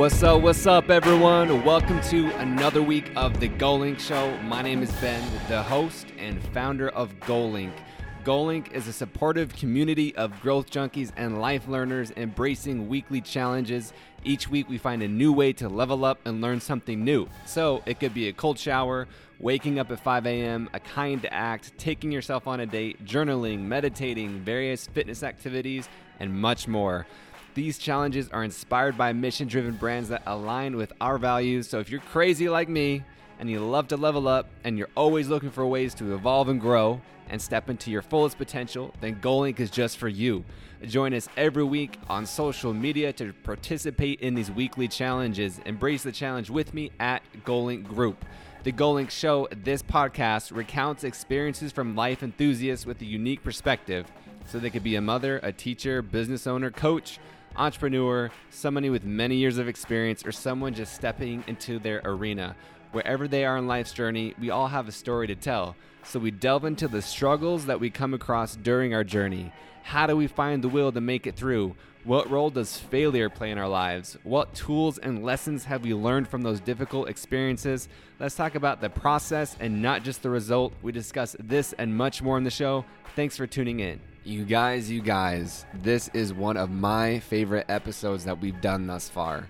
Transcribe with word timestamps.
What's 0.00 0.22
up? 0.22 0.40
What's 0.40 0.66
up, 0.66 0.88
everyone? 0.88 1.62
Welcome 1.62 2.00
to 2.04 2.34
another 2.38 2.82
week 2.82 3.12
of 3.16 3.38
the 3.38 3.50
GoLink 3.50 4.00
Show. 4.00 4.34
My 4.44 4.62
name 4.62 4.82
is 4.82 4.90
Ben, 4.92 5.22
the 5.46 5.62
host 5.62 6.06
and 6.16 6.42
founder 6.54 6.88
of 6.88 7.12
GoLink. 7.20 7.74
GoLink 8.24 8.72
is 8.72 8.88
a 8.88 8.94
supportive 8.94 9.54
community 9.54 10.16
of 10.16 10.40
growth 10.40 10.70
junkies 10.70 11.12
and 11.18 11.38
life 11.38 11.68
learners 11.68 12.12
embracing 12.16 12.88
weekly 12.88 13.20
challenges. 13.20 13.92
Each 14.24 14.48
week, 14.48 14.70
we 14.70 14.78
find 14.78 15.02
a 15.02 15.08
new 15.08 15.34
way 15.34 15.52
to 15.52 15.68
level 15.68 16.06
up 16.06 16.18
and 16.24 16.40
learn 16.40 16.60
something 16.60 17.04
new. 17.04 17.28
So, 17.44 17.82
it 17.84 18.00
could 18.00 18.14
be 18.14 18.28
a 18.28 18.32
cold 18.32 18.58
shower, 18.58 19.06
waking 19.38 19.78
up 19.78 19.90
at 19.90 20.00
5 20.00 20.26
a.m., 20.26 20.70
a 20.72 20.80
kind 20.80 21.28
act, 21.30 21.76
taking 21.76 22.10
yourself 22.10 22.46
on 22.46 22.60
a 22.60 22.66
date, 22.66 23.04
journaling, 23.04 23.60
meditating, 23.60 24.40
various 24.40 24.86
fitness 24.86 25.22
activities, 25.22 25.90
and 26.20 26.32
much 26.32 26.66
more. 26.66 27.06
These 27.54 27.78
challenges 27.78 28.28
are 28.28 28.44
inspired 28.44 28.96
by 28.96 29.12
mission 29.12 29.48
driven 29.48 29.74
brands 29.74 30.08
that 30.10 30.22
align 30.24 30.76
with 30.76 30.92
our 31.00 31.18
values. 31.18 31.68
So 31.68 31.80
if 31.80 31.90
you're 31.90 32.00
crazy 32.00 32.48
like 32.48 32.68
me 32.68 33.02
and 33.40 33.50
you 33.50 33.58
love 33.58 33.88
to 33.88 33.96
level 33.96 34.28
up 34.28 34.48
and 34.62 34.78
you're 34.78 34.90
always 34.96 35.28
looking 35.28 35.50
for 35.50 35.66
ways 35.66 35.92
to 35.94 36.14
evolve 36.14 36.48
and 36.48 36.60
grow 36.60 37.00
and 37.28 37.42
step 37.42 37.68
into 37.68 37.90
your 37.90 38.02
fullest 38.02 38.38
potential, 38.38 38.94
then 39.00 39.16
GoLink 39.16 39.58
is 39.58 39.70
just 39.70 39.98
for 39.98 40.06
you. 40.06 40.44
Join 40.84 41.12
us 41.12 41.28
every 41.36 41.64
week 41.64 41.98
on 42.08 42.24
social 42.24 42.72
media 42.72 43.12
to 43.14 43.32
participate 43.42 44.20
in 44.20 44.34
these 44.34 44.50
weekly 44.50 44.86
challenges. 44.86 45.58
Embrace 45.66 46.04
the 46.04 46.12
challenge 46.12 46.50
with 46.50 46.72
me 46.72 46.92
at 47.00 47.22
GoLink 47.44 47.84
Group. 47.84 48.24
The 48.62 48.72
GoLink 48.72 49.10
Show, 49.10 49.48
this 49.50 49.82
podcast 49.82 50.54
recounts 50.54 51.02
experiences 51.02 51.72
from 51.72 51.96
life 51.96 52.22
enthusiasts 52.22 52.86
with 52.86 53.00
a 53.00 53.06
unique 53.06 53.42
perspective. 53.42 54.06
So 54.46 54.58
they 54.58 54.70
could 54.70 54.84
be 54.84 54.96
a 54.96 55.00
mother, 55.00 55.40
a 55.42 55.52
teacher, 55.52 56.00
business 56.02 56.46
owner, 56.46 56.70
coach, 56.70 57.18
entrepreneur, 57.56 58.30
somebody 58.50 58.90
with 58.90 59.04
many 59.04 59.36
years 59.36 59.58
of 59.58 59.68
experience, 59.68 60.24
or 60.24 60.32
someone 60.32 60.74
just 60.74 60.94
stepping 60.94 61.44
into 61.46 61.78
their 61.78 62.00
arena. 62.04 62.56
Wherever 62.92 63.28
they 63.28 63.44
are 63.44 63.56
in 63.56 63.66
life's 63.66 63.92
journey, 63.92 64.34
we 64.40 64.50
all 64.50 64.68
have 64.68 64.88
a 64.88 64.92
story 64.92 65.26
to 65.28 65.34
tell. 65.34 65.76
So 66.02 66.18
we 66.18 66.30
delve 66.30 66.64
into 66.64 66.88
the 66.88 67.02
struggles 67.02 67.66
that 67.66 67.80
we 67.80 67.90
come 67.90 68.14
across 68.14 68.56
during 68.56 68.94
our 68.94 69.04
journey. 69.04 69.52
How 69.82 70.06
do 70.06 70.16
we 70.16 70.26
find 70.26 70.62
the 70.62 70.68
will 70.68 70.92
to 70.92 71.00
make 71.00 71.26
it 71.26 71.36
through? 71.36 71.76
What 72.04 72.30
role 72.30 72.48
does 72.48 72.78
failure 72.78 73.28
play 73.28 73.50
in 73.50 73.58
our 73.58 73.68
lives? 73.68 74.16
What 74.24 74.54
tools 74.54 74.96
and 74.96 75.22
lessons 75.22 75.64
have 75.66 75.82
we 75.82 75.92
learned 75.92 76.28
from 76.28 76.42
those 76.42 76.58
difficult 76.58 77.10
experiences? 77.10 77.88
Let's 78.18 78.34
talk 78.34 78.54
about 78.54 78.80
the 78.80 78.88
process 78.88 79.54
and 79.60 79.82
not 79.82 80.02
just 80.02 80.22
the 80.22 80.30
result. 80.30 80.72
We 80.80 80.92
discuss 80.92 81.36
this 81.38 81.74
and 81.74 81.94
much 81.94 82.22
more 82.22 82.38
in 82.38 82.44
the 82.44 82.50
show. 82.50 82.86
Thanks 83.14 83.36
for 83.36 83.46
tuning 83.46 83.80
in. 83.80 84.00
You 84.22 84.44
guys, 84.44 84.90
you 84.90 85.00
guys, 85.00 85.64
this 85.72 86.08
is 86.12 86.34
one 86.34 86.58
of 86.58 86.70
my 86.70 87.20
favorite 87.20 87.64
episodes 87.70 88.26
that 88.26 88.38
we've 88.38 88.60
done 88.60 88.86
thus 88.86 89.08
far. 89.08 89.48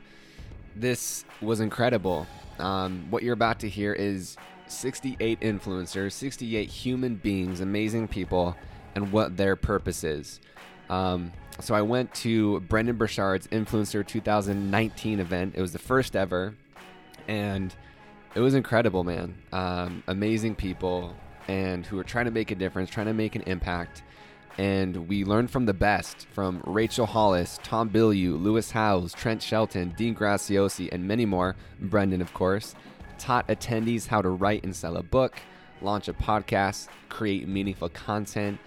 This 0.77 1.25
was 1.41 1.59
incredible. 1.59 2.29
Um, 2.61 3.09
what 3.11 3.25
you're 3.25 3.35
about 3.35 3.59
to 3.61 3.69
hear 3.69 3.93
is 3.93 4.37
68 4.69 5.41
influencers, 5.41 6.13
68 6.13 6.69
human 6.69 7.17
beings, 7.17 7.61
amazing 7.61 8.07
people, 8.07 8.55
and 8.95 9.11
what 9.11 9.37
their 9.37 9.57
purpose 9.57 10.05
is. 10.05 10.41
Um, 10.89 11.33
so 11.59 11.75
I 11.75 11.83
went 11.83 12.15
to 12.17 12.61
Brendon 12.61 12.97
Burchard's 12.97 13.48
Influencer 13.48 14.07
2019 14.07 15.19
event. 15.19 15.55
It 15.57 15.61
was 15.61 15.73
the 15.73 15.81
first 15.81 16.15
ever, 16.15 16.55
and 17.27 17.75
it 18.37 18.41
was 18.41 18.55
incredible, 18.55 19.03
man. 19.03 19.35
Um, 19.53 20.05
amazing 20.07 20.55
people, 20.55 21.17
and 21.48 21.85
who 21.85 21.98
are 21.98 22.05
trying 22.05 22.27
to 22.27 22.31
make 22.31 22.53
a 22.53 22.55
difference, 22.55 22.89
trying 22.89 23.07
to 23.07 23.15
make 23.15 23.35
an 23.35 23.43
impact 23.43 24.05
and 24.59 25.08
we 25.08 25.24
learned 25.24 25.51
from 25.51 25.67
the 25.67 25.74
best 25.74 26.27
from 26.33 26.63
Rachel 26.67 27.07
Hollis, 27.07 27.58
Tom 27.63 27.89
Bilyeu, 27.91 28.41
Lewis 28.41 28.70
Howes, 28.70 29.14
Trent 29.14 29.42
Shelton, 29.42 29.95
Dean 29.97 30.14
Graziosi, 30.14 30.89
and 30.92 31.07
many 31.07 31.24
more. 31.24 31.57
Brendon, 31.80 32.20
of 32.20 32.35
course, 32.35 32.74
taught 33.19 33.48
attendees 33.48 34.07
how 34.07 34.23
to 34.23 34.29
write 34.29 34.64
and 34.64 34.74
sell 34.74 34.97
a 34.97 35.02
book, 35.02 35.39
launch 35.80 36.08
a 36.08 36.13
podcast, 36.13 36.89
create 37.08 37.48
meaningful 37.48 37.89
content, 37.89 38.58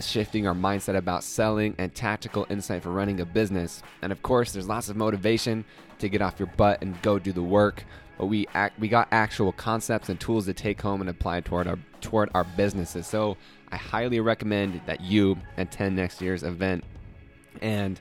shifting 0.00 0.46
our 0.46 0.54
mindset 0.54 0.96
about 0.96 1.24
selling, 1.24 1.74
and 1.78 1.94
tactical 1.94 2.46
insight 2.48 2.82
for 2.82 2.90
running 2.90 3.20
a 3.20 3.26
business. 3.26 3.82
And 4.02 4.12
of 4.12 4.22
course, 4.22 4.52
there's 4.52 4.68
lots 4.68 4.88
of 4.88 4.96
motivation 4.96 5.64
to 5.98 6.08
get 6.08 6.22
off 6.22 6.38
your 6.38 6.50
butt 6.56 6.82
and 6.82 7.00
go 7.02 7.18
do 7.18 7.32
the 7.32 7.42
work. 7.42 7.84
But 8.18 8.26
we 8.26 8.46
act, 8.54 8.78
we 8.78 8.88
got 8.88 9.08
actual 9.10 9.52
concepts 9.52 10.08
and 10.08 10.18
tools 10.18 10.46
to 10.46 10.54
take 10.54 10.80
home 10.80 11.00
and 11.00 11.10
apply 11.10 11.40
toward 11.42 11.66
our 11.66 11.78
toward 12.00 12.30
our 12.34 12.44
businesses. 12.44 13.06
So 13.06 13.36
I 13.70 13.76
highly 13.76 14.20
recommend 14.20 14.80
that 14.86 15.00
you 15.00 15.38
attend 15.56 15.96
next 15.96 16.20
year's 16.20 16.42
event. 16.42 16.84
And 17.60 18.00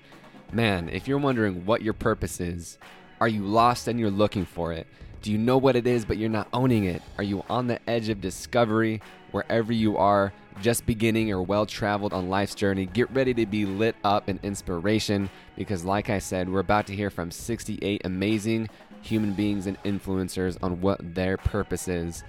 man, 0.51 0.89
if 0.89 1.07
you're 1.07 1.17
wondering 1.17 1.65
what 1.65 1.81
your 1.81 1.93
purpose 1.93 2.39
is, 2.39 2.77
are 3.19 3.27
you 3.27 3.43
lost 3.43 3.87
and 3.87 3.99
you're 3.99 4.11
looking 4.11 4.45
for 4.45 4.73
it? 4.73 4.87
Do 5.21 5.31
you 5.31 5.37
know 5.37 5.57
what 5.57 5.75
it 5.75 5.87
is 5.87 6.05
but 6.05 6.17
you're 6.17 6.29
not 6.29 6.47
owning 6.53 6.83
it? 6.83 7.01
Are 7.17 7.23
you 7.23 7.43
on 7.49 7.67
the 7.67 7.79
edge 7.89 8.09
of 8.09 8.21
discovery 8.21 9.01
wherever 9.31 9.73
you 9.73 9.97
are, 9.97 10.31
just 10.61 10.85
beginning 10.85 11.31
or 11.31 11.41
well 11.41 11.65
traveled 11.65 12.13
on 12.13 12.29
life's 12.29 12.53
journey? 12.53 12.85
Get 12.85 13.09
ready 13.11 13.33
to 13.33 13.45
be 13.45 13.65
lit 13.65 13.95
up 14.03 14.29
in 14.29 14.39
inspiration 14.43 15.29
because, 15.55 15.83
like 15.83 16.09
I 16.11 16.19
said, 16.19 16.47
we're 16.47 16.59
about 16.59 16.85
to 16.87 16.95
hear 16.95 17.09
from 17.09 17.31
68 17.31 18.01
amazing 18.05 18.69
human 19.01 19.33
beings 19.33 19.65
and 19.65 19.81
influencers 19.83 20.57
on 20.61 20.81
what 20.81 21.15
their 21.15 21.37
purpose 21.37 21.87
is. 21.87 22.23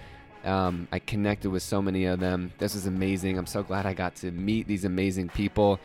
Um, 0.47 0.87
I 0.93 1.01
connected 1.01 1.51
with 1.51 1.63
so 1.63 1.83
many 1.83 2.05
of 2.05 2.21
them. 2.21 2.53
This 2.59 2.75
is 2.75 2.87
amazing. 2.87 3.37
I'm 3.37 3.47
so 3.47 3.63
glad 3.63 3.85
I 3.85 3.95
got 3.95 4.15
to 4.17 4.31
meet 4.31 4.67
these 4.67 4.85
amazing 4.85 5.29
people. 5.29 5.81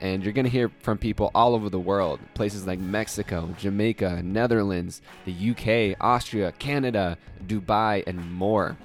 And 0.00 0.22
you're 0.22 0.32
going 0.32 0.44
to 0.44 0.50
hear 0.50 0.70
from 0.80 0.98
people 0.98 1.30
all 1.34 1.54
over 1.54 1.70
the 1.70 1.80
world 1.80 2.20
places 2.34 2.66
like 2.66 2.78
Mexico, 2.78 3.54
Jamaica, 3.58 4.22
Netherlands, 4.22 5.00
the 5.24 5.50
UK, 5.50 5.96
Austria, 6.00 6.52
Canada, 6.52 7.16
Dubai, 7.46 8.04
and 8.06 8.30
more. 8.30 8.76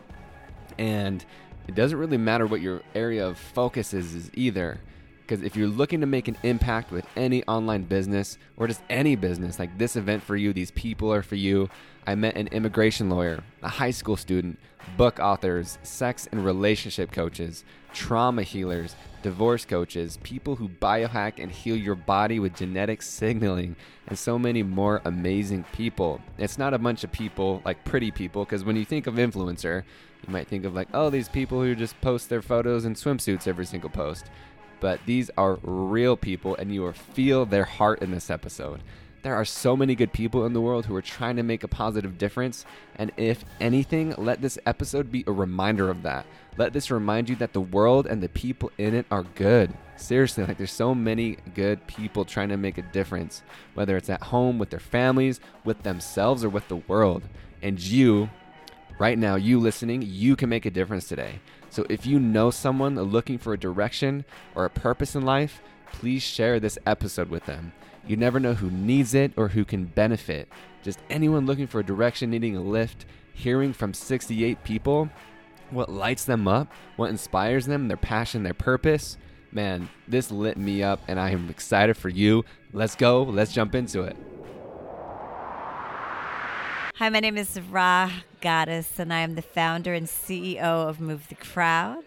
And 0.78 1.24
it 1.68 1.76
doesn't 1.76 1.98
really 1.98 2.18
matter 2.18 2.48
what 2.48 2.62
your 2.62 2.82
area 2.96 3.28
of 3.28 3.38
focus 3.38 3.94
is, 3.94 4.16
is 4.16 4.32
either. 4.34 4.80
Because 5.22 5.46
if 5.46 5.56
you're 5.56 5.68
looking 5.68 6.02
to 6.02 6.08
make 6.08 6.28
an 6.28 6.38
impact 6.44 6.92
with 6.92 7.06
any 7.16 7.44
online 7.46 7.84
business 7.84 8.38
or 8.58 8.68
just 8.68 8.82
any 8.90 9.16
business, 9.16 9.60
like 9.60 9.78
this 9.78 9.96
event 9.96 10.24
for 10.24 10.36
you, 10.36 10.52
these 10.52 10.72
people 10.72 11.14
are 11.14 11.24
for 11.24 11.36
you. 11.36 11.70
I 12.06 12.16
met 12.16 12.36
an 12.36 12.48
immigration 12.48 13.10
lawyer, 13.10 13.44
a 13.62 13.70
high 13.70 13.92
school 13.92 14.18
student, 14.18 14.60
book 14.98 15.20
authors, 15.20 15.78
sex 15.84 16.28
and 16.32 16.44
relationship 16.44 17.12
coaches, 17.12 17.64
trauma 17.94 18.44
healers, 18.44 18.96
divorce 19.22 19.66
coaches, 19.66 20.18
people 20.24 20.56
who 20.56 20.68
biohack 20.68 21.34
and 21.38 21.52
heal 21.52 21.76
your 21.76 21.96
body 21.96 22.40
with 22.40 22.56
genetic 22.56 23.02
signaling, 23.02 23.76
and 24.08 24.18
so 24.18 24.40
many 24.40 24.64
more 24.64 25.02
amazing 25.06 25.64
people. 25.74 26.22
It's 26.38 26.58
not 26.58 26.74
a 26.74 26.80
bunch 26.80 27.04
of 27.04 27.12
people 27.12 27.62
like 27.66 27.84
pretty 27.86 28.12
people, 28.12 28.46
because 28.46 28.64
when 28.64 28.76
you 28.76 28.86
think 28.86 29.08
of 29.08 29.16
influencer, 29.16 29.84
you 30.26 30.34
might 30.34 30.48
think 30.48 30.66
of 30.66 30.74
like, 30.74 30.88
oh, 30.94 31.10
these 31.10 31.30
people 31.30 31.62
who 31.62 31.76
just 31.76 32.00
post 32.02 32.30
their 32.30 32.42
photos 32.42 32.86
in 32.86 32.96
swimsuits 32.96 33.48
every 33.48 33.66
single 33.66 33.90
post. 33.90 34.26
But 34.80 35.00
these 35.06 35.30
are 35.38 35.60
real 35.62 36.18
people, 36.18 36.56
and 36.56 36.74
you 36.74 36.82
will 36.82 36.94
feel 36.94 37.46
their 37.46 37.66
heart 37.66 38.02
in 38.02 38.12
this 38.12 38.32
episode. 38.32 38.82
There 39.24 39.36
are 39.36 39.46
so 39.46 39.78
many 39.78 39.94
good 39.94 40.14
people 40.14 40.48
in 40.48 40.54
the 40.54 40.62
world 40.62 40.88
who 40.88 40.96
are 40.96 41.02
trying 41.02 41.36
to 41.36 41.44
make 41.44 41.64
a 41.64 41.68
positive 41.68 42.18
difference. 42.18 42.66
And 42.96 43.12
if 43.18 43.46
anything, 43.60 44.16
let 44.18 44.42
this 44.42 44.58
episode 44.66 45.12
be 45.12 45.24
a 45.28 45.32
reminder 45.32 45.92
of 45.92 46.02
that. 46.02 46.26
Let 46.58 46.74
this 46.74 46.90
remind 46.90 47.30
you 47.30 47.36
that 47.36 47.54
the 47.54 47.62
world 47.62 48.08
and 48.08 48.24
the 48.24 48.30
people 48.30 48.72
in 48.80 48.96
it 48.96 49.06
are 49.12 49.22
good. 49.22 49.76
Seriously, 49.96 50.44
like 50.44 50.58
there's 50.58 50.72
so 50.72 50.96
many 50.96 51.38
good 51.54 51.86
people 51.86 52.26
trying 52.26 52.50
to 52.50 52.58
make 52.58 52.80
a 52.80 52.82
difference, 52.82 53.44
whether 53.76 53.96
it's 53.96 54.10
at 54.10 54.24
home, 54.24 54.58
with 54.58 54.72
their 54.72 54.80
families, 54.80 55.40
with 55.64 55.84
themselves, 55.84 56.44
or 56.44 56.50
with 56.50 56.68
the 56.68 56.78
world. 56.78 57.22
And 57.62 57.80
you, 57.80 58.28
right 58.98 59.20
now, 59.20 59.36
you 59.36 59.60
listening, 59.60 60.02
you 60.02 60.36
can 60.36 60.50
make 60.50 60.66
a 60.66 60.72
difference 60.72 61.08
today. 61.08 61.42
So 61.70 61.86
if 61.90 62.08
you 62.08 62.20
know 62.20 62.50
someone 62.50 62.96
looking 62.96 63.38
for 63.38 63.54
a 63.54 63.60
direction 63.60 64.26
or 64.56 64.66
a 64.66 64.70
purpose 64.70 65.16
in 65.16 65.24
life, 65.26 65.62
please 65.92 66.24
share 66.24 66.60
this 66.60 66.80
episode 66.88 67.30
with 67.30 67.46
them. 67.46 67.72
You 68.08 68.18
never 68.18 68.40
know 68.40 68.54
who 68.54 68.72
needs 68.72 69.14
it 69.14 69.34
or 69.38 69.50
who 69.50 69.64
can 69.64 69.86
benefit. 69.86 70.50
Just 70.84 71.00
anyone 71.10 71.46
looking 71.46 71.68
for 71.68 71.80
a 71.80 71.86
direction, 71.86 72.32
needing 72.32 72.56
a 72.56 72.62
lift, 72.62 73.06
hearing 73.34 73.74
from 73.74 73.94
68 73.94 74.64
people 74.64 75.10
what 75.70 75.90
lights 75.90 76.26
them 76.26 76.48
up, 76.48 76.68
what 76.98 77.10
inspires 77.10 77.66
them, 77.66 77.88
their 77.88 77.98
passion, 77.98 78.44
their 78.44 78.54
purpose. 78.54 79.18
Man, 79.52 79.90
this 80.08 80.32
lit 80.32 80.58
me 80.58 80.84
up 80.84 81.02
and 81.08 81.20
I 81.20 81.32
am 81.32 81.50
excited 81.50 81.96
for 81.96 82.10
you. 82.10 82.44
Let's 82.74 82.96
go. 82.96 83.24
Let's 83.24 83.54
jump 83.54 83.76
into 83.76 84.02
it. 84.02 84.18
Hi, 86.96 87.10
my 87.10 87.20
name 87.20 87.38
is 87.38 87.60
Rha 87.60 88.12
Goddess, 88.42 89.00
and 89.00 89.12
I 89.12 89.22
am 89.22 89.34
the 89.34 89.42
founder 89.42 89.94
and 89.94 90.06
CEO 90.06 90.60
of 90.60 91.00
Move 91.00 91.30
the 91.30 91.36
Crowd. 91.36 92.04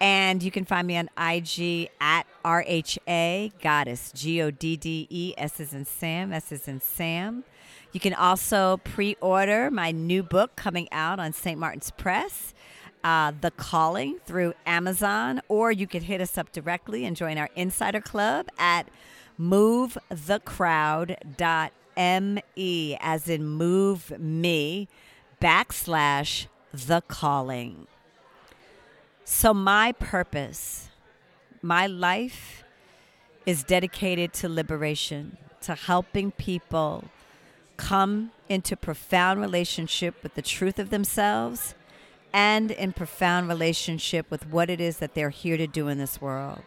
And 0.00 0.42
you 0.42 0.50
can 0.50 0.64
find 0.64 0.86
me 0.86 0.96
on 0.96 1.10
IG 1.18 1.90
at 2.00 2.22
RHA 2.44 3.52
Goddess, 3.60 4.12
G 4.14 4.40
O 4.40 4.50
D 4.50 4.76
D 4.76 5.06
E, 5.10 5.34
S 5.36 5.60
is 5.60 5.74
in 5.74 5.84
Sam, 5.84 6.32
S 6.32 6.50
is 6.52 6.66
in 6.66 6.80
Sam. 6.80 7.44
You 7.92 8.00
can 8.00 8.14
also 8.14 8.78
pre 8.78 9.18
order 9.20 9.70
my 9.70 9.90
new 9.90 10.22
book 10.22 10.56
coming 10.56 10.88
out 10.90 11.20
on 11.20 11.34
St. 11.34 11.58
Martin's 11.58 11.90
Press, 11.90 12.54
uh, 13.04 13.32
The 13.38 13.50
Calling, 13.50 14.20
through 14.24 14.54
Amazon, 14.64 15.42
or 15.48 15.70
you 15.70 15.86
could 15.86 16.04
hit 16.04 16.22
us 16.22 16.38
up 16.38 16.50
directly 16.52 17.04
and 17.04 17.14
join 17.14 17.36
our 17.36 17.50
insider 17.54 18.00
club 18.00 18.48
at 18.58 18.88
movethecrowd.com 19.38 21.70
M 22.00 22.38
E, 22.56 22.96
as 22.98 23.28
in 23.28 23.46
move 23.46 24.18
me, 24.18 24.88
backslash 25.40 26.46
the 26.72 27.02
calling. 27.02 27.86
So, 29.32 29.54
my 29.54 29.92
purpose, 29.92 30.88
my 31.62 31.86
life 31.86 32.64
is 33.46 33.62
dedicated 33.62 34.32
to 34.34 34.48
liberation, 34.48 35.38
to 35.62 35.76
helping 35.76 36.32
people 36.32 37.04
come 37.76 38.32
into 38.48 38.76
profound 38.76 39.40
relationship 39.40 40.20
with 40.24 40.34
the 40.34 40.42
truth 40.42 40.80
of 40.80 40.90
themselves 40.90 41.76
and 42.32 42.72
in 42.72 42.92
profound 42.92 43.46
relationship 43.46 44.28
with 44.32 44.48
what 44.48 44.68
it 44.68 44.80
is 44.80 44.96
that 44.96 45.14
they're 45.14 45.30
here 45.30 45.56
to 45.56 45.68
do 45.68 45.86
in 45.86 45.96
this 45.96 46.20
world. 46.20 46.64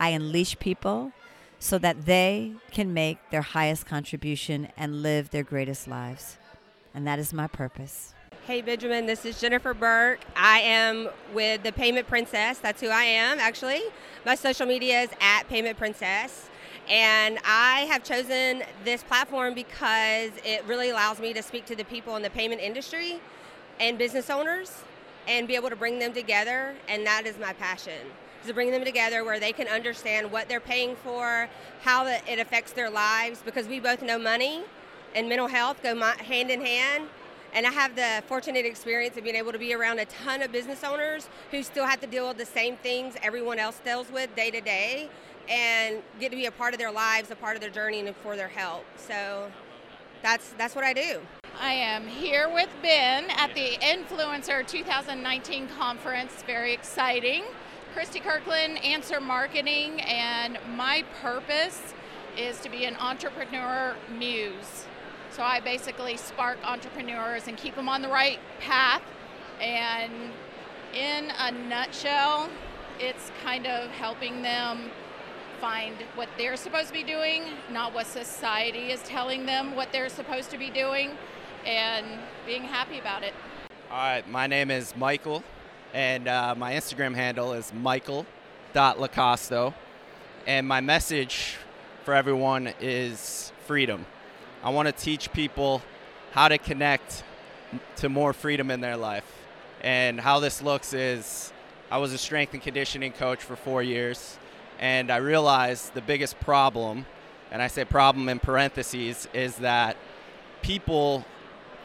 I 0.00 0.08
unleash 0.08 0.58
people 0.58 1.12
so 1.58 1.76
that 1.78 2.06
they 2.06 2.54
can 2.70 2.94
make 2.94 3.18
their 3.30 3.42
highest 3.42 3.84
contribution 3.84 4.68
and 4.74 5.02
live 5.02 5.30
their 5.30 5.44
greatest 5.44 5.86
lives. 5.86 6.38
And 6.94 7.06
that 7.06 7.18
is 7.18 7.34
my 7.34 7.46
purpose. 7.46 8.14
Hey 8.46 8.62
Benjamin, 8.62 9.06
this 9.06 9.24
is 9.24 9.40
Jennifer 9.40 9.74
Burke. 9.74 10.20
I 10.36 10.60
am 10.60 11.08
with 11.34 11.64
the 11.64 11.72
Payment 11.72 12.06
Princess. 12.06 12.58
That's 12.58 12.80
who 12.80 12.86
I 12.86 13.02
am, 13.02 13.40
actually. 13.40 13.82
My 14.24 14.36
social 14.36 14.66
media 14.66 15.02
is 15.02 15.10
at 15.20 15.48
Payment 15.48 15.76
Princess. 15.76 16.48
And 16.88 17.40
I 17.44 17.88
have 17.90 18.04
chosen 18.04 18.62
this 18.84 19.02
platform 19.02 19.52
because 19.54 20.30
it 20.44 20.64
really 20.64 20.90
allows 20.90 21.18
me 21.18 21.32
to 21.32 21.42
speak 21.42 21.66
to 21.66 21.74
the 21.74 21.82
people 21.82 22.14
in 22.14 22.22
the 22.22 22.30
payment 22.30 22.60
industry 22.60 23.18
and 23.80 23.98
business 23.98 24.30
owners 24.30 24.84
and 25.26 25.48
be 25.48 25.56
able 25.56 25.68
to 25.68 25.74
bring 25.74 25.98
them 25.98 26.12
together. 26.12 26.76
And 26.88 27.04
that 27.04 27.26
is 27.26 27.40
my 27.40 27.52
passion 27.52 28.06
to 28.46 28.54
bring 28.54 28.70
them 28.70 28.84
together 28.84 29.24
where 29.24 29.40
they 29.40 29.52
can 29.52 29.66
understand 29.66 30.30
what 30.30 30.48
they're 30.48 30.60
paying 30.60 30.94
for, 30.94 31.48
how 31.82 32.06
it 32.06 32.38
affects 32.38 32.70
their 32.70 32.90
lives, 32.90 33.42
because 33.44 33.66
we 33.66 33.80
both 33.80 34.02
know 34.02 34.20
money 34.20 34.62
and 35.16 35.28
mental 35.28 35.48
health 35.48 35.82
go 35.82 36.00
hand 36.00 36.52
in 36.52 36.60
hand. 36.60 37.08
And 37.56 37.66
I 37.66 37.70
have 37.70 37.96
the 37.96 38.22
fortunate 38.26 38.66
experience 38.66 39.16
of 39.16 39.24
being 39.24 39.34
able 39.34 39.50
to 39.50 39.58
be 39.58 39.72
around 39.72 39.98
a 39.98 40.04
ton 40.04 40.42
of 40.42 40.52
business 40.52 40.84
owners 40.84 41.26
who 41.50 41.62
still 41.62 41.86
have 41.86 42.00
to 42.02 42.06
deal 42.06 42.28
with 42.28 42.36
the 42.36 42.44
same 42.44 42.76
things 42.76 43.14
everyone 43.22 43.58
else 43.58 43.80
deals 43.82 44.12
with 44.12 44.36
day 44.36 44.50
to 44.50 44.60
day 44.60 45.08
and 45.48 46.02
get 46.20 46.30
to 46.32 46.36
be 46.36 46.44
a 46.44 46.50
part 46.50 46.74
of 46.74 46.78
their 46.78 46.92
lives, 46.92 47.30
a 47.30 47.34
part 47.34 47.54
of 47.54 47.62
their 47.62 47.70
journey, 47.70 48.00
and 48.00 48.14
for 48.16 48.36
their 48.36 48.48
help. 48.48 48.84
So 48.98 49.50
that's 50.22 50.52
that's 50.58 50.74
what 50.74 50.84
I 50.84 50.92
do. 50.92 51.22
I 51.58 51.72
am 51.72 52.06
here 52.06 52.52
with 52.52 52.68
Ben 52.82 53.30
at 53.30 53.54
the 53.54 53.78
Influencer 53.80 54.66
2019 54.66 55.68
conference. 55.78 56.42
Very 56.46 56.74
exciting. 56.74 57.42
Christy 57.94 58.20
Kirkland, 58.20 58.84
Answer 58.84 59.18
Marketing, 59.18 60.02
and 60.02 60.58
my 60.76 61.06
purpose 61.22 61.94
is 62.36 62.60
to 62.60 62.68
be 62.68 62.84
an 62.84 62.96
entrepreneur 62.96 63.96
muse. 64.18 64.84
So 65.36 65.42
I 65.42 65.60
basically 65.60 66.16
spark 66.16 66.56
entrepreneurs 66.64 67.46
and 67.46 67.58
keep 67.58 67.76
them 67.76 67.90
on 67.90 68.00
the 68.00 68.08
right 68.08 68.38
path. 68.58 69.02
And 69.60 70.10
in 70.94 71.30
a 71.38 71.52
nutshell, 71.52 72.48
it's 72.98 73.30
kind 73.44 73.66
of 73.66 73.90
helping 73.90 74.40
them 74.40 74.90
find 75.60 75.94
what 76.14 76.30
they're 76.38 76.56
supposed 76.56 76.86
to 76.86 76.94
be 76.94 77.02
doing, 77.02 77.42
not 77.70 77.92
what 77.92 78.06
society 78.06 78.92
is 78.92 79.02
telling 79.02 79.44
them 79.44 79.76
what 79.76 79.92
they're 79.92 80.08
supposed 80.08 80.48
to 80.52 80.56
be 80.56 80.70
doing, 80.70 81.10
and 81.66 82.06
being 82.46 82.62
happy 82.62 82.98
about 82.98 83.22
it. 83.22 83.34
All 83.90 83.98
right, 83.98 84.26
my 84.30 84.46
name 84.46 84.70
is 84.70 84.96
Michael, 84.96 85.44
and 85.92 86.28
uh, 86.28 86.54
my 86.56 86.72
Instagram 86.72 87.14
handle 87.14 87.52
is 87.52 87.74
michael.lacosto. 87.74 89.74
And 90.46 90.66
my 90.66 90.80
message 90.80 91.56
for 92.04 92.14
everyone 92.14 92.72
is 92.80 93.52
freedom. 93.66 94.06
I 94.62 94.70
want 94.70 94.86
to 94.86 94.92
teach 94.92 95.32
people 95.32 95.82
how 96.32 96.48
to 96.48 96.58
connect 96.58 97.24
to 97.96 98.08
more 98.08 98.32
freedom 98.32 98.70
in 98.70 98.80
their 98.80 98.96
life. 98.96 99.30
And 99.80 100.20
how 100.20 100.40
this 100.40 100.62
looks 100.62 100.92
is 100.92 101.52
I 101.90 101.98
was 101.98 102.12
a 102.12 102.18
strength 102.18 102.52
and 102.54 102.62
conditioning 102.62 103.12
coach 103.12 103.42
for 103.42 103.56
four 103.56 103.82
years 103.82 104.38
and 104.78 105.10
I 105.10 105.16
realized 105.16 105.94
the 105.94 106.02
biggest 106.02 106.38
problem, 106.40 107.06
and 107.50 107.62
I 107.62 107.68
say 107.68 107.84
problem 107.84 108.28
in 108.28 108.38
parentheses, 108.38 109.28
is 109.32 109.56
that 109.56 109.96
people 110.62 111.24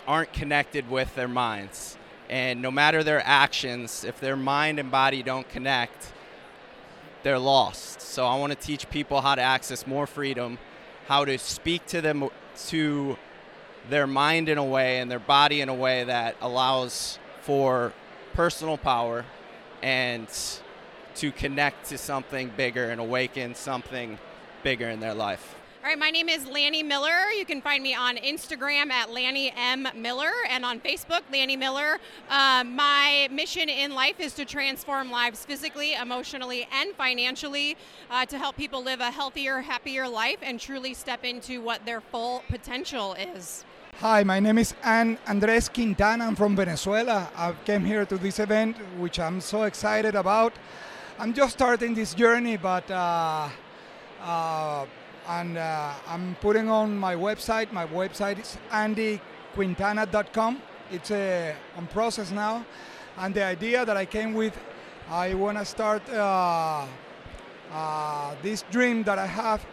aren't 0.08 0.34
connected 0.34 0.90
with 0.90 1.14
their 1.16 1.28
minds. 1.28 1.98
And 2.30 2.62
no 2.62 2.72
matter 2.72 3.04
their 3.04 3.22
actions, 3.26 4.04
if 4.04 4.20
their 4.20 4.36
mind 4.36 4.80
and 4.80 4.90
body 4.90 5.22
don't 5.22 5.48
connect, 5.50 6.14
they're 7.24 7.40
lost. 7.40 8.02
So 8.02 8.26
I 8.26 8.38
want 8.38 8.52
to 8.52 8.58
teach 8.58 8.90
people 8.90 9.22
how 9.22 9.36
to 9.36 9.42
access 9.42 9.86
more 9.86 10.08
freedom, 10.08 10.58
how 11.08 11.26
to 11.26 11.38
speak 11.38 11.86
to 11.88 12.02
them 12.02 12.30
to 12.68 13.18
their 13.90 14.08
mind 14.08 14.50
in 14.50 14.58
a 14.58 14.64
way 14.64 15.00
and 15.00 15.10
their 15.10 15.20
body 15.20 15.62
in 15.62 15.70
a 15.70 15.74
way 15.74 16.04
that 16.04 16.36
allows 16.42 17.18
for 17.42 17.94
personal 18.34 18.78
power 18.78 19.26
and 19.82 20.28
to 21.16 21.32
connect 21.32 21.90
to 21.90 21.98
something 21.98 22.52
bigger 22.56 22.90
and 22.90 23.02
awaken 23.02 23.56
something 23.56 24.18
bigger 24.64 24.90
in 24.90 25.00
their 25.00 25.14
life. 25.14 25.56
All 25.84 25.88
right, 25.88 25.98
my 25.98 26.12
name 26.12 26.30
is 26.30 26.46
Lanny 26.46 26.84
Miller. 26.84 27.32
You 27.36 27.44
can 27.44 27.60
find 27.60 27.82
me 27.82 27.96
on 27.96 28.16
Instagram 28.18 28.92
at 28.92 29.12
Lanny 29.12 29.52
M. 29.58 29.88
Miller 29.96 30.30
and 30.48 30.64
on 30.64 30.80
Facebook, 30.80 31.22
Lanny 31.32 31.58
Miller. 31.58 31.98
Um, 32.30 32.76
my 32.76 33.28
mission 33.32 33.68
in 33.68 33.96
life 33.96 34.20
is 34.20 34.34
to 34.34 34.46
transform 34.46 35.10
lives 35.10 35.44
physically, 35.44 35.96
emotionally, 35.96 36.68
and 36.72 36.94
financially 36.94 37.78
uh, 38.12 38.28
to 38.28 38.38
help 38.38 38.58
people 38.58 38.84
live 38.84 39.00
a 39.00 39.10
healthier, 39.10 39.60
happier 39.60 40.08
life 40.08 40.38
and 40.44 40.60
truly 40.60 40.94
step 40.94 41.26
into 41.26 41.62
what 41.62 41.84
their 41.84 42.00
full 42.00 42.44
potential 42.48 43.14
is. 43.14 43.66
Hi, 44.02 44.24
my 44.24 44.40
name 44.40 44.60
is 44.60 44.76
Ann 44.84 45.18
Andres 45.28 45.68
Quintana. 45.68 46.26
I'm 46.26 46.36
from 46.36 46.56
Venezuela. 46.56 47.28
I 47.36 47.54
came 47.66 47.84
here 47.84 48.06
to 48.06 48.20
this 48.20 48.38
event, 48.38 48.78
which 49.00 49.20
I'm 49.20 49.42
so 49.42 49.64
excited 49.64 50.14
about. 50.14 50.54
I'm 51.18 51.34
just 51.34 51.54
starting 51.54 51.96
this 51.96 52.14
journey, 52.14 52.58
but 52.58 52.90
uh, 52.92 53.50
uh, 54.22 54.86
and 55.40 55.58
uh, 55.58 55.94
I'm 56.08 56.36
putting 56.42 56.70
on 56.70 56.98
my 56.98 57.16
website. 57.16 57.72
My 57.72 57.86
website 57.86 58.40
is 58.40 58.58
andyquintana.com. 58.72 60.62
It's 60.92 61.12
uh, 61.12 61.54
on 61.78 61.88
process 61.88 62.32
now, 62.32 62.66
and 63.18 63.34
the 63.34 63.44
idea 63.44 63.86
that 63.86 63.96
I 63.96 64.06
came 64.06 64.34
with, 64.34 64.58
I 65.10 65.34
want 65.34 65.58
to 65.58 65.66
start 65.66 66.02
uh, 66.10 66.86
uh, 67.72 68.36
this 68.42 68.64
dream 68.72 69.04
that 69.04 69.18
I 69.18 69.26
have, 69.26 69.66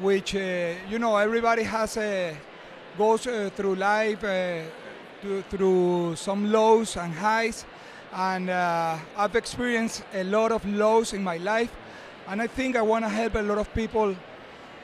which 0.00 0.34
you 0.34 0.98
know 0.98 1.16
everybody 1.16 1.62
has 1.62 1.96
a 1.96 2.36
goes 2.98 3.22
through 3.24 3.74
life 3.76 4.20
to, 4.20 5.42
through 5.50 6.16
some 6.16 6.50
lows 6.50 6.96
and 6.96 7.12
highs 7.12 7.64
and 8.14 8.48
uh, 8.48 8.96
I've 9.16 9.34
experienced 9.34 10.04
a 10.14 10.22
lot 10.24 10.52
of 10.52 10.64
lows 10.66 11.12
in 11.12 11.22
my 11.22 11.36
life, 11.38 11.74
and 12.28 12.40
I 12.40 12.46
think 12.46 12.76
I 12.76 12.82
want 12.82 13.04
to 13.04 13.08
help 13.08 13.34
a 13.34 13.42
lot 13.42 13.58
of 13.58 13.72
people. 13.74 14.14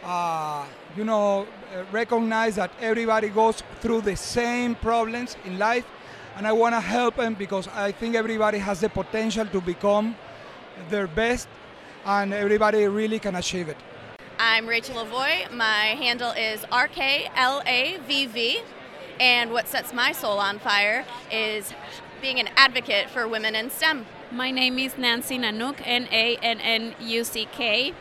Uh, 0.02 0.64
you 0.96 1.04
know, 1.04 1.46
uh, 1.74 1.84
recognize 1.92 2.56
that 2.56 2.70
everybody 2.80 3.28
goes 3.28 3.62
through 3.80 4.00
the 4.00 4.16
same 4.16 4.74
problems 4.74 5.36
in 5.44 5.58
life, 5.58 5.84
and 6.36 6.46
I 6.46 6.52
want 6.52 6.74
to 6.74 6.80
help 6.80 7.16
them 7.16 7.34
because 7.34 7.68
I 7.68 7.92
think 7.92 8.14
everybody 8.14 8.58
has 8.58 8.80
the 8.80 8.88
potential 8.88 9.46
to 9.46 9.60
become 9.60 10.16
their 10.88 11.06
best, 11.06 11.48
and 12.06 12.32
everybody 12.32 12.86
really 12.88 13.18
can 13.18 13.34
achieve 13.36 13.68
it. 13.68 13.76
I'm 14.38 14.66
Rachel 14.66 15.04
Lavoie. 15.04 15.52
My 15.52 15.94
handle 15.98 16.30
is 16.30 16.60
RKLAVV. 16.72 18.62
And 19.20 19.52
what 19.52 19.68
sets 19.68 19.92
my 19.92 20.12
soul 20.12 20.38
on 20.38 20.58
fire 20.58 21.04
is 21.30 21.74
being 22.22 22.40
an 22.40 22.48
advocate 22.56 23.10
for 23.10 23.28
women 23.28 23.54
in 23.54 23.68
STEM. 23.68 24.06
My 24.32 24.50
name 24.50 24.78
is 24.78 24.96
Nancy 24.96 25.36
Nannuck, 25.36 25.82
N 25.84 26.08
A 26.10 26.36
N 26.36 26.58
N 26.58 26.94
U 26.98 27.22
C 27.22 27.46
K. 27.52 27.92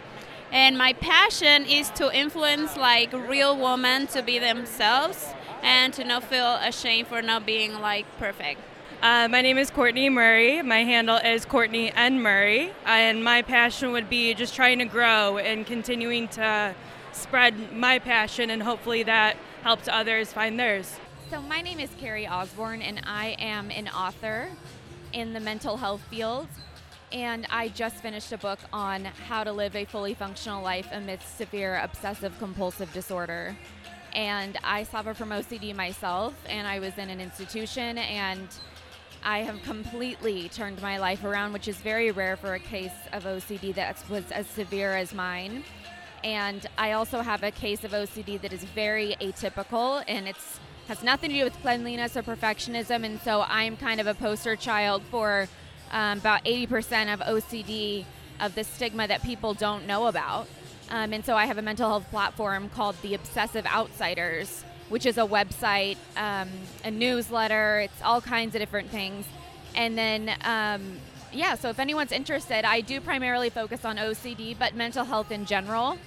And 0.51 0.77
my 0.77 0.93
passion 0.93 1.65
is 1.65 1.89
to 1.91 2.15
influence 2.15 2.75
like 2.75 3.13
real 3.13 3.55
women 3.55 4.07
to 4.07 4.23
be 4.23 4.39
themselves 4.39 5.33
and 5.61 5.93
to 5.93 6.03
not 6.03 6.23
feel 6.23 6.55
ashamed 6.55 7.07
for 7.07 7.21
not 7.21 7.45
being 7.45 7.79
like 7.79 8.05
perfect. 8.17 8.59
Uh, 9.01 9.27
my 9.29 9.41
name 9.41 9.57
is 9.57 9.69
Courtney 9.69 10.09
Murray. 10.09 10.61
My 10.61 10.83
handle 10.83 11.17
is 11.17 11.45
Courtney 11.45 11.91
N. 11.93 12.21
Murray. 12.21 12.73
And 12.85 13.23
my 13.23 13.43
passion 13.43 13.91
would 13.91 14.09
be 14.09 14.33
just 14.33 14.55
trying 14.55 14.79
to 14.79 14.85
grow 14.85 15.37
and 15.37 15.65
continuing 15.65 16.27
to 16.29 16.73
spread 17.13 17.71
my 17.73 17.99
passion, 17.99 18.49
and 18.49 18.63
hopefully 18.63 19.03
that 19.03 19.37
helps 19.63 19.87
others 19.87 20.33
find 20.33 20.59
theirs. 20.59 20.99
So, 21.29 21.41
my 21.41 21.61
name 21.61 21.79
is 21.79 21.89
Carrie 21.99 22.27
Osborne, 22.27 22.81
and 22.81 23.01
I 23.05 23.35
am 23.39 23.71
an 23.71 23.87
author 23.87 24.49
in 25.13 25.33
the 25.33 25.39
mental 25.39 25.77
health 25.77 26.01
field. 26.09 26.47
And 27.11 27.47
I 27.49 27.69
just 27.69 27.97
finished 27.97 28.31
a 28.31 28.37
book 28.37 28.59
on 28.71 29.05
how 29.05 29.43
to 29.43 29.51
live 29.51 29.75
a 29.75 29.85
fully 29.85 30.13
functional 30.13 30.63
life 30.63 30.87
amidst 30.91 31.37
severe 31.37 31.79
obsessive 31.83 32.37
compulsive 32.37 32.91
disorder. 32.93 33.57
And 34.13 34.57
I 34.63 34.83
suffer 34.83 35.13
from 35.13 35.29
OCD 35.29 35.75
myself, 35.75 36.33
and 36.47 36.67
I 36.67 36.79
was 36.79 36.97
in 36.97 37.09
an 37.09 37.19
institution, 37.19 37.97
and 37.97 38.47
I 39.23 39.39
have 39.39 39.61
completely 39.63 40.49
turned 40.49 40.81
my 40.81 40.97
life 40.97 41.23
around, 41.23 41.53
which 41.53 41.67
is 41.67 41.77
very 41.77 42.11
rare 42.11 42.37
for 42.37 42.53
a 42.53 42.59
case 42.59 42.93
of 43.11 43.25
OCD 43.25 43.73
that 43.75 43.97
was 44.09 44.31
as 44.31 44.47
severe 44.47 44.95
as 44.95 45.13
mine. 45.13 45.63
And 46.23 46.65
I 46.77 46.93
also 46.93 47.21
have 47.21 47.43
a 47.43 47.51
case 47.51 47.83
of 47.83 47.91
OCD 47.91 48.41
that 48.41 48.53
is 48.53 48.63
very 48.63 49.15
atypical 49.21 50.03
and 50.07 50.27
it's 50.27 50.59
has 50.87 51.03
nothing 51.03 51.29
to 51.29 51.37
do 51.37 51.43
with 51.43 51.53
cleanliness 51.61 52.17
or 52.17 52.23
perfectionism. 52.23 53.05
And 53.05 53.21
so 53.21 53.45
I'm 53.47 53.77
kind 53.77 54.01
of 54.01 54.07
a 54.07 54.15
poster 54.15 54.55
child 54.55 55.03
for 55.11 55.47
um, 55.91 56.19
about 56.19 56.43
80% 56.45 57.13
of 57.13 57.19
OCD 57.21 58.05
of 58.39 58.55
the 58.55 58.63
stigma 58.63 59.07
that 59.07 59.23
people 59.23 59.53
don't 59.53 59.85
know 59.85 60.07
about. 60.07 60.47
Um, 60.89 61.13
and 61.13 61.23
so 61.23 61.35
I 61.35 61.45
have 61.45 61.57
a 61.57 61.61
mental 61.61 61.87
health 61.87 62.09
platform 62.09 62.69
called 62.69 62.95
The 63.01 63.13
Obsessive 63.13 63.65
Outsiders, 63.65 64.63
which 64.89 65.05
is 65.05 65.17
a 65.17 65.25
website, 65.25 65.97
um, 66.17 66.49
a 66.83 66.89
newsletter, 66.89 67.81
it's 67.81 68.01
all 68.01 68.21
kinds 68.21 68.55
of 68.55 68.59
different 68.59 68.89
things. 68.89 69.25
And 69.75 69.97
then, 69.97 70.31
um, 70.43 70.97
yeah, 71.31 71.55
so 71.55 71.69
if 71.69 71.79
anyone's 71.79 72.11
interested, 72.11 72.65
I 72.65 72.81
do 72.81 72.99
primarily 72.99 73.51
focus 73.51 73.85
on 73.85 73.97
OCD, 73.97 74.57
but 74.57 74.75
mental 74.75 75.05
health 75.05 75.31
in 75.31 75.45
general. 75.45 75.97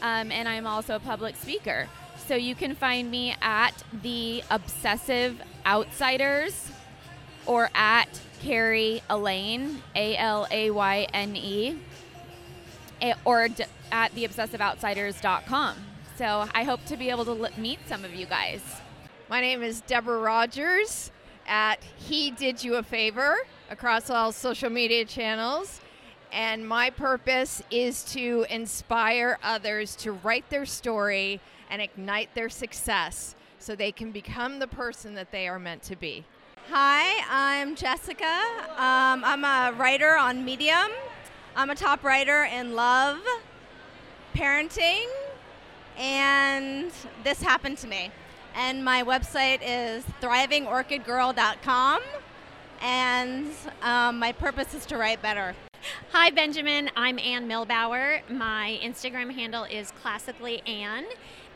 Um, 0.00 0.32
and 0.32 0.48
I'm 0.48 0.66
also 0.66 0.96
a 0.96 1.00
public 1.00 1.36
speaker. 1.36 1.86
So 2.26 2.34
you 2.34 2.54
can 2.54 2.74
find 2.74 3.10
me 3.10 3.36
at 3.42 3.72
The 4.02 4.42
Obsessive 4.50 5.42
Outsiders 5.66 6.70
or 7.44 7.70
at 7.74 8.08
Carrie 8.40 9.02
Alayne, 9.08 9.82
A 9.94 10.16
L 10.16 10.46
A 10.50 10.70
Y 10.70 11.06
N 11.12 11.36
E, 11.36 11.78
eh, 13.00 13.14
or 13.24 13.48
d- 13.48 13.64
at 13.92 14.14
theobsessiveoutsiders.com. 14.14 15.76
So 16.16 16.46
I 16.54 16.64
hope 16.64 16.84
to 16.86 16.96
be 16.96 17.10
able 17.10 17.24
to 17.26 17.44
l- 17.44 17.50
meet 17.58 17.78
some 17.86 18.04
of 18.04 18.14
you 18.14 18.26
guys. 18.26 18.60
My 19.28 19.40
name 19.40 19.62
is 19.62 19.82
Deborah 19.82 20.20
Rogers 20.20 21.10
at 21.46 21.82
He 21.96 22.30
Did 22.30 22.64
You 22.64 22.76
a 22.76 22.82
Favor 22.82 23.36
across 23.70 24.10
all 24.10 24.32
social 24.32 24.70
media 24.70 25.04
channels. 25.04 25.80
And 26.32 26.66
my 26.66 26.90
purpose 26.90 27.62
is 27.70 28.04
to 28.12 28.46
inspire 28.48 29.38
others 29.42 29.96
to 29.96 30.12
write 30.12 30.48
their 30.48 30.64
story 30.64 31.40
and 31.70 31.82
ignite 31.82 32.34
their 32.34 32.48
success 32.48 33.34
so 33.58 33.74
they 33.74 33.92
can 33.92 34.12
become 34.12 34.58
the 34.60 34.66
person 34.68 35.14
that 35.16 35.32
they 35.32 35.48
are 35.48 35.58
meant 35.58 35.82
to 35.84 35.96
be. 35.96 36.24
Hi, 36.72 37.24
I'm 37.28 37.74
Jessica. 37.74 38.44
Um, 38.76 39.24
I'm 39.24 39.42
a 39.42 39.76
writer 39.76 40.16
on 40.16 40.44
Medium. 40.44 40.92
I'm 41.56 41.68
a 41.68 41.74
top 41.74 42.04
writer 42.04 42.44
in 42.44 42.76
love, 42.76 43.18
parenting, 44.36 45.06
and 45.98 46.92
this 47.24 47.42
happened 47.42 47.78
to 47.78 47.88
me. 47.88 48.12
And 48.54 48.84
my 48.84 49.02
website 49.02 49.58
is 49.66 50.04
thrivingorchidgirl.com, 50.22 52.02
and 52.80 53.46
um, 53.82 54.20
my 54.20 54.30
purpose 54.30 54.72
is 54.72 54.86
to 54.86 54.96
write 54.96 55.20
better. 55.20 55.56
Hi, 56.12 56.30
Benjamin. 56.30 56.88
I'm 56.94 57.18
Ann 57.18 57.48
Milbauer. 57.48 58.20
My 58.30 58.78
Instagram 58.80 59.32
handle 59.32 59.64
is 59.64 59.90
classically 60.02 60.62
Ann. 60.68 61.04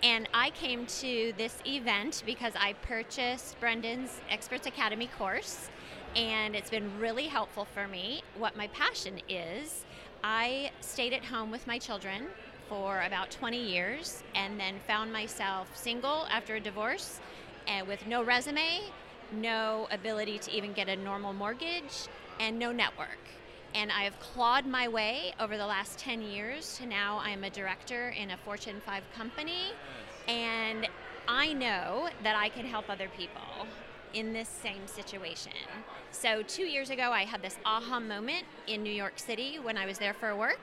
And 0.05 0.29
I 0.35 0.51
came 0.51 0.85
to 1.01 1.33
this 1.39 1.57
event 1.67 2.25
because 2.27 2.53
I 2.61 2.75
purchased 2.75 3.59
Brendon's 3.59 4.21
Experts 4.29 4.67
Academy 4.67 5.07
course, 5.07 5.71
and 6.15 6.55
it's 6.55 6.69
been 6.69 7.01
really 7.01 7.25
helpful 7.27 7.65
for 7.65 7.89
me. 7.89 8.23
What 8.37 8.55
my 8.55 8.67
passion 8.67 9.19
is, 9.31 9.87
I 10.23 10.73
stayed 10.83 11.15
at 11.15 11.25
home 11.25 11.51
with 11.51 11.67
my 11.67 11.79
children 11.79 12.27
for 12.69 13.01
about 13.01 13.31
20 13.31 13.57
years 13.59 14.23
and 14.35 14.61
then 14.61 14.75
found 14.87 15.11
myself 15.11 15.75
single 15.75 16.27
after 16.31 16.57
a 16.57 16.61
divorce 16.61 17.19
and 17.67 17.89
with 17.89 18.07
no 18.07 18.23
resume, 18.23 18.81
no 19.33 19.89
ability 19.91 20.39
to 20.41 20.55
even 20.55 20.75
get 20.75 20.91
a 20.91 20.97
normal 20.97 21.33
mortgage, 21.33 22.09
and 22.39 22.59
no 22.59 22.73
network. 22.73 23.09
And 23.75 23.91
I 23.91 24.05
have 24.05 24.19
clawed 24.21 24.67
my 24.67 24.87
way 24.87 25.35
over 25.41 25.57
the 25.57 25.67
last 25.67 25.99
10 25.99 26.23
years 26.23 26.79
to 26.79 26.87
now 26.87 27.21
I'm 27.23 27.43
a 27.43 27.51
director 27.51 28.11
in 28.11 28.31
a 28.31 28.37
Fortune 28.37 28.81
5 28.87 29.03
company. 29.17 29.73
And 30.29 30.89
I 31.27 31.53
know 31.53 32.09
that 32.23 32.37
I 32.37 32.49
can 32.49 32.67
help 32.67 32.89
other 32.89 33.09
people 33.17 33.67
in 34.15 34.33
this 34.33 34.49
same 34.49 34.87
situation. 34.87 35.53
So, 36.13 36.43
two 36.43 36.63
years 36.63 36.91
ago, 36.91 37.11
I 37.11 37.25
had 37.25 37.43
this 37.43 37.57
aha 37.65 37.99
moment 37.99 38.45
in 38.69 38.85
New 38.85 38.93
York 38.93 39.19
City 39.19 39.59
when 39.59 39.77
I 39.77 39.87
was 39.87 39.99
there 39.99 40.15
for 40.15 40.37
work 40.37 40.61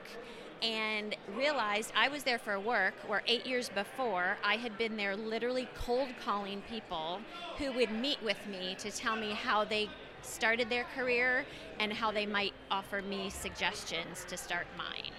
and 0.62 1.16
realized 1.36 1.92
I 1.94 2.08
was 2.08 2.22
there 2.22 2.38
for 2.38 2.58
work 2.58 2.94
where 3.08 3.22
eight 3.26 3.44
years 3.44 3.68
before 3.68 4.38
I 4.44 4.56
had 4.56 4.78
been 4.78 4.96
there 4.96 5.16
literally 5.16 5.68
cold 5.74 6.08
calling 6.24 6.62
people 6.70 7.20
who 7.58 7.72
would 7.72 7.90
meet 7.90 8.22
with 8.22 8.38
me 8.46 8.76
to 8.78 8.90
tell 8.90 9.16
me 9.16 9.32
how 9.32 9.64
they 9.64 9.90
started 10.22 10.68
their 10.70 10.84
career 10.96 11.44
and 11.78 11.92
how 11.92 12.10
they 12.10 12.26
might 12.26 12.54
offer 12.70 13.02
me 13.02 13.30
suggestions 13.30 14.24
to 14.28 14.36
start 14.36 14.66
mine. 14.76 15.12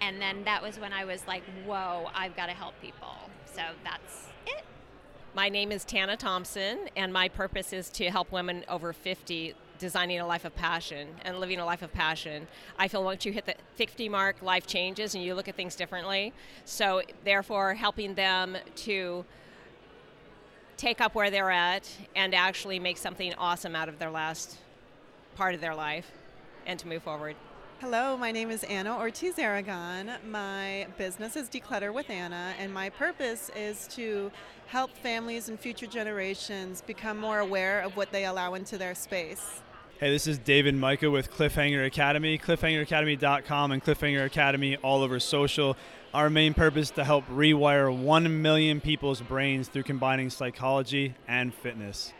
And 0.00 0.20
then 0.20 0.44
that 0.44 0.62
was 0.62 0.78
when 0.78 0.92
I 0.92 1.04
was 1.04 1.26
like, 1.26 1.42
whoa, 1.64 2.10
I've 2.14 2.36
got 2.36 2.46
to 2.46 2.52
help 2.52 2.74
people. 2.80 3.14
So 3.46 3.62
that's 3.84 4.26
it. 4.46 4.64
My 5.34 5.48
name 5.48 5.70
is 5.70 5.84
Tana 5.84 6.16
Thompson, 6.16 6.88
and 6.96 7.12
my 7.12 7.28
purpose 7.28 7.72
is 7.72 7.90
to 7.90 8.10
help 8.10 8.32
women 8.32 8.64
over 8.68 8.92
50 8.92 9.54
designing 9.78 10.20
a 10.20 10.26
life 10.26 10.44
of 10.44 10.54
passion 10.54 11.08
and 11.22 11.38
living 11.38 11.58
a 11.58 11.64
life 11.64 11.82
of 11.82 11.92
passion. 11.92 12.48
I 12.78 12.88
feel 12.88 13.04
once 13.04 13.26
you 13.26 13.32
hit 13.32 13.46
the 13.46 13.54
50 13.74 14.08
mark, 14.08 14.40
life 14.40 14.66
changes 14.66 15.14
and 15.14 15.22
you 15.22 15.34
look 15.34 15.48
at 15.48 15.54
things 15.54 15.76
differently. 15.76 16.32
So, 16.64 17.02
therefore, 17.24 17.74
helping 17.74 18.14
them 18.14 18.56
to 18.76 19.24
take 20.76 21.00
up 21.00 21.14
where 21.14 21.30
they're 21.30 21.50
at 21.50 21.88
and 22.14 22.34
actually 22.34 22.78
make 22.78 22.98
something 22.98 23.32
awesome 23.34 23.74
out 23.74 23.88
of 23.88 23.98
their 23.98 24.10
last 24.10 24.58
part 25.34 25.54
of 25.54 25.60
their 25.60 25.74
life 25.74 26.10
and 26.66 26.78
to 26.78 26.88
move 26.88 27.02
forward. 27.02 27.36
Hello, 27.80 28.16
my 28.16 28.32
name 28.32 28.50
is 28.50 28.64
Anna 28.64 28.96
Ortiz 28.96 29.38
Aragon. 29.38 30.10
My 30.26 30.86
business 30.96 31.36
is 31.36 31.48
Declutter 31.48 31.92
with 31.92 32.08
Anna, 32.08 32.54
and 32.58 32.72
my 32.72 32.88
purpose 32.88 33.50
is 33.54 33.86
to 33.88 34.32
help 34.66 34.90
families 34.96 35.50
and 35.50 35.60
future 35.60 35.86
generations 35.86 36.80
become 36.80 37.18
more 37.18 37.40
aware 37.40 37.80
of 37.80 37.94
what 37.96 38.12
they 38.12 38.24
allow 38.24 38.54
into 38.54 38.78
their 38.78 38.94
space. 38.94 39.60
Hey, 39.98 40.10
this 40.10 40.26
is 40.26 40.36
David 40.36 40.74
Micah 40.74 41.10
with 41.10 41.32
Cliffhanger 41.32 41.86
Academy, 41.86 42.36
cliffhangeracademy.com, 42.36 43.72
and 43.72 43.82
Cliffhanger 43.82 44.26
Academy 44.26 44.76
all 44.76 45.00
over 45.00 45.18
social. 45.18 45.74
Our 46.12 46.28
main 46.28 46.52
purpose 46.52 46.88
is 46.88 46.90
to 46.96 47.04
help 47.04 47.26
rewire 47.28 47.90
1 47.96 48.42
million 48.42 48.82
people's 48.82 49.22
brains 49.22 49.68
through 49.68 49.84
combining 49.84 50.28
psychology 50.28 51.14
and 51.26 51.54
fitness. 51.54 52.12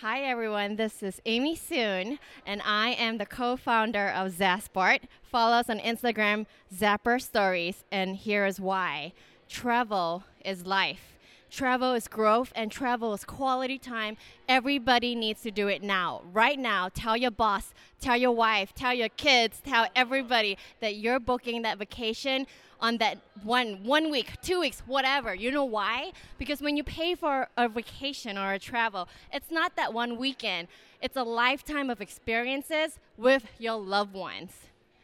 Hi, 0.00 0.22
everyone. 0.22 0.74
This 0.74 1.04
is 1.04 1.22
Amy 1.24 1.54
Soon, 1.54 2.18
and 2.44 2.60
I 2.66 2.94
am 2.94 3.18
the 3.18 3.26
co 3.26 3.56
founder 3.56 4.08
of 4.08 4.32
Zasport. 4.32 5.02
Follow 5.22 5.54
us 5.54 5.70
on 5.70 5.78
Instagram, 5.78 6.46
Zapper 6.74 7.22
Stories, 7.22 7.84
and 7.92 8.16
here 8.16 8.44
is 8.44 8.58
why 8.58 9.12
travel 9.48 10.24
is 10.44 10.66
life. 10.66 11.13
Travel 11.54 11.94
is 11.94 12.08
growth 12.08 12.52
and 12.56 12.68
travel 12.68 13.14
is 13.14 13.24
quality 13.24 13.78
time. 13.78 14.16
Everybody 14.48 15.14
needs 15.14 15.40
to 15.42 15.52
do 15.52 15.68
it 15.68 15.84
now, 15.84 16.22
right 16.32 16.58
now. 16.58 16.88
Tell 16.92 17.16
your 17.16 17.30
boss, 17.30 17.72
tell 18.00 18.16
your 18.16 18.32
wife, 18.32 18.74
tell 18.74 18.92
your 18.92 19.08
kids, 19.10 19.62
tell 19.64 19.86
everybody 19.94 20.58
that 20.80 20.96
you're 20.96 21.20
booking 21.20 21.62
that 21.62 21.78
vacation 21.78 22.48
on 22.80 22.96
that 22.98 23.18
one 23.44 23.84
one 23.84 24.10
week, 24.10 24.32
two 24.42 24.58
weeks, 24.58 24.82
whatever. 24.84 25.32
You 25.32 25.52
know 25.52 25.64
why? 25.64 26.10
Because 26.38 26.60
when 26.60 26.76
you 26.76 26.82
pay 26.82 27.14
for 27.14 27.46
a 27.56 27.68
vacation 27.68 28.36
or 28.36 28.52
a 28.54 28.58
travel, 28.58 29.06
it's 29.32 29.52
not 29.52 29.76
that 29.76 29.94
one 29.94 30.16
weekend. 30.16 30.66
It's 31.00 31.16
a 31.16 31.22
lifetime 31.22 31.88
of 31.88 32.00
experiences 32.00 32.98
with 33.16 33.46
your 33.60 33.76
loved 33.76 34.12
ones. 34.12 34.50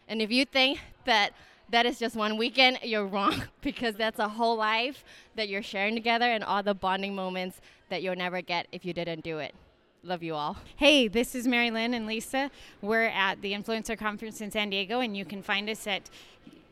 And 0.09 0.21
if 0.21 0.33
you 0.33 0.45
think 0.45 0.80
that 1.04 1.33
that 1.71 1.87
is 1.87 1.99
just 1.99 2.17
one 2.17 2.37
weekend, 2.37 2.79
you're 2.83 3.07
wrong 3.07 3.43
because 3.61 3.95
that's 3.95 4.19
a 4.19 4.29
whole 4.29 4.57
life 4.57 5.05
that 5.37 5.49
you're 5.49 5.62
sharing 5.62 5.95
together 5.95 6.27
and 6.27 6.45
all 6.45 6.62
the 6.62 6.75
bonding 6.75 7.15
moments 7.15 7.61
that 7.89 8.03
you'll 8.03 8.17
never 8.17 8.43
get 8.43 8.67
if 8.73 8.85
you 8.85 8.93
didn't 8.93 9.23
do 9.23 9.39
it. 9.39 9.55
Love 10.03 10.23
you 10.23 10.35
all. 10.35 10.57
Hey, 10.77 11.09
this 11.09 11.35
is 11.35 11.47
Mary 11.47 11.71
Lynn 11.71 11.93
and 11.93 12.07
Lisa. 12.07 12.50
We're 12.81 13.09
at 13.09 13.43
the 13.43 13.53
Influencer 13.53 13.99
Conference 13.99 14.41
in 14.41 14.50
San 14.50 14.71
Diego, 14.71 15.00
and 15.00 15.15
you 15.15 15.27
can 15.27 15.43
find 15.43 15.69
us 15.69 15.87
at 15.87 16.09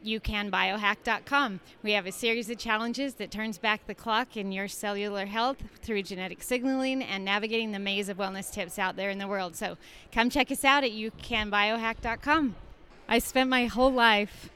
youcanbiohack.com. 0.04 1.60
We 1.82 1.92
have 1.92 2.06
a 2.06 2.12
series 2.12 2.48
of 2.48 2.56
challenges 2.56 3.14
that 3.14 3.30
turns 3.30 3.58
back 3.58 3.86
the 3.86 3.94
clock 3.94 4.36
in 4.36 4.52
your 4.52 4.68
cellular 4.68 5.26
health 5.26 5.58
through 5.82 6.04
genetic 6.04 6.42
signaling 6.42 7.02
and 7.02 7.24
navigating 7.24 7.72
the 7.72 7.78
maze 7.78 8.08
of 8.08 8.16
wellness 8.16 8.50
tips 8.50 8.78
out 8.78 8.96
there 8.96 9.10
in 9.10 9.18
the 9.18 9.28
world. 9.28 9.56
So 9.56 9.76
come 10.10 10.30
check 10.30 10.50
us 10.50 10.64
out 10.64 10.84
at 10.84 10.92
youcanbiohack.com. 10.92 12.54
I 13.08 13.18
spent 13.18 13.50
my 13.50 13.66
whole 13.66 13.92
life 13.92 14.50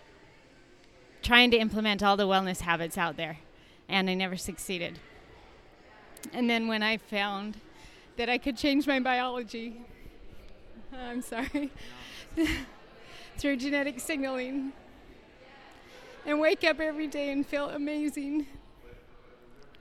trying 1.23 1.51
to 1.53 1.57
implement 1.57 2.03
all 2.03 2.17
the 2.17 2.27
wellness 2.27 2.61
habits 2.61 2.99
out 2.99 3.17
there, 3.17 3.39
and 3.89 4.11
I 4.11 4.15
never 4.15 4.37
succeeded. 4.37 4.99
And 6.33 6.49
then 6.49 6.69
when 6.69 6.83
I 6.83 6.97
found 6.97 7.57
that 8.17 8.29
I 8.29 8.39
could 8.39 8.57
change 8.57 8.87
my 8.87 9.01
biology, 9.01 9.81
I'm 10.93 11.23
sorry, 11.23 11.71
through 13.39 13.57
genetic 13.57 14.01
signaling, 14.01 14.73
and 16.27 16.41
wake 16.41 16.65
up 16.65 16.81
every 16.81 17.07
day 17.07 17.31
and 17.31 17.47
feel 17.47 17.71
amazing 17.71 18.47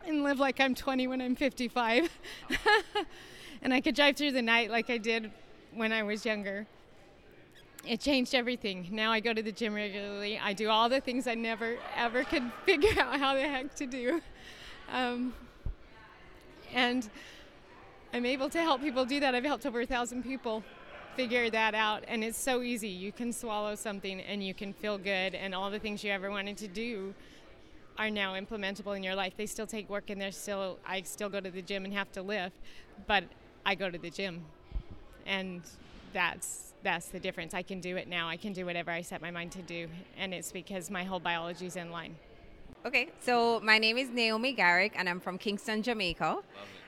and 0.06 0.24
live 0.24 0.40
like 0.40 0.60
I'm 0.60 0.76
20 0.76 1.08
when 1.08 1.22
I'm 1.22 1.36
55. 1.36 2.10
and 3.62 3.74
I 3.74 3.82
could 3.82 3.96
drive 3.96 4.18
through 4.18 4.32
the 4.32 4.42
night 4.42 4.72
like 4.72 4.90
I 4.90 4.98
did 4.98 5.32
when 5.74 5.92
I 5.92 6.04
was 6.04 6.26
younger. 6.26 6.66
It 7.86 8.00
changed 8.00 8.36
everything. 8.36 8.88
Now 8.92 9.12
I 9.12 9.20
go 9.20 9.34
to 9.34 9.42
the 9.42 9.52
gym 9.52 9.74
regularly. 9.74 10.40
I 10.40 10.54
do 10.54 10.70
all 10.70 10.90
the 10.90 11.02
things 11.02 11.28
I 11.28 11.36
never 11.36 11.78
ever 11.96 12.24
could 12.24 12.52
figure 12.66 13.02
out 13.02 13.20
how 13.20 13.34
the 13.34 13.42
heck 13.42 13.76
to 13.76 13.86
do. 13.86 14.22
Um, 14.92 15.34
and 16.74 17.10
I'm 18.14 18.26
able 18.26 18.50
to 18.50 18.60
help 18.62 18.82
people 18.82 19.06
do 19.06 19.20
that. 19.20 19.36
I've 19.36 19.44
helped 19.44 19.66
over 19.66 19.82
a 19.82 19.86
thousand 19.86 20.24
people 20.24 20.64
figure 21.16 21.50
that 21.50 21.76
out, 21.76 22.04
and 22.08 22.24
it's 22.24 22.38
so 22.38 22.62
easy. 22.62 22.88
You 22.88 23.12
can 23.12 23.34
swallow 23.34 23.76
something 23.76 24.22
and 24.22 24.44
you 24.44 24.54
can 24.54 24.74
feel 24.74 24.98
good, 24.98 25.36
and 25.36 25.54
all 25.56 25.70
the 25.70 25.80
things 25.80 26.04
you 26.04 26.12
ever 26.12 26.30
wanted 26.30 26.58
to 26.58 26.68
do 26.68 27.14
are 27.98 28.10
now 28.10 28.34
implementable 28.34 28.96
in 28.96 29.04
your 29.04 29.16
life. 29.16 29.34
They 29.36 29.46
still 29.46 29.68
take 29.68 29.90
work, 29.90 30.10
and 30.10 30.20
they're 30.22 30.32
still. 30.32 30.78
I 30.86 31.02
still 31.02 31.30
go 31.30 31.40
to 31.40 31.52
the 31.52 31.62
gym 31.62 31.86
and 31.86 31.94
have 31.94 32.12
to 32.14 32.22
lift, 32.22 32.56
but 33.08 33.24
I 33.66 33.76
go 33.76 33.90
to 33.90 33.98
the 33.98 34.10
gym, 34.10 34.46
and 35.26 35.62
that's 36.14 36.71
that's 36.84 37.08
the 37.08 37.20
difference. 37.20 37.54
I 37.54 37.62
can 37.62 37.80
do 37.80 37.96
it 37.98 38.08
now. 38.08 38.28
I 38.28 38.38
can 38.38 38.54
do 38.54 38.66
whatever 38.66 38.92
I 38.92 39.02
set 39.02 39.22
my 39.22 39.32
mind 39.32 39.52
to 39.54 39.62
do, 39.62 39.88
and 40.18 40.34
it's 40.34 40.52
because 40.52 40.90
my 40.90 41.04
whole 41.04 41.20
biology 41.20 41.66
is 41.66 41.76
in 41.76 41.92
line. 41.92 42.16
Okay, 42.86 43.10
so 43.22 43.60
my 43.64 43.78
name 43.78 43.98
is 43.98 44.10
Naomi 44.10 44.54
Garrick, 44.54 44.94
and 44.96 45.08
I'm 45.08 45.20
from 45.20 45.38
Kingston, 45.38 45.84
Jamaica. 45.84 46.38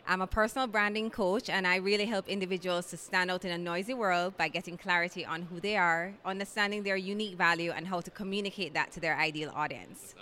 I'm 0.07 0.21
a 0.21 0.27
personal 0.27 0.67
branding 0.67 1.09
coach, 1.09 1.49
and 1.49 1.65
I 1.67 1.75
really 1.77 2.05
help 2.05 2.27
individuals 2.27 2.87
to 2.87 2.97
stand 2.97 3.31
out 3.31 3.45
in 3.45 3.51
a 3.51 3.57
noisy 3.57 3.93
world 3.93 4.35
by 4.35 4.47
getting 4.47 4.77
clarity 4.77 5.25
on 5.25 5.43
who 5.43 5.59
they 5.59 5.77
are, 5.77 6.13
understanding 6.25 6.83
their 6.83 6.97
unique 6.97 7.37
value, 7.37 7.71
and 7.71 7.87
how 7.87 8.01
to 8.01 8.11
communicate 8.11 8.73
that 8.73 8.91
to 8.93 8.99
their 8.99 9.17
ideal 9.17 9.51
audience. 9.55 10.15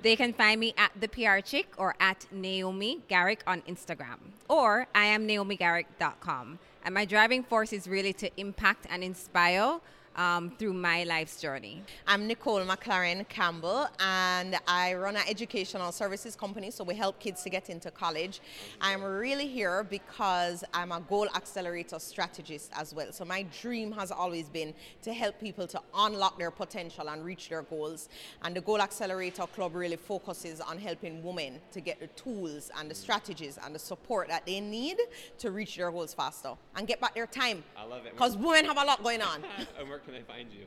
They 0.00 0.14
can 0.14 0.32
find 0.32 0.60
me 0.60 0.72
at 0.78 0.92
the 0.98 1.08
PR 1.08 1.40
Chick 1.40 1.66
or 1.76 1.96
at 1.98 2.26
Naomi 2.30 3.00
Garrick 3.08 3.42
on 3.46 3.62
Instagram, 3.62 4.18
or 4.48 4.86
I 4.94 5.06
am 5.06 5.26
NaomiGarrick.com. 5.26 6.60
And 6.84 6.94
my 6.94 7.04
driving 7.04 7.42
force 7.42 7.72
is 7.72 7.86
really 7.86 8.12
to 8.14 8.30
impact 8.40 8.86
and 8.90 9.02
inspire 9.02 9.80
um, 10.16 10.50
through 10.58 10.72
my 10.72 11.04
life's 11.04 11.40
journey. 11.40 11.82
I'm 12.06 12.26
Nicole 12.26 12.60
McLaren 12.64 13.28
Campbell, 13.28 13.86
and 14.00 14.56
I 14.66 14.94
run 14.94 15.16
an 15.16 15.22
educational 15.28 15.92
services 15.92 16.34
company, 16.36 16.70
so 16.70 16.84
we 16.84 16.94
help 16.94 17.18
kids 17.20 17.42
to 17.44 17.50
get 17.50 17.70
into 17.70 17.90
college. 17.90 18.40
I'm 18.80 19.02
really 19.02 19.46
here 19.46 19.84
because 19.84 20.64
I'm 20.74 20.92
a 20.92 21.00
goal 21.00 21.28
accelerator 21.34 21.98
strategist 21.98 22.70
as 22.76 22.94
well. 22.94 23.12
So, 23.12 23.24
my 23.24 23.44
dream 23.60 23.92
has 23.92 24.10
always 24.10 24.48
been 24.48 24.74
to 25.02 25.12
help 25.12 25.38
people 25.40 25.66
to 25.68 25.80
unlock 25.94 26.38
their 26.38 26.50
potential 26.50 27.08
and 27.08 27.24
reach 27.24 27.48
their 27.48 27.62
goals. 27.62 28.08
And 28.42 28.54
the 28.54 28.60
Goal 28.60 28.80
Accelerator 28.80 29.46
Club 29.46 29.74
really 29.74 29.96
focuses 29.96 30.60
on 30.60 30.78
helping 30.78 31.22
women 31.22 31.60
to 31.72 31.80
get 31.80 32.00
the 32.00 32.08
tools 32.08 32.70
and 32.78 32.90
the 32.90 32.94
strategies 32.94 33.58
and 33.64 33.74
the 33.74 33.78
support 33.78 34.28
that 34.28 34.46
they 34.46 34.60
need 34.60 34.98
to 35.38 35.50
reach 35.50 35.76
their 35.76 35.90
goals 35.90 36.14
faster 36.14 36.54
and 36.76 36.86
get 36.86 37.00
back 37.00 37.14
their 37.14 37.26
time. 37.26 37.62
I 37.76 37.84
love 37.84 38.06
it. 38.06 38.12
Because 38.12 38.36
women 38.36 38.64
have 38.64 38.76
a 38.76 38.84
lot 38.84 39.02
going 39.02 39.22
on. 39.22 39.44
and 39.98 40.14
where 40.14 40.20
can 40.20 40.22
I 40.22 40.32
find 40.32 40.48
you? 40.52 40.66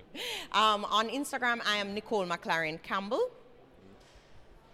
Um, 0.51 0.85
on 0.85 1.09
Instagram, 1.09 1.61
I 1.65 1.77
am 1.77 1.93
Nicole 1.93 2.25
McLaren 2.25 2.81
Campbell. 2.81 3.29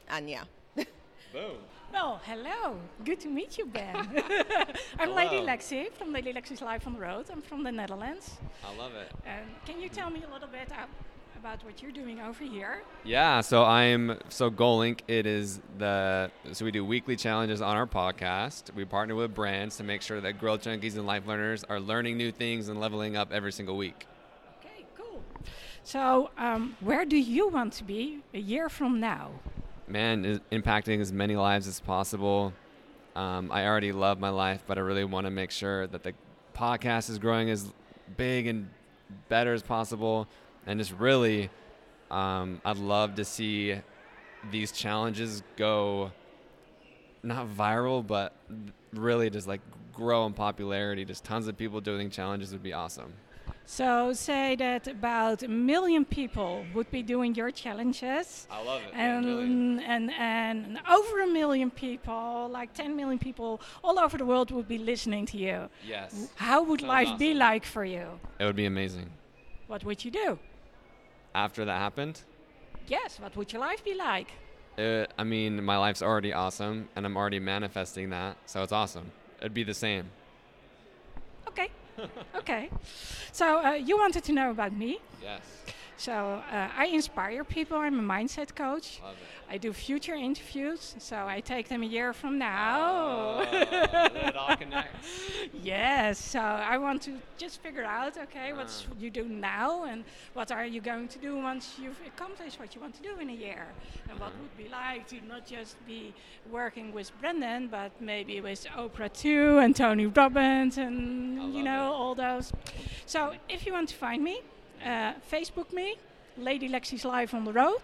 And 0.10 0.30
yeah. 0.30 0.44
Boom. 0.76 1.58
Well, 1.92 2.22
hello. 2.26 2.78
Good 3.06 3.20
to 3.22 3.30
meet 3.30 3.58
you, 3.58 3.66
Ben. 3.66 3.96
I'm 5.00 5.14
Lady 5.16 5.38
Hello. 5.38 5.48
Lexi 5.48 5.92
from 5.94 6.12
Lady 6.12 6.34
Lexi's 6.34 6.62
Life 6.62 6.86
on 6.86 6.94
the 6.94 7.00
Road. 7.00 7.26
I'm 7.32 7.42
from 7.42 7.64
the 7.64 7.72
Netherlands. 7.72 8.32
I 8.66 8.76
love 8.76 8.94
it. 8.96 9.12
Um, 9.26 9.48
can 9.66 9.82
you 9.82 9.90
tell 9.90 10.10
me 10.10 10.24
a 10.30 10.34
little 10.34 10.50
bit 10.50 10.70
uh, 10.72 10.86
about 11.40 11.64
what 11.64 11.82
you're 11.82 11.92
doing 11.92 12.20
over 12.20 12.44
here? 12.44 12.82
Yeah, 13.04 13.42
so 13.42 13.64
I'm 13.64 14.18
so 14.30 14.52
GoalLink. 14.52 15.02
It 15.08 15.26
is 15.26 15.62
the 15.78 16.30
so 16.52 16.66
we 16.66 16.72
do 16.72 16.84
weekly 16.84 17.16
challenges 17.16 17.62
on 17.62 17.78
our 17.78 17.88
podcast. 17.88 18.74
We 18.76 18.86
partner 18.86 19.16
with 19.16 19.34
brands 19.34 19.78
to 19.78 19.84
make 19.84 20.02
sure 20.02 20.20
that 20.20 20.40
growth 20.40 20.64
junkies 20.64 20.96
and 20.96 21.06
life 21.06 21.26
learners 21.26 21.64
are 21.64 21.80
learning 21.80 22.18
new 22.18 22.32
things 22.32 22.68
and 22.68 22.80
leveling 22.80 23.16
up 23.16 23.32
every 23.32 23.52
single 23.52 23.78
week. 23.78 24.08
So, 25.88 26.32
um, 26.38 26.76
where 26.82 27.06
do 27.06 27.16
you 27.16 27.48
want 27.48 27.72
to 27.76 27.86
be 27.86 28.20
a 28.34 28.40
year 28.40 28.68
from 28.68 29.00
now? 29.00 29.32
Man, 29.88 30.42
impacting 30.52 31.00
as 31.00 31.14
many 31.14 31.38
lives 31.38 31.66
as 31.66 31.80
possible. 31.80 32.52
Um, 33.16 33.50
I 33.54 33.66
already 33.66 33.94
love 33.94 34.20
my 34.20 34.28
life, 34.28 34.64
but 34.68 34.78
I 34.78 34.82
really 34.82 35.06
want 35.06 35.28
to 35.28 35.32
make 35.32 35.50
sure 35.50 35.88
that 35.88 36.04
the 36.04 36.12
podcast 36.54 37.10
is 37.10 37.20
growing 37.20 37.50
as 37.50 37.72
big 38.18 38.48
and 38.48 38.70
better 39.30 39.54
as 39.54 39.64
possible. 39.64 40.28
And 40.66 40.78
just 40.78 40.92
really, 40.92 41.50
um, 42.12 42.62
I'd 42.66 42.80
love 42.80 43.16
to 43.16 43.24
see 43.24 43.80
these 44.52 44.74
challenges 44.74 45.42
go 45.56 46.12
not 47.24 47.48
viral, 47.48 48.06
but 48.06 48.36
really 48.92 49.30
just 49.30 49.48
like 49.48 49.62
grow 49.94 50.26
in 50.26 50.34
popularity. 50.34 51.06
Just 51.06 51.24
tons 51.24 51.48
of 51.48 51.56
people 51.56 51.80
doing 51.80 52.10
challenges 52.10 52.52
would 52.52 52.62
be 52.62 52.74
awesome. 52.74 53.14
So, 53.70 54.14
say 54.14 54.56
that 54.56 54.88
about 54.88 55.44
a 55.44 55.50
million 55.50 56.06
people 56.06 56.66
would 56.74 56.90
be 56.90 57.04
doing 57.04 57.36
your 57.36 57.52
challenges. 57.52 58.48
I 58.50 58.64
love 58.64 58.82
it. 58.82 58.94
And, 58.94 59.82
and, 59.82 60.10
and 60.12 60.80
over 60.90 61.24
a 61.24 61.28
million 61.28 61.70
people, 61.70 62.50
like 62.50 62.74
10 62.74 62.96
million 62.96 63.20
people 63.20 63.60
all 63.84 64.00
over 64.00 64.18
the 64.18 64.26
world, 64.26 64.52
would 64.52 64.70
be 64.70 64.78
listening 64.78 65.26
to 65.28 65.38
you. 65.38 65.68
Yes. 65.86 66.30
How 66.38 66.64
would 66.64 66.80
Sounds 66.80 67.10
life 67.10 67.20
be 67.20 67.34
like 67.34 67.66
for 67.66 67.84
you? 67.84 68.08
It 68.40 68.46
would 68.46 68.56
be 68.56 68.68
amazing. 68.68 69.10
What 69.68 69.84
would 69.84 70.06
you 70.06 70.12
do? 70.12 70.40
After 71.36 71.66
that 71.66 71.78
happened, 71.78 72.22
Yes, 72.88 73.20
what 73.20 73.36
would 73.36 73.52
your 73.52 73.60
life 73.60 73.84
be 73.84 73.96
like? 73.96 74.32
it, 74.78 75.12
I 75.18 75.26
mean, 75.26 75.62
my 75.66 75.78
life's 75.78 76.02
already 76.02 76.32
awesome, 76.32 76.88
and 76.96 77.06
I'm 77.06 77.18
already 77.18 77.40
manifesting 77.42 78.12
that, 78.12 78.38
so 78.46 78.64
it's 78.64 78.72
awesome. 78.72 79.12
It'd 79.42 79.54
be 79.54 79.64
the 79.66 79.74
same. 79.74 80.06
Okay. 81.50 81.70
Okay. 82.36 82.70
So, 83.32 83.64
uh, 83.66 83.72
you 83.74 83.98
wanted 83.98 84.24
to 84.26 84.34
know 84.34 84.52
about 84.52 84.74
me. 84.74 85.00
Yes. 85.22 85.42
So, 86.00 86.44
uh, 86.52 86.68
I 86.78 86.86
inspire 86.94 87.44
people. 87.44 87.78
I'm 87.78 88.00
a 88.00 88.04
mindset 88.04 88.54
coach. 88.56 89.02
I 89.50 89.58
do 89.58 89.74
future 89.74 90.14
interviews. 90.14 90.96
So, 91.00 91.26
I 91.28 91.40
take 91.40 91.70
them 91.70 91.82
a 91.82 91.88
year 91.88 92.14
from 92.14 92.38
now. 92.38 93.40
Oh, 93.42 93.46
it 93.52 94.36
all 94.36 94.56
connects. 94.56 95.08
yes. 95.64 96.20
So, 96.20 96.40
I 96.40 96.78
want 96.78 97.02
to 97.04 97.14
just 97.38 97.62
figure 97.64 97.84
out 97.84 98.16
okay, 98.16 98.54
what 98.54 98.68
Uh. 98.68 98.94
you 99.00 99.10
do 99.10 99.24
now 99.28 99.86
and 99.86 100.04
what 100.34 100.52
are 100.52 100.66
you 100.68 100.82
going 100.82 101.08
to 101.08 101.18
do 101.20 101.36
once 101.38 101.76
you've 101.82 102.00
accomplished 102.06 102.60
what 102.60 102.76
you 102.76 102.82
want 102.82 102.94
to 102.96 103.02
do 103.02 103.18
in 103.20 103.30
a 103.30 103.34
year. 103.48 103.66
And 104.10 104.20
what 104.20 104.30
Uh-huh. 104.30 104.42
would 104.42 104.58
be 104.64 104.70
like 104.70 105.08
to 105.08 105.16
not 105.28 105.48
just 105.48 105.76
be 105.88 106.14
working 106.52 106.94
with 106.94 107.12
Brendon, 107.20 107.70
but 107.70 107.92
maybe 108.00 108.40
with 108.40 108.66
Oprah 108.78 109.12
too 109.12 109.58
and 109.58 109.76
Tony 109.76 110.06
Robbins 110.06 110.78
and, 110.78 111.56
you 111.56 111.64
know, 111.64 111.92
all 111.92 112.14
those. 112.14 112.54
So, 113.08 113.34
if 113.50 113.66
you 113.66 113.74
want 113.74 113.90
to 113.90 113.96
find 113.96 114.24
me, 114.24 114.42
uh, 114.84 115.14
Facebook 115.32 115.74
me, 115.74 115.96
Lady 116.38 116.70
Lexi's 116.70 117.06
Live 117.06 117.34
on 117.34 117.46
the 117.46 117.54
Road. 117.54 117.82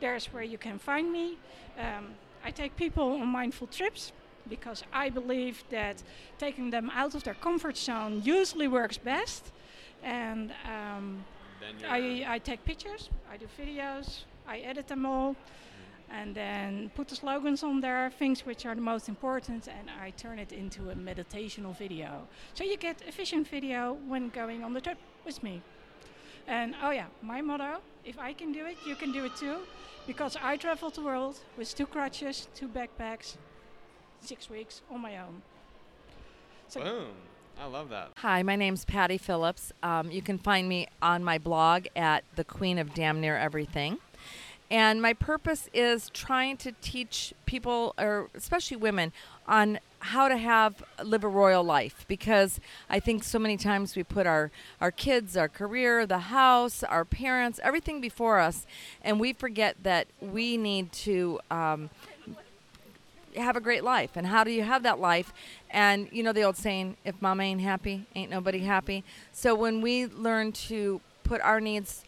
There's 0.00 0.26
where 0.32 0.42
you 0.42 0.58
can 0.58 0.78
find 0.78 1.12
me. 1.12 1.36
Um, 1.78 2.08
I 2.44 2.50
take 2.50 2.76
people 2.76 3.12
on 3.20 3.28
mindful 3.28 3.66
trips 3.66 4.12
because 4.48 4.82
I 4.92 5.10
believe 5.10 5.62
that 5.70 6.02
taking 6.38 6.70
them 6.70 6.90
out 6.94 7.14
of 7.14 7.22
their 7.22 7.34
comfort 7.34 7.76
zone 7.76 8.22
usually 8.24 8.68
works 8.68 8.98
best. 8.98 9.52
And 10.02 10.52
um, 10.64 11.24
I, 11.88 12.24
I 12.26 12.38
take 12.38 12.64
pictures, 12.64 13.10
I 13.30 13.36
do 13.36 13.46
videos, 13.58 14.24
I 14.46 14.58
edit 14.60 14.88
them 14.88 15.04
all, 15.04 15.36
and 16.10 16.34
then 16.34 16.90
put 16.94 17.08
the 17.08 17.14
slogans 17.14 17.62
on 17.62 17.80
there, 17.80 18.10
things 18.10 18.44
which 18.44 18.66
are 18.66 18.74
the 18.74 18.80
most 18.80 19.08
important, 19.08 19.68
and 19.68 19.90
I 20.02 20.10
turn 20.10 20.38
it 20.38 20.52
into 20.52 20.90
a 20.90 20.94
meditational 20.94 21.76
video. 21.76 22.26
So 22.54 22.64
you 22.64 22.76
get 22.76 23.02
a 23.06 23.12
vision 23.12 23.44
video 23.44 23.98
when 24.08 24.30
going 24.30 24.64
on 24.64 24.72
the 24.72 24.80
trip 24.80 24.98
with 25.24 25.42
me. 25.42 25.62
And 26.50 26.74
oh 26.82 26.90
yeah, 26.90 27.06
my 27.22 27.40
motto: 27.40 27.78
if 28.04 28.18
I 28.18 28.32
can 28.32 28.50
do 28.50 28.66
it, 28.66 28.76
you 28.84 28.96
can 28.96 29.12
do 29.12 29.24
it 29.24 29.36
too, 29.36 29.58
because 30.06 30.36
I 30.42 30.56
traveled 30.56 30.96
the 30.96 31.02
world 31.02 31.38
with 31.56 31.72
two 31.74 31.86
crutches, 31.86 32.48
two 32.56 32.66
backpacks, 32.66 33.36
six 34.20 34.50
weeks 34.50 34.82
on 34.90 35.00
my 35.00 35.16
own. 35.18 35.42
So 36.66 36.82
Boom. 36.82 37.12
I 37.60 37.66
love 37.66 37.88
that. 37.90 38.08
Hi, 38.16 38.42
my 38.42 38.56
name's 38.56 38.84
Patty 38.84 39.16
Phillips. 39.16 39.72
Um, 39.82 40.10
you 40.10 40.22
can 40.22 40.38
find 40.38 40.68
me 40.68 40.88
on 41.00 41.22
my 41.22 41.38
blog 41.38 41.86
at 41.94 42.24
The 42.34 42.44
Queen 42.44 42.78
of 42.78 42.94
Damn 42.94 43.20
Near 43.20 43.36
Everything. 43.36 43.98
And 44.70 45.02
my 45.02 45.12
purpose 45.12 45.68
is 45.72 46.10
trying 46.10 46.56
to 46.58 46.72
teach 46.80 47.34
people, 47.44 47.94
or 47.98 48.28
especially 48.34 48.76
women, 48.76 49.12
on 49.46 49.78
how 50.00 50.28
to 50.28 50.36
have 50.36 50.82
live 51.02 51.24
a 51.24 51.28
royal 51.28 51.62
life 51.62 52.04
because 52.08 52.58
I 52.88 53.00
think 53.00 53.22
so 53.22 53.38
many 53.38 53.56
times 53.56 53.94
we 53.94 54.02
put 54.02 54.26
our 54.26 54.50
our 54.80 54.90
kids, 54.90 55.36
our 55.36 55.48
career, 55.48 56.06
the 56.06 56.18
house, 56.18 56.82
our 56.82 57.04
parents, 57.04 57.60
everything 57.62 58.00
before 58.00 58.38
us, 58.38 58.66
and 59.02 59.20
we 59.20 59.32
forget 59.32 59.76
that 59.82 60.08
we 60.20 60.56
need 60.56 60.90
to 60.92 61.40
um, 61.50 61.90
have 63.36 63.56
a 63.56 63.60
great 63.60 63.84
life. 63.84 64.12
And 64.14 64.26
how 64.26 64.42
do 64.42 64.50
you 64.50 64.62
have 64.62 64.82
that 64.82 64.98
life? 64.98 65.32
And 65.70 66.08
you 66.10 66.22
know 66.22 66.32
the 66.32 66.42
old 66.42 66.56
saying, 66.56 66.96
if 67.04 67.20
mama 67.20 67.42
ain't 67.42 67.60
happy, 67.60 68.06
ain't 68.14 68.30
nobody 68.30 68.60
happy. 68.60 69.04
So 69.32 69.54
when 69.54 69.80
we 69.80 70.06
learn 70.06 70.52
to 70.52 71.00
put 71.24 71.40
our 71.42 71.60
needs 71.60 72.04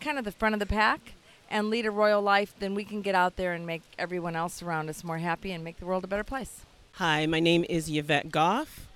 kind 0.00 0.18
of 0.18 0.24
the 0.24 0.32
front 0.32 0.54
of 0.54 0.58
the 0.58 0.66
pack 0.66 1.14
and 1.48 1.70
lead 1.70 1.86
a 1.86 1.90
royal 1.90 2.20
life, 2.20 2.54
then 2.58 2.74
we 2.74 2.84
can 2.84 3.00
get 3.02 3.14
out 3.14 3.36
there 3.36 3.52
and 3.52 3.66
make 3.66 3.82
everyone 3.98 4.34
else 4.34 4.62
around 4.62 4.90
us 4.90 5.04
more 5.04 5.18
happy 5.18 5.52
and 5.52 5.62
make 5.62 5.78
the 5.78 5.86
world 5.86 6.04
a 6.04 6.06
better 6.06 6.24
place. 6.24 6.62
Hi, 6.98 7.26
my 7.26 7.40
name 7.40 7.64
is 7.68 7.90
Yvette 7.90 8.30
Goff. 8.30 8.86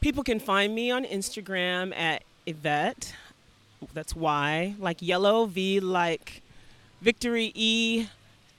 People 0.00 0.24
can 0.24 0.40
find 0.40 0.74
me 0.74 0.90
on 0.90 1.04
Instagram 1.04 1.96
at 1.96 2.24
Yvette. 2.46 3.14
That's 3.94 4.16
Y, 4.16 4.74
like 4.80 5.00
yellow, 5.00 5.46
V 5.46 5.78
like 5.78 6.42
victory, 7.00 7.52
E, 7.54 8.08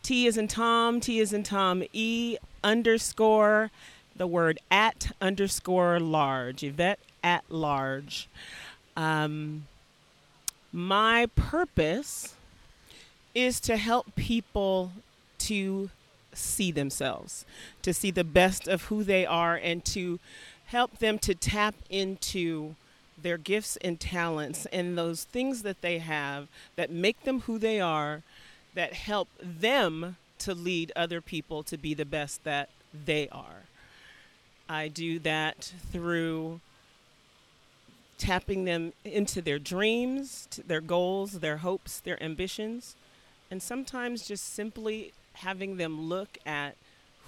T 0.02 0.28
is 0.28 0.38
in 0.38 0.48
Tom, 0.48 1.02
T 1.02 1.20
is 1.20 1.34
in 1.34 1.44
Tom, 1.44 1.84
E 1.92 2.38
underscore 2.64 3.70
the 4.16 4.26
word 4.26 4.60
at 4.72 5.12
underscore 5.20 6.00
large. 6.00 6.64
Yvette 6.64 7.02
at 7.22 7.44
large. 7.50 8.30
Um, 8.96 9.68
my 10.72 11.26
purpose 11.36 12.34
is 13.36 13.60
to 13.60 13.76
help 13.76 14.16
people 14.16 14.94
to 15.40 15.90
see 16.40 16.72
themselves, 16.72 17.46
to 17.82 17.94
see 17.94 18.12
the 18.12 18.24
best 18.24 18.68
of 18.68 18.84
who 18.84 19.04
they 19.04 19.26
are, 19.26 19.56
and 19.56 19.84
to 19.86 20.20
help 20.66 21.00
them 21.00 21.20
to 21.20 21.36
tap 21.36 21.76
into 21.90 22.76
their 23.22 23.38
gifts 23.38 23.78
and 23.78 24.00
talents 24.00 24.66
and 24.68 24.98
those 24.98 25.24
things 25.26 25.62
that 25.64 25.82
they 25.82 26.00
have 26.00 26.48
that 26.76 26.90
make 26.90 27.24
them 27.24 27.42
who 27.42 27.58
they 27.58 27.80
are, 27.80 28.24
that 28.76 28.94
help 28.94 29.28
them 29.42 30.16
to 30.38 30.54
lead 30.54 30.92
other 30.96 31.20
people 31.22 31.64
to 31.64 31.78
be 31.78 31.94
the 31.94 32.06
best 32.06 32.44
that 32.44 32.70
they 33.06 33.28
are. 33.30 33.64
I 34.70 34.88
do 34.88 35.20
that 35.20 35.74
through 35.92 36.62
tapping 38.18 38.66
them 38.66 38.94
into 39.04 39.42
their 39.42 39.60
dreams, 39.60 40.48
their 40.68 40.82
goals, 40.82 41.40
their 41.40 41.58
hopes, 41.58 42.00
their 42.00 42.22
ambitions, 42.22 42.96
and 43.50 43.64
sometimes 43.64 44.28
just 44.28 44.54
simply 44.54 45.14
having 45.40 45.78
them 45.78 46.10
look 46.10 46.38
at 46.46 46.76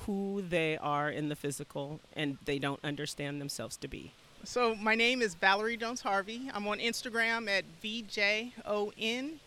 who 0.06 0.44
they 0.48 0.78
are 0.78 1.10
in 1.10 1.30
the 1.30 1.36
physical 1.36 2.00
and 2.16 2.38
they 2.46 2.60
don't 2.60 2.84
understand 2.84 3.40
themselves 3.40 3.78
to 3.78 3.88
be. 3.88 4.12
So 4.44 4.76
my 4.76 4.96
name 4.96 5.22
is 5.22 5.36
Valerie 5.36 5.78
Jones 5.78 6.02
Harvey. 6.02 6.50
I'm 6.54 6.68
on 6.68 6.80
Instagram 6.80 7.48
at 7.48 7.64
VJONESHA. 7.84 9.38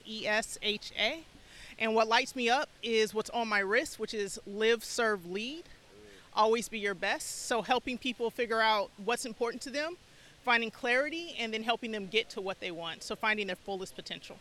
And 1.80 1.94
what 1.94 2.06
lights 2.06 2.36
me 2.36 2.48
up 2.48 2.68
is 2.82 3.12
what's 3.12 3.30
on 3.30 3.48
my 3.48 3.58
wrist, 3.58 3.98
which 3.98 4.14
is 4.14 4.38
live, 4.46 4.84
serve, 4.84 5.26
lead. 5.26 5.64
Always 6.32 6.68
be 6.68 6.78
your 6.78 6.94
best. 6.94 7.46
So 7.46 7.62
helping 7.62 7.98
people 7.98 8.30
figure 8.30 8.60
out 8.60 8.90
what's 9.04 9.26
important 9.26 9.60
to 9.62 9.70
them, 9.70 9.96
finding 10.44 10.70
clarity, 10.70 11.34
and 11.38 11.52
then 11.52 11.64
helping 11.64 11.90
them 11.90 12.06
get 12.06 12.30
to 12.30 12.40
what 12.40 12.60
they 12.60 12.70
want. 12.70 13.02
So 13.02 13.16
finding 13.16 13.48
their 13.48 13.56
fullest 13.56 13.96
potential. 13.96 14.36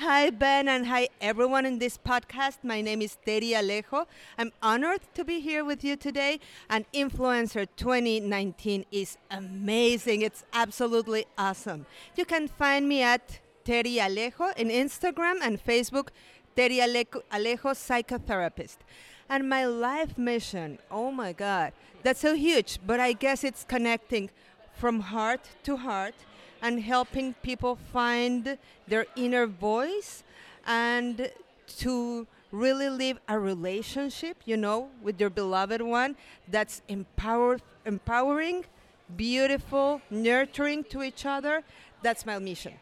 Hi, 0.00 0.28
Ben, 0.28 0.68
and 0.68 0.88
hi, 0.88 1.08
everyone 1.22 1.64
in 1.64 1.78
this 1.78 1.96
podcast. 1.96 2.58
My 2.62 2.82
name 2.82 3.00
is 3.00 3.16
Teri 3.26 3.52
Alejo. 3.52 4.04
I'm 4.36 4.52
honored 4.62 5.00
to 5.14 5.24
be 5.24 5.40
here 5.40 5.64
with 5.64 5.82
you 5.82 5.96
today. 5.96 6.38
And 6.68 6.84
Influencer 6.92 7.66
2019 7.76 8.84
is 8.92 9.16
amazing. 9.30 10.20
It's 10.20 10.44
absolutely 10.52 11.24
awesome. 11.38 11.86
You 12.14 12.26
can 12.26 12.46
find 12.46 12.86
me 12.86 13.00
at 13.00 13.40
Teri 13.64 13.96
Alejo 13.96 14.54
in 14.58 14.68
Instagram 14.68 15.36
and 15.40 15.64
Facebook, 15.64 16.08
Teri 16.54 16.76
Alejo, 16.80 17.22
Alejo 17.32 17.72
Psychotherapist. 17.72 18.76
And 19.30 19.48
my 19.48 19.64
life 19.64 20.18
mission, 20.18 20.78
oh 20.90 21.10
my 21.10 21.32
God, 21.32 21.72
that's 22.02 22.20
so 22.20 22.34
huge, 22.34 22.80
but 22.86 23.00
I 23.00 23.14
guess 23.14 23.42
it's 23.42 23.64
connecting 23.64 24.28
from 24.74 25.00
heart 25.00 25.40
to 25.62 25.78
heart 25.78 26.14
and 26.66 26.82
helping 26.82 27.32
people 27.44 27.78
find 27.92 28.58
their 28.88 29.06
inner 29.14 29.46
voice 29.46 30.24
and 30.66 31.30
to 31.68 32.26
really 32.50 32.88
live 32.88 33.20
a 33.28 33.38
relationship, 33.38 34.36
you 34.44 34.56
know, 34.56 34.88
with 35.00 35.20
your 35.20 35.30
beloved 35.30 35.80
one 35.80 36.16
that's 36.48 36.82
empowering, 36.88 38.64
beautiful, 39.16 40.00
nurturing 40.10 40.82
to 40.82 41.04
each 41.04 41.24
other. 41.24 41.62
That's 42.02 42.26
my 42.26 42.36
mission. 42.40 42.72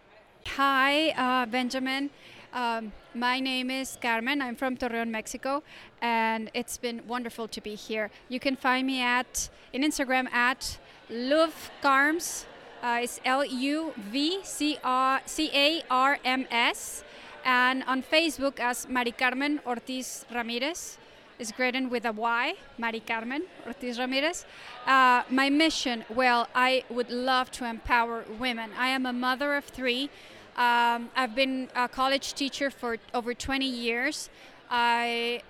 Hi, 0.56 1.10
uh, 1.10 1.44
Benjamin. 1.44 2.08
Um, 2.54 2.90
my 3.14 3.38
name 3.38 3.70
is 3.70 3.98
Carmen. 4.00 4.40
I'm 4.40 4.56
from 4.56 4.78
Torreon, 4.78 5.10
Mexico, 5.10 5.62
and 6.00 6.50
it's 6.54 6.78
been 6.78 7.02
wonderful 7.06 7.48
to 7.48 7.60
be 7.60 7.74
here. 7.74 8.10
You 8.30 8.40
can 8.40 8.56
find 8.56 8.86
me 8.86 9.02
at 9.02 9.50
in 9.74 9.82
Instagram 9.82 10.32
at 10.32 10.78
Love 11.10 11.70
Carms 11.82 12.46
uh, 12.84 13.00
it's 13.02 13.18
L 13.24 13.44
U 13.44 13.94
V 13.96 14.40
C 14.44 14.78
A 14.84 15.82
R 15.90 16.18
M 16.24 16.46
S. 16.50 17.02
And 17.44 17.82
on 17.84 18.02
Facebook 18.02 18.60
as 18.60 18.88
Mari 18.88 19.12
Carmen 19.12 19.60
Ortiz 19.66 20.24
Ramirez. 20.34 20.98
It's 21.38 21.52
written 21.58 21.90
with 21.90 22.04
a 22.04 22.12
Y, 22.12 22.54
Mari 22.78 23.00
Carmen 23.00 23.42
Ortiz 23.66 23.98
Ramirez. 23.98 24.46
Uh, 24.86 25.22
my 25.30 25.50
mission, 25.50 26.04
well, 26.08 26.48
I 26.54 26.84
would 26.88 27.10
love 27.10 27.50
to 27.52 27.64
empower 27.64 28.24
women. 28.38 28.70
I 28.78 28.88
am 28.88 29.04
a 29.04 29.12
mother 29.12 29.54
of 29.54 29.64
three. 29.64 30.10
Um, 30.56 31.10
I've 31.16 31.34
been 31.34 31.68
a 31.74 31.88
college 31.88 32.34
teacher 32.34 32.70
for 32.70 32.98
over 33.12 33.34
20 33.34 33.66
years. 33.66 34.30
I, 34.70 35.42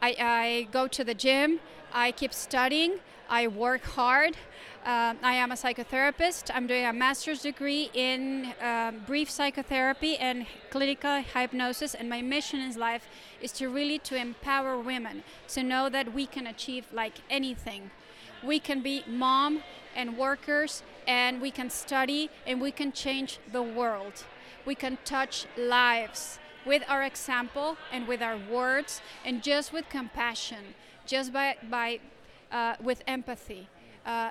I, 0.00 0.16
I 0.18 0.68
go 0.72 0.88
to 0.88 1.04
the 1.04 1.14
gym. 1.14 1.60
I 1.92 2.10
keep 2.12 2.32
studying. 2.32 3.00
I 3.28 3.48
work 3.48 3.82
hard. 3.82 4.36
Uh, 4.84 5.14
I 5.20 5.34
am 5.34 5.50
a 5.50 5.56
psychotherapist. 5.56 6.50
I'm 6.54 6.66
doing 6.66 6.84
a 6.84 6.92
master's 6.92 7.42
degree 7.42 7.90
in 7.92 8.52
um, 8.62 9.00
brief 9.06 9.28
psychotherapy 9.28 10.16
and 10.16 10.46
clinical 10.70 11.22
hypnosis. 11.22 11.94
And 11.94 12.08
my 12.08 12.22
mission 12.22 12.60
in 12.60 12.78
life 12.78 13.08
is 13.40 13.50
to 13.52 13.68
really 13.68 13.98
to 14.00 14.16
empower 14.16 14.78
women 14.78 15.24
to 15.48 15.62
know 15.64 15.88
that 15.88 16.12
we 16.14 16.26
can 16.26 16.46
achieve 16.46 16.86
like 16.92 17.14
anything. 17.28 17.90
We 18.44 18.60
can 18.60 18.80
be 18.80 19.02
mom 19.08 19.62
and 19.96 20.16
workers, 20.16 20.82
and 21.08 21.40
we 21.40 21.50
can 21.50 21.70
study, 21.70 22.30
and 22.46 22.60
we 22.60 22.70
can 22.70 22.92
change 22.92 23.38
the 23.50 23.62
world. 23.62 24.24
We 24.64 24.74
can 24.74 24.98
touch 25.04 25.46
lives 25.56 26.38
with 26.66 26.82
our 26.86 27.02
example 27.02 27.76
and 27.90 28.06
with 28.06 28.20
our 28.22 28.36
words, 28.36 29.00
and 29.24 29.42
just 29.42 29.72
with 29.72 29.88
compassion, 29.88 30.74
just 31.06 31.32
by 31.32 31.56
by 31.68 32.00
uh, 32.52 32.74
with 32.82 33.02
empathy. 33.06 33.68
Uh, 34.04 34.30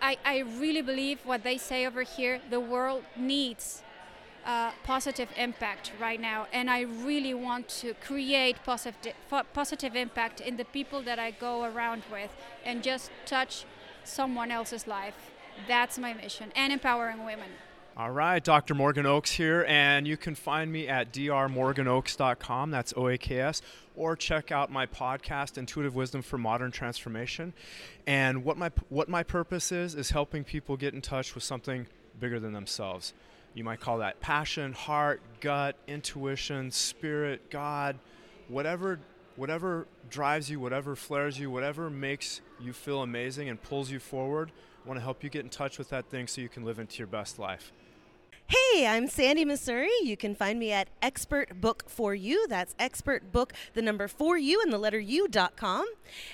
I, 0.00 0.18
I 0.24 0.38
really 0.58 0.82
believe 0.82 1.20
what 1.24 1.42
they 1.42 1.58
say 1.58 1.86
over 1.86 2.02
here 2.02 2.40
the 2.50 2.60
world 2.60 3.02
needs 3.16 3.82
uh, 4.44 4.70
positive 4.84 5.28
impact 5.36 5.92
right 6.00 6.20
now. 6.20 6.46
And 6.52 6.70
i 6.70 6.82
really 6.82 7.34
want 7.34 7.68
to 7.80 7.94
create 7.94 8.56
positive, 8.64 9.14
positive 9.52 9.96
impact 9.96 10.40
in 10.40 10.56
the 10.56 10.64
people 10.64 11.02
that 11.02 11.18
i 11.18 11.30
go 11.32 11.64
around 11.64 12.02
with 12.10 12.30
and 12.64 12.82
just 12.82 13.10
touch 13.24 13.64
someone 14.04 14.50
else's 14.50 14.86
life. 14.86 15.32
That's 15.66 15.98
my 15.98 16.14
mission. 16.14 16.52
And 16.54 16.72
empowering 16.72 17.24
women 17.24 17.50
all 17.98 18.10
right, 18.10 18.44
Dr. 18.44 18.74
Morgan 18.74 19.06
Oaks 19.06 19.32
here, 19.32 19.64
and 19.66 20.06
you 20.06 20.18
can 20.18 20.34
find 20.34 20.70
me 20.70 20.86
at 20.86 21.14
drmorganoaks.com, 21.14 22.70
that's 22.70 22.92
O 22.94 23.08
A 23.08 23.16
K 23.16 23.40
S, 23.40 23.62
or 23.94 24.14
check 24.14 24.52
out 24.52 24.70
my 24.70 24.84
podcast, 24.84 25.56
Intuitive 25.56 25.94
Wisdom 25.94 26.20
for 26.20 26.36
Modern 26.36 26.70
Transformation. 26.70 27.54
And 28.06 28.44
what 28.44 28.58
my, 28.58 28.70
what 28.90 29.08
my 29.08 29.22
purpose 29.22 29.72
is, 29.72 29.94
is 29.94 30.10
helping 30.10 30.44
people 30.44 30.76
get 30.76 30.92
in 30.92 31.00
touch 31.00 31.34
with 31.34 31.42
something 31.42 31.86
bigger 32.20 32.38
than 32.38 32.52
themselves. 32.52 33.14
You 33.54 33.64
might 33.64 33.80
call 33.80 33.96
that 33.98 34.20
passion, 34.20 34.74
heart, 34.74 35.22
gut, 35.40 35.76
intuition, 35.86 36.70
spirit, 36.72 37.48
God, 37.48 37.98
whatever, 38.48 39.00
whatever 39.36 39.86
drives 40.10 40.50
you, 40.50 40.60
whatever 40.60 40.96
flares 40.96 41.38
you, 41.38 41.50
whatever 41.50 41.88
makes 41.88 42.42
you 42.60 42.74
feel 42.74 43.00
amazing 43.00 43.48
and 43.48 43.62
pulls 43.62 43.90
you 43.90 44.00
forward. 44.00 44.52
I 44.84 44.86
want 44.88 45.00
to 45.00 45.02
help 45.02 45.24
you 45.24 45.30
get 45.30 45.44
in 45.44 45.48
touch 45.48 45.78
with 45.78 45.88
that 45.88 46.10
thing 46.10 46.26
so 46.26 46.42
you 46.42 46.50
can 46.50 46.62
live 46.62 46.78
into 46.78 46.98
your 46.98 47.06
best 47.06 47.38
life. 47.38 47.72
Hey, 48.48 48.86
I'm 48.86 49.08
Sandy 49.08 49.44
Missouri. 49.44 49.90
You 50.04 50.16
can 50.16 50.36
find 50.36 50.60
me 50.60 50.70
at 50.70 50.86
Expert 51.02 51.60
Book 51.60 51.82
for 51.88 52.14
You. 52.14 52.46
That's 52.46 52.76
Expert 52.78 53.32
Book, 53.32 53.52
the 53.74 53.82
number 53.82 54.06
for 54.06 54.38
you, 54.38 54.62
and 54.62 54.72
the 54.72 54.78
letter 54.78 55.00
U.com. 55.00 55.84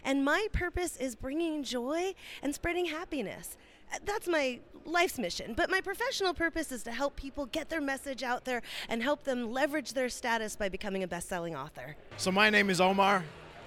And 0.04 0.22
my 0.22 0.48
purpose 0.52 0.98
is 0.98 1.16
bringing 1.16 1.62
joy 1.62 2.14
and 2.42 2.54
spreading 2.54 2.84
happiness. 2.84 3.56
Uh, 3.90 3.96
that's 4.04 4.28
my 4.28 4.60
life's 4.84 5.18
mission. 5.18 5.54
But 5.54 5.70
my 5.70 5.80
professional 5.80 6.34
purpose 6.34 6.70
is 6.70 6.82
to 6.82 6.92
help 6.92 7.16
people 7.16 7.46
get 7.46 7.70
their 7.70 7.80
message 7.80 8.22
out 8.22 8.44
there 8.44 8.60
and 8.90 9.02
help 9.02 9.24
them 9.24 9.50
leverage 9.50 9.94
their 9.94 10.10
status 10.10 10.54
by 10.54 10.68
becoming 10.68 11.02
a 11.02 11.08
best 11.08 11.30
selling 11.30 11.56
author. 11.56 11.96
So, 12.18 12.30
my 12.30 12.50
name 12.50 12.68
is 12.68 12.78
Omar, 12.78 13.24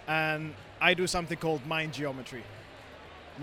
and 0.07 0.53
I 0.79 0.93
do 0.93 1.07
something 1.07 1.39
called 1.39 1.65
mind 1.65 1.93
geometry. 1.93 2.43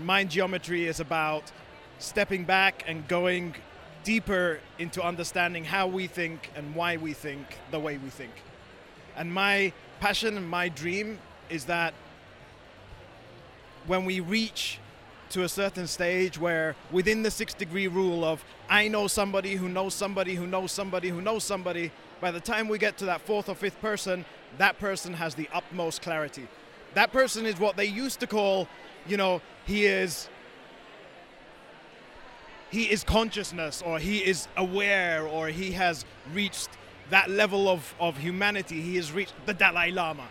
Mind 0.01 0.29
geometry 0.29 0.87
is 0.87 1.01
about 1.01 1.51
stepping 1.99 2.45
back 2.45 2.85
and 2.87 3.05
going 3.09 3.53
deeper 4.03 4.59
into 4.79 5.01
understanding 5.01 5.63
how 5.63 5.87
we 5.87 6.07
think 6.07 6.51
and 6.55 6.75
why 6.75 6.97
we 6.97 7.13
think 7.13 7.57
the 7.71 7.79
way 7.79 7.97
we 7.97 8.09
think. 8.09 8.31
And 9.15 9.33
my 9.33 9.73
passion 9.99 10.37
and 10.37 10.49
my 10.49 10.69
dream 10.69 11.19
is 11.49 11.65
that 11.65 11.93
when 13.87 14.05
we 14.05 14.19
reach 14.19 14.79
to 15.29 15.43
a 15.43 15.49
certain 15.49 15.87
stage 15.87 16.37
where 16.37 16.75
within 16.91 17.23
the 17.23 17.31
six 17.31 17.53
degree 17.53 17.87
rule 17.87 18.23
of 18.23 18.43
I 18.69 18.87
know 18.87 19.07
somebody 19.07 19.55
who 19.55 19.67
knows 19.67 19.93
somebody 19.93 20.35
who 20.35 20.45
knows 20.45 20.71
somebody 20.71 21.09
who 21.09 21.21
knows 21.21 21.43
somebody, 21.43 21.91
by 22.21 22.31
the 22.31 22.39
time 22.39 22.67
we 22.67 22.77
get 22.77 22.97
to 22.99 23.05
that 23.05 23.21
fourth 23.21 23.49
or 23.49 23.55
fifth 23.55 23.81
person, 23.81 24.25
that 24.57 24.79
person 24.79 25.13
has 25.13 25.35
the 25.35 25.49
utmost 25.53 26.01
clarity. 26.01 26.47
That 26.93 27.11
person 27.11 27.45
is 27.45 27.59
what 27.59 27.75
they 27.75 27.85
used 27.85 28.19
to 28.19 28.27
call, 28.27 28.67
you 29.07 29.17
know, 29.17 29.41
he 29.65 29.85
is 29.85 30.29
he 32.73 32.85
is 32.85 33.03
consciousness 33.03 33.83
or 33.83 33.99
he 33.99 34.17
is 34.17 34.47
aware 34.57 35.27
or 35.27 35.47
he 35.49 35.73
has 35.73 36.05
reached 36.33 36.69
that 37.11 37.29
level 37.29 37.69
of, 37.69 37.93
of 37.99 38.17
humanity. 38.17 38.81
He 38.81 38.95
has 38.95 39.11
reached 39.11 39.35
the 39.45 39.53
Dalai 39.53 39.91
Lama. 39.91 40.27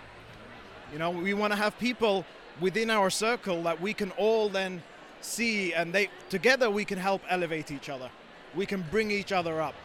You 0.92 0.98
know, 0.98 1.10
we 1.10 1.34
want 1.34 1.52
to 1.52 1.56
have 1.56 1.78
people 1.78 2.26
within 2.60 2.90
our 2.90 3.10
circle 3.10 3.62
that 3.62 3.80
we 3.80 3.94
can 3.94 4.10
all 4.18 4.48
then 4.48 4.82
see 5.20 5.72
and 5.72 5.92
they 5.92 6.10
together 6.30 6.68
we 6.68 6.84
can 6.84 6.98
help 6.98 7.22
elevate 7.28 7.70
each 7.70 7.88
other. 7.88 8.10
We 8.56 8.66
can 8.66 8.84
bring 8.90 9.12
each 9.12 9.30
other 9.30 9.62
up. 9.62 9.76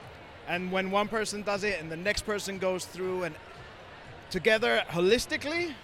And 0.48 0.72
when 0.72 0.90
one 0.90 1.08
person 1.10 1.44
does 1.44 1.64
it 1.64 1.80
and 1.80 1.92
the 1.92 1.98
next 1.98 2.24
person 2.24 2.58
goes 2.58 2.86
through 2.86 3.26
and 3.26 3.36
together 4.32 4.82
holistically, 4.90 5.76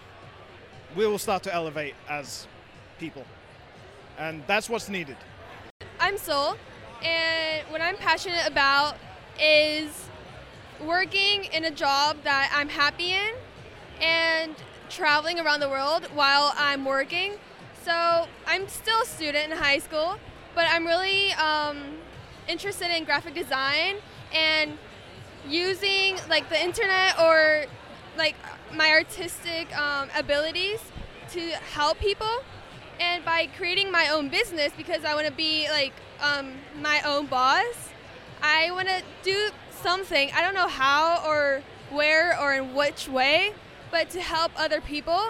we 0.96 1.06
will 1.06 1.20
start 1.20 1.44
to 1.44 1.54
elevate 1.54 1.94
as 2.10 2.48
people. 3.00 3.26
And 4.18 4.42
that's 4.48 4.72
what's 4.72 4.90
needed. 4.90 5.18
I'm 6.04 6.18
Sol, 6.18 6.58
and 7.02 7.66
what 7.70 7.80
I'm 7.80 7.96
passionate 7.96 8.46
about 8.46 8.98
is 9.40 10.10
working 10.86 11.46
in 11.46 11.64
a 11.64 11.72
job 11.72 12.18
that 12.26 12.52
I'm 12.54 12.68
happy 12.68 13.14
in 13.14 13.34
and 14.02 14.54
traveling 14.90 15.40
around 15.40 15.62
the 15.62 15.70
world 15.70 16.04
while 16.14 16.52
I'm 16.58 16.84
working. 16.84 17.36
So 17.86 18.28
I'm 18.46 18.68
still 18.68 19.04
a 19.04 19.06
student 19.06 19.50
in 19.50 19.58
high 19.58 19.78
school, 19.78 20.18
but 20.54 20.66
I'm 20.70 20.86
really 20.86 21.32
um, 21.36 21.78
interested 22.50 22.94
in 22.94 23.06
graphic 23.06 23.34
design 23.34 23.96
and 24.34 24.78
using 25.48 26.18
like 26.30 26.50
the 26.50 26.62
internet 26.62 27.18
or 27.18 27.64
like 28.18 28.36
my 28.76 28.90
artistic 28.90 29.74
um, 29.80 30.10
abilities 30.18 30.82
to 31.30 31.40
help 31.40 31.98
people 32.00 32.44
and 33.00 33.24
by 33.26 33.48
creating 33.58 33.92
my 33.92 34.08
own 34.10 34.30
business 34.30 34.72
because 34.78 35.04
i 35.06 35.14
want 35.16 35.28
to 35.28 35.34
be 35.34 35.68
like 35.70 35.94
um, 36.22 36.54
my 36.82 37.02
own 37.02 37.26
boss 37.26 37.90
i 38.42 38.72
want 38.72 38.88
to 38.88 39.02
do 39.24 39.50
something. 39.84 40.32
I 40.34 40.42
don't 40.42 40.54
know 40.54 40.70
how 40.70 41.22
or 41.28 41.62
where 41.92 42.40
or 42.40 42.54
in 42.54 42.74
which 42.74 43.10
way 43.10 43.54
but 43.92 44.10
to 44.12 44.22
help 44.22 44.52
other 44.56 44.82
people. 44.82 45.22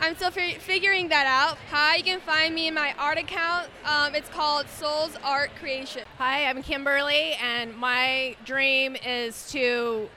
I'm 0.00 0.14
still 0.16 0.30
fi- 0.30 0.58
figuring 0.58 1.08
that 1.08 1.26
out. 1.26 1.56
Hi 1.70 1.96
you 1.96 2.02
can 2.02 2.20
find 2.20 2.54
me 2.54 2.66
in 2.66 2.74
my 2.74 2.92
art 2.98 3.18
account. 3.18 3.68
Um, 3.84 4.14
it's 4.14 4.28
called 4.28 4.68
souls 4.68 5.16
art 5.22 5.50
creation. 5.58 6.02
Hi, 6.18 6.44
I'm 6.46 6.62
Kimberly, 6.62 7.34
and 7.34 7.74
my 7.76 8.36
dream 8.44 8.96
is 9.06 9.50
to 9.52 10.10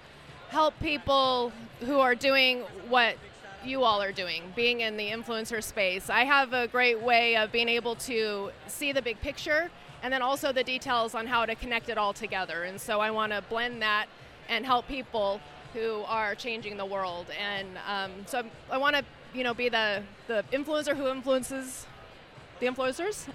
help 0.49 0.73
people 0.79 1.53
who 1.81 1.99
are 1.99 2.15
doing 2.15 2.61
what 2.89 3.15
you 3.63 3.83
all 3.83 4.01
are 4.01 4.11
doing, 4.11 4.43
being 4.55 4.81
in 4.81 4.97
the 4.97 5.09
influencer 5.09 5.63
space. 5.63 6.09
I 6.09 6.23
have 6.23 6.53
a 6.53 6.67
great 6.67 7.01
way 7.01 7.35
of 7.37 7.51
being 7.51 7.69
able 7.69 7.95
to 7.95 8.51
see 8.67 8.91
the 8.91 9.01
big 9.01 9.19
picture 9.21 9.69
and 10.01 10.13
then 10.13 10.21
also 10.21 10.51
the 10.51 10.63
details 10.63 11.13
on 11.15 11.27
how 11.27 11.45
to 11.45 11.55
connect 11.55 11.89
it 11.89 11.97
all 11.97 12.13
together. 12.13 12.63
And 12.63 12.79
so 12.79 12.99
I 12.99 13.11
want 13.11 13.33
to 13.33 13.41
blend 13.49 13.81
that 13.81 14.07
and 14.47 14.65
help 14.65 14.87
people 14.87 15.41
who 15.73 16.03
are 16.07 16.35
changing 16.35 16.77
the 16.77 16.85
world. 16.85 17.27
And 17.39 17.67
um, 17.87 18.11
so 18.25 18.43
I 18.71 18.77
want 18.77 18.95
to, 18.95 19.03
you 19.33 19.43
know, 19.43 19.53
be 19.53 19.69
the, 19.69 20.03
the 20.27 20.43
influencer 20.51 20.95
who 20.95 21.07
influences 21.07 21.85
the 22.59 22.67
influencers. 22.67 23.27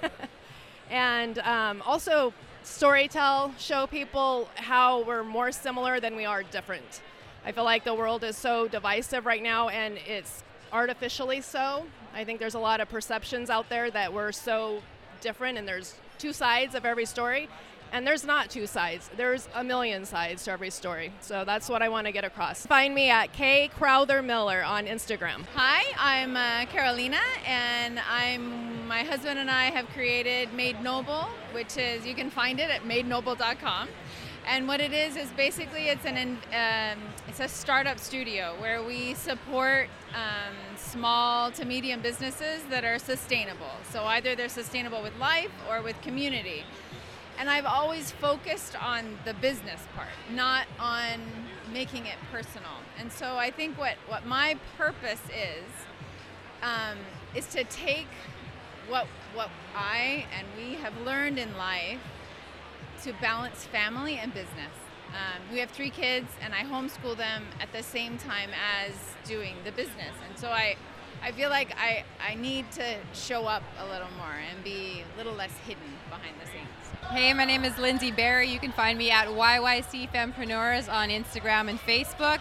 and 0.90 1.38
um, 1.40 1.82
also 1.86 2.32
storytell, 2.64 3.58
show 3.58 3.86
people 3.86 4.48
how 4.54 5.02
we're 5.04 5.24
more 5.24 5.50
similar 5.50 6.00
than 6.00 6.14
we 6.14 6.24
are 6.24 6.42
different. 6.42 7.02
I 7.44 7.52
feel 7.52 7.64
like 7.64 7.84
the 7.84 7.94
world 7.94 8.22
is 8.22 8.36
so 8.36 8.68
divisive 8.68 9.26
right 9.26 9.42
now, 9.42 9.68
and 9.68 9.98
it's 10.06 10.44
artificially 10.72 11.40
so. 11.40 11.86
I 12.14 12.24
think 12.24 12.38
there's 12.38 12.54
a 12.54 12.60
lot 12.60 12.80
of 12.80 12.88
perceptions 12.88 13.50
out 13.50 13.68
there 13.68 13.90
that 13.90 14.12
we're 14.12 14.32
so 14.32 14.82
different, 15.20 15.58
and 15.58 15.66
there's 15.66 15.94
two 16.18 16.32
sides 16.32 16.74
of 16.74 16.84
every 16.84 17.06
story. 17.06 17.48
And 17.92 18.06
there's 18.06 18.24
not 18.24 18.50
two 18.50 18.68
sides. 18.68 19.10
There's 19.16 19.48
a 19.52 19.64
million 19.64 20.04
sides 20.04 20.44
to 20.44 20.52
every 20.52 20.70
story. 20.70 21.12
So 21.20 21.44
that's 21.44 21.68
what 21.68 21.82
I 21.82 21.88
want 21.88 22.06
to 22.06 22.12
get 22.12 22.24
across. 22.24 22.64
Find 22.64 22.94
me 22.94 23.10
at 23.10 23.32
K 23.32 23.68
Crowther 23.76 24.22
Miller 24.22 24.62
on 24.62 24.86
Instagram. 24.86 25.44
Hi, 25.56 25.82
I'm 25.98 26.36
uh, 26.36 26.66
Carolina, 26.70 27.18
and 27.44 28.00
I'm 28.08 28.86
my 28.86 29.02
husband 29.02 29.38
and 29.38 29.50
I 29.50 29.66
have 29.66 29.88
created 29.88 30.52
Made 30.52 30.80
Noble, 30.82 31.28
which 31.52 31.76
is 31.76 32.06
you 32.06 32.14
can 32.14 32.30
find 32.30 32.60
it 32.60 32.70
at 32.70 32.82
madenoble.com. 32.82 33.88
And 34.46 34.66
what 34.66 34.80
it 34.80 34.92
is 34.92 35.16
is 35.16 35.28
basically 35.30 35.88
it's 35.88 36.04
an 36.04 36.38
um, 36.52 36.98
it's 37.28 37.40
a 37.40 37.48
startup 37.48 37.98
studio 37.98 38.54
where 38.58 38.82
we 38.82 39.14
support 39.14 39.88
um, 40.14 40.54
small 40.76 41.50
to 41.52 41.64
medium 41.64 42.00
businesses 42.00 42.62
that 42.70 42.84
are 42.84 42.98
sustainable. 42.98 43.70
So 43.90 44.04
either 44.04 44.34
they're 44.34 44.48
sustainable 44.48 45.02
with 45.02 45.16
life 45.18 45.52
or 45.68 45.82
with 45.82 46.00
community. 46.02 46.64
And 47.38 47.48
I've 47.48 47.64
always 47.64 48.10
focused 48.10 48.76
on 48.82 49.18
the 49.24 49.32
business 49.34 49.80
part, 49.96 50.08
not 50.34 50.66
on 50.78 51.20
making 51.72 52.06
it 52.06 52.16
personal. 52.30 52.70
And 52.98 53.10
so 53.10 53.36
I 53.36 53.50
think 53.50 53.78
what, 53.78 53.96
what 54.08 54.26
my 54.26 54.58
purpose 54.76 55.22
is, 55.28 55.64
um, 56.62 56.98
is 57.34 57.46
to 57.48 57.64
take 57.64 58.08
what, 58.88 59.06
what 59.32 59.48
I 59.74 60.26
and 60.36 60.46
we 60.58 60.74
have 60.74 60.92
learned 61.00 61.38
in 61.38 61.56
life 61.56 62.00
to 63.02 63.12
balance 63.14 63.64
family 63.64 64.16
and 64.16 64.32
business. 64.34 64.72
Um, 65.08 65.42
we 65.52 65.58
have 65.58 65.70
three 65.70 65.90
kids, 65.90 66.28
and 66.42 66.54
I 66.54 66.62
homeschool 66.64 67.16
them 67.16 67.44
at 67.60 67.72
the 67.72 67.82
same 67.82 68.18
time 68.18 68.50
as 68.78 68.92
doing 69.24 69.56
the 69.64 69.72
business. 69.72 70.14
And 70.28 70.38
so 70.38 70.48
I, 70.48 70.76
I 71.22 71.32
feel 71.32 71.50
like 71.50 71.74
I, 71.78 72.04
I 72.24 72.34
need 72.34 72.70
to 72.72 72.96
show 73.14 73.46
up 73.46 73.62
a 73.78 73.86
little 73.86 74.10
more 74.16 74.34
and 74.50 74.62
be 74.62 75.02
a 75.14 75.16
little 75.16 75.34
less 75.34 75.52
hidden 75.66 75.82
behind 76.10 76.34
the 76.40 76.46
scenes. 76.46 77.10
Hey, 77.10 77.32
my 77.32 77.44
name 77.44 77.64
is 77.64 77.76
Lindsay 77.78 78.12
Barry. 78.12 78.48
You 78.48 78.60
can 78.60 78.72
find 78.72 78.98
me 78.98 79.10
at 79.10 79.28
YYC 79.28 80.12
Fempreneurs 80.12 80.92
on 80.92 81.08
Instagram 81.08 81.68
and 81.68 81.80
Facebook. 81.80 82.40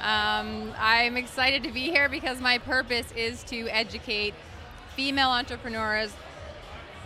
Um, 0.00 0.74
I'm 0.78 1.16
excited 1.16 1.62
to 1.62 1.72
be 1.72 1.90
here 1.90 2.08
because 2.08 2.40
my 2.40 2.58
purpose 2.58 3.10
is 3.16 3.42
to 3.44 3.68
educate 3.68 4.34
female 4.94 5.30
entrepreneurs 5.30 6.12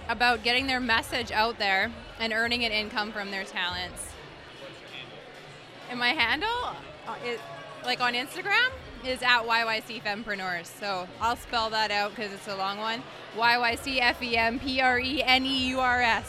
about 0.08 0.42
getting 0.42 0.66
their 0.66 0.80
message 0.80 1.30
out 1.30 1.58
there 1.58 1.90
and 2.18 2.32
earning 2.32 2.64
an 2.64 2.72
income 2.72 3.12
from 3.12 3.30
their 3.30 3.44
talents. 3.44 4.12
And 5.90 5.98
my 5.98 6.08
handle, 6.08 6.48
uh, 7.06 7.14
like 7.84 8.00
on 8.00 8.14
Instagram, 8.14 8.70
is 9.06 9.22
at 9.22 9.42
YYC 9.42 10.02
Fempreneurs. 10.02 10.66
So 10.66 11.06
I'll 11.20 11.36
spell 11.36 11.70
that 11.70 11.90
out 11.90 12.14
because 12.14 12.32
it's 12.32 12.48
a 12.48 12.56
long 12.56 12.78
one. 12.78 13.02
YYC 13.36 14.00
F 14.00 14.22
E 14.22 14.36
M 14.36 14.58
P 14.58 14.80
R 14.80 14.98
E 14.98 15.22
N 15.22 15.44
E 15.44 15.68
U 15.68 15.80
R 15.80 16.02
S. 16.02 16.26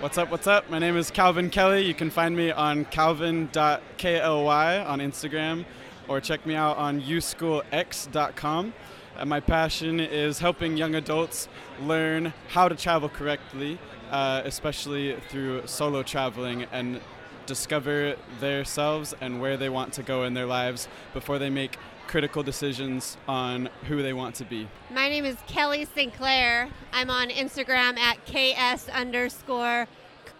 What's 0.00 0.16
up? 0.18 0.30
What's 0.30 0.46
up? 0.46 0.68
My 0.70 0.78
name 0.78 0.96
is 0.96 1.10
Calvin 1.10 1.50
Kelly. 1.50 1.84
You 1.84 1.94
can 1.94 2.10
find 2.10 2.36
me 2.36 2.50
on 2.50 2.84
calvin.kly 2.86 4.78
on 4.78 4.98
Instagram 5.00 5.64
or 6.06 6.20
check 6.20 6.44
me 6.46 6.54
out 6.54 6.76
on 6.76 7.00
uschoolx.com. 7.02 8.72
And 9.18 9.28
my 9.28 9.40
passion 9.40 9.98
is 9.98 10.38
helping 10.38 10.76
young 10.76 10.94
adults 10.94 11.48
learn 11.82 12.32
how 12.50 12.68
to 12.68 12.76
travel 12.76 13.08
correctly, 13.08 13.76
uh, 14.12 14.42
especially 14.44 15.16
through 15.28 15.66
solo 15.66 16.04
traveling 16.04 16.66
and 16.70 17.00
discover 17.46 18.14
themselves 18.38 19.16
and 19.20 19.40
where 19.40 19.56
they 19.56 19.68
want 19.68 19.92
to 19.94 20.04
go 20.04 20.22
in 20.22 20.34
their 20.34 20.46
lives 20.46 20.86
before 21.12 21.40
they 21.40 21.50
make 21.50 21.78
critical 22.06 22.44
decisions 22.44 23.16
on 23.26 23.68
who 23.88 24.02
they 24.02 24.12
want 24.12 24.36
to 24.36 24.44
be. 24.44 24.68
My 24.88 25.08
name 25.08 25.24
is 25.24 25.36
Kelly 25.48 25.84
Sinclair. 25.84 26.68
I'm 26.92 27.10
on 27.10 27.28
Instagram 27.28 27.98
at 27.98 28.24
KS 28.24 28.88
underscore 28.88 29.88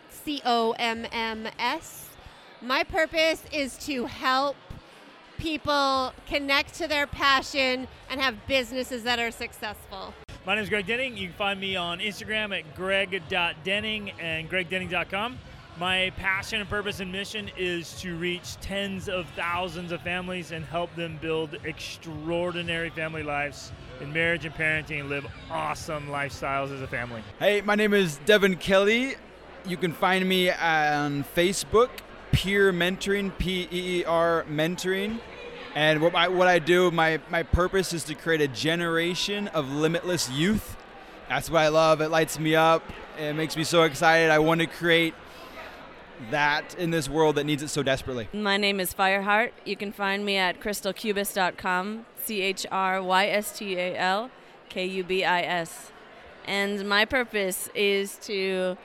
C 0.09 0.41
O 0.45 0.77
M 0.79 1.05
M 1.11 1.49
S. 1.59 2.11
My 2.63 2.85
purpose 2.85 3.43
is 3.53 3.77
to 3.87 4.07
help 4.07 4.57
people 5.39 6.13
connect 6.27 6.75
to 6.75 6.87
their 6.87 7.07
passion 7.07 7.89
and 8.11 8.21
have 8.21 8.35
businesses 8.47 9.05
that 9.05 9.19
are 9.19 9.31
successful. 9.31 10.13
My 10.45 10.55
name 10.55 10.65
is 10.65 10.69
Greg 10.69 10.87
Denning. 10.87 11.17
You 11.17 11.29
can 11.29 11.37
find 11.37 11.61
me 11.61 11.77
on 11.77 11.99
Instagram 11.99 12.59
at 12.59 12.75
greg.denning 12.75 14.11
and 14.19 14.51
gregdenning.com. 14.51 15.39
My 15.79 16.11
passion 16.17 16.61
and 16.61 16.69
purpose 16.69 16.99
and 16.99 17.13
mission 17.13 17.51
is 17.57 18.01
to 18.01 18.17
reach 18.17 18.57
tens 18.61 19.09
of 19.09 19.29
thousands 19.37 19.93
of 19.93 20.01
families 20.03 20.51
and 20.51 20.65
help 20.65 20.93
them 20.97 21.19
build 21.23 21.57
extraordinary 21.65 22.91
family 22.91 23.23
lives 23.23 23.71
in 24.01 24.13
marriage 24.13 24.45
and 24.45 24.55
parenting 24.55 25.01
and 25.01 25.09
live 25.09 25.27
awesome 25.51 26.09
lifestyles 26.09 26.75
as 26.75 26.83
a 26.83 26.89
family. 26.89 27.23
Hey, 27.39 27.61
my 27.61 27.77
name 27.77 27.95
is 27.95 28.19
Devin 28.25 28.57
Kelly. 28.57 29.15
You 29.67 29.77
can 29.77 29.93
find 29.93 30.29
me 30.29 30.51
on 30.51 31.25
Facebook, 31.37 31.91
Peer 32.33 32.73
Mentoring, 32.73 33.37
P 33.39 33.69
E 33.71 34.01
E 34.01 34.05
R 34.05 34.45
Mentoring. 34.49 35.21
And 35.75 36.01
what 36.01 36.15
I, 36.15 36.29
what 36.29 36.49
I 36.49 36.59
do, 36.59 36.91
my, 36.91 37.21
my 37.31 37.43
purpose 37.43 37.93
is 37.93 38.03
to 38.05 38.15
create 38.15 38.41
a 38.41 38.49
generation 38.49 39.49
of 39.49 39.71
limitless 39.71 40.31
youth. 40.31 40.77
That's 41.29 41.51
what 41.51 41.63
I 41.63 41.69
love. 41.69 42.01
It 42.01 42.09
lights 42.09 42.39
me 42.39 42.55
up. 42.55 42.83
It 43.19 43.35
makes 43.35 43.57
me 43.57 43.65
so 43.65 43.83
excited. 43.83 44.31
I 44.31 44.39
want 44.39 44.61
to 44.61 44.67
create 44.67 45.15
that 46.31 46.75
in 46.75 46.91
this 46.91 47.09
world 47.09 47.37
that 47.37 47.45
needs 47.45 47.63
it 47.63 47.69
so 47.69 47.83
desperately. 47.83 48.29
My 48.33 48.57
name 48.57 48.81
is 48.81 48.93
Fireheart. 48.93 49.53
You 49.65 49.77
can 49.77 49.93
find 49.93 50.25
me 50.25 50.37
at 50.37 50.61
chrystalkubis.com, 50.61 52.07
C 52.17 52.41
H 52.41 52.67
R 52.73 53.03
Y 53.03 53.27
S 53.27 53.57
T 53.57 53.77
A 53.77 53.97
L 53.97 54.31
K 54.69 54.85
U 54.85 55.05
B 55.05 55.25
I 55.25 55.43
S. 55.43 55.93
and 56.45 56.89
my 56.89 57.05
purpose 57.05 57.69
is 57.75 58.17
to 58.23 58.77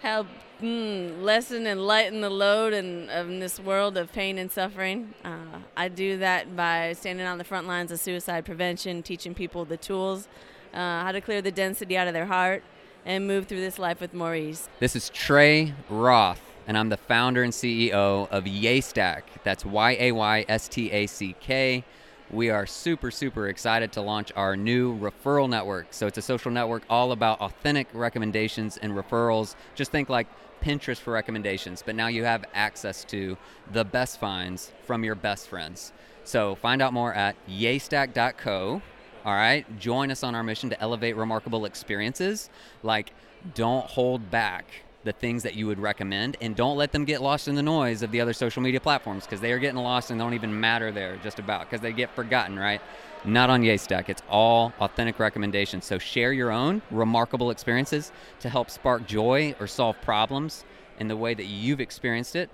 help 0.00 0.26
mm, 0.60 1.22
lessen 1.22 1.66
and 1.66 1.86
lighten 1.86 2.20
the 2.20 2.30
load 2.30 2.72
in, 2.72 3.40
this 3.40 3.58
world 3.58 3.96
of 3.96 4.12
pain 4.12 4.38
and 4.38 4.50
suffering. 4.50 5.14
Uh, 5.24 5.58
I 5.76 5.88
do 5.88 6.18
that 6.18 6.56
by 6.56 6.92
standing 6.92 7.26
on 7.26 7.38
the 7.38 7.44
front 7.44 7.66
lines 7.66 7.90
of 7.90 8.00
suicide 8.00 8.44
prevention, 8.44 9.02
teaching 9.02 9.34
people 9.34 9.64
the 9.64 9.76
tools, 9.76 10.28
uh, 10.72 10.76
how 10.76 11.12
to 11.12 11.20
clear 11.20 11.42
the 11.42 11.52
density 11.52 11.96
out 11.96 12.06
of 12.06 12.14
their 12.14 12.26
heart, 12.26 12.62
and 13.04 13.26
move 13.26 13.46
through 13.46 13.60
this 13.60 13.78
life 13.78 14.00
with 14.00 14.12
more 14.12 14.34
ease. 14.34 14.68
This 14.78 14.94
is 14.94 15.08
Trey 15.10 15.74
Roth, 15.88 16.42
and 16.66 16.76
I'm 16.76 16.88
the 16.88 16.96
founder 16.96 17.42
and 17.42 17.52
CEO 17.52 18.28
of 18.30 18.44
Yaystack. 18.44 19.22
That's 19.42 19.64
Y 19.64 19.96
A 19.98 20.12
Y 20.12 20.44
S 20.48 20.68
T 20.68 20.90
A 20.90 21.06
C 21.06 21.34
K. 21.40 21.84
We 22.30 22.50
are 22.50 22.64
super, 22.64 23.10
super 23.10 23.48
excited 23.48 23.90
to 23.92 24.02
launch 24.02 24.30
our 24.36 24.56
new 24.56 24.96
referral 24.96 25.48
network. 25.48 25.88
So 25.90 26.06
it's 26.06 26.16
a 26.16 26.22
social 26.22 26.52
network 26.52 26.84
all 26.88 27.10
about 27.10 27.40
authentic 27.40 27.88
recommendations 27.92 28.76
and 28.76 28.92
referrals. 28.92 29.56
Just 29.74 29.90
think 29.90 30.08
like 30.08 30.28
Pinterest 30.60 30.98
for 30.98 31.12
recommendations, 31.12 31.82
but 31.84 31.94
now 31.94 32.06
you 32.08 32.24
have 32.24 32.44
access 32.54 33.04
to 33.04 33.36
the 33.72 33.84
best 33.84 34.20
finds 34.20 34.72
from 34.84 35.04
your 35.04 35.14
best 35.14 35.48
friends. 35.48 35.92
So 36.24 36.54
find 36.54 36.82
out 36.82 36.92
more 36.92 37.12
at 37.14 37.36
yaystack.co. 37.48 38.82
All 39.24 39.34
right, 39.34 39.78
join 39.78 40.10
us 40.10 40.22
on 40.22 40.34
our 40.34 40.42
mission 40.42 40.70
to 40.70 40.80
elevate 40.80 41.16
remarkable 41.16 41.64
experiences. 41.64 42.48
Like, 42.82 43.12
don't 43.54 43.86
hold 43.86 44.30
back 44.30 44.66
the 45.04 45.12
things 45.12 45.42
that 45.42 45.54
you 45.54 45.66
would 45.66 45.78
recommend 45.78 46.36
and 46.40 46.54
don't 46.54 46.76
let 46.76 46.92
them 46.92 47.04
get 47.04 47.22
lost 47.22 47.48
in 47.48 47.54
the 47.54 47.62
noise 47.62 48.02
of 48.02 48.10
the 48.10 48.20
other 48.20 48.32
social 48.32 48.62
media 48.62 48.80
platforms 48.80 49.24
because 49.24 49.40
they 49.40 49.52
are 49.52 49.58
getting 49.58 49.80
lost 49.80 50.10
and 50.10 50.20
don't 50.20 50.34
even 50.34 50.58
matter 50.60 50.92
there 50.92 51.16
just 51.22 51.38
about 51.38 51.60
because 51.62 51.80
they 51.80 51.92
get 51.92 52.14
forgotten, 52.14 52.58
right? 52.58 52.82
Not 53.24 53.50
on 53.50 53.62
Yaystack. 53.62 54.08
It's 54.08 54.22
all 54.30 54.72
authentic 54.80 55.18
recommendations. 55.18 55.84
So 55.84 55.98
share 55.98 56.32
your 56.32 56.50
own 56.50 56.80
remarkable 56.90 57.50
experiences 57.50 58.12
to 58.40 58.48
help 58.48 58.70
spark 58.70 59.06
joy 59.06 59.54
or 59.60 59.66
solve 59.66 60.00
problems 60.00 60.64
in 60.98 61.08
the 61.08 61.16
way 61.16 61.34
that 61.34 61.44
you've 61.44 61.80
experienced 61.80 62.34
it. 62.34 62.48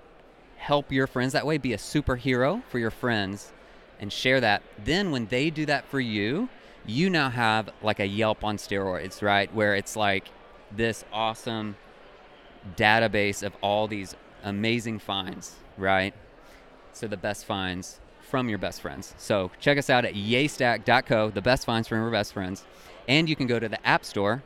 Help 0.57 0.91
your 0.91 1.07
friends 1.07 1.33
that 1.33 1.45
way. 1.45 1.57
Be 1.57 1.73
a 1.73 1.77
superhero 1.77 2.63
for 2.69 2.79
your 2.79 2.91
friends 2.91 3.53
and 3.99 4.11
share 4.11 4.41
that. 4.41 4.61
Then 4.83 5.11
when 5.11 5.27
they 5.27 5.49
do 5.49 5.65
that 5.67 5.85
for 5.85 6.01
you, 6.01 6.49
you 6.85 7.09
now 7.09 7.29
have 7.29 7.69
like 7.81 7.99
a 7.99 8.05
Yelp 8.05 8.43
on 8.43 8.57
steroids, 8.57 9.21
right? 9.21 9.53
Where 9.53 9.75
it's 9.75 9.95
like 9.95 10.29
this 10.75 11.05
awesome 11.13 11.77
database 12.75 13.41
of 13.41 13.53
all 13.61 13.87
these 13.87 14.15
amazing 14.43 14.99
finds, 14.99 15.55
right? 15.77 16.13
So 16.91 17.07
the 17.07 17.17
best 17.17 17.45
finds 17.45 17.99
from 18.27 18.49
your 18.49 18.57
best 18.57 18.81
friends. 18.81 19.15
So 19.17 19.51
check 19.59 19.77
us 19.77 19.89
out 19.89 20.05
at 20.05 20.13
yaystack.co, 20.13 21.29
the 21.31 21.41
best 21.41 21.65
finds 21.65 21.87
from 21.87 22.01
your 22.01 22.11
best 22.11 22.33
friends. 22.33 22.65
And 23.07 23.29
you 23.29 23.35
can 23.35 23.47
go 23.47 23.57
to 23.57 23.69
the 23.69 23.85
App 23.87 24.03
Store 24.03 24.43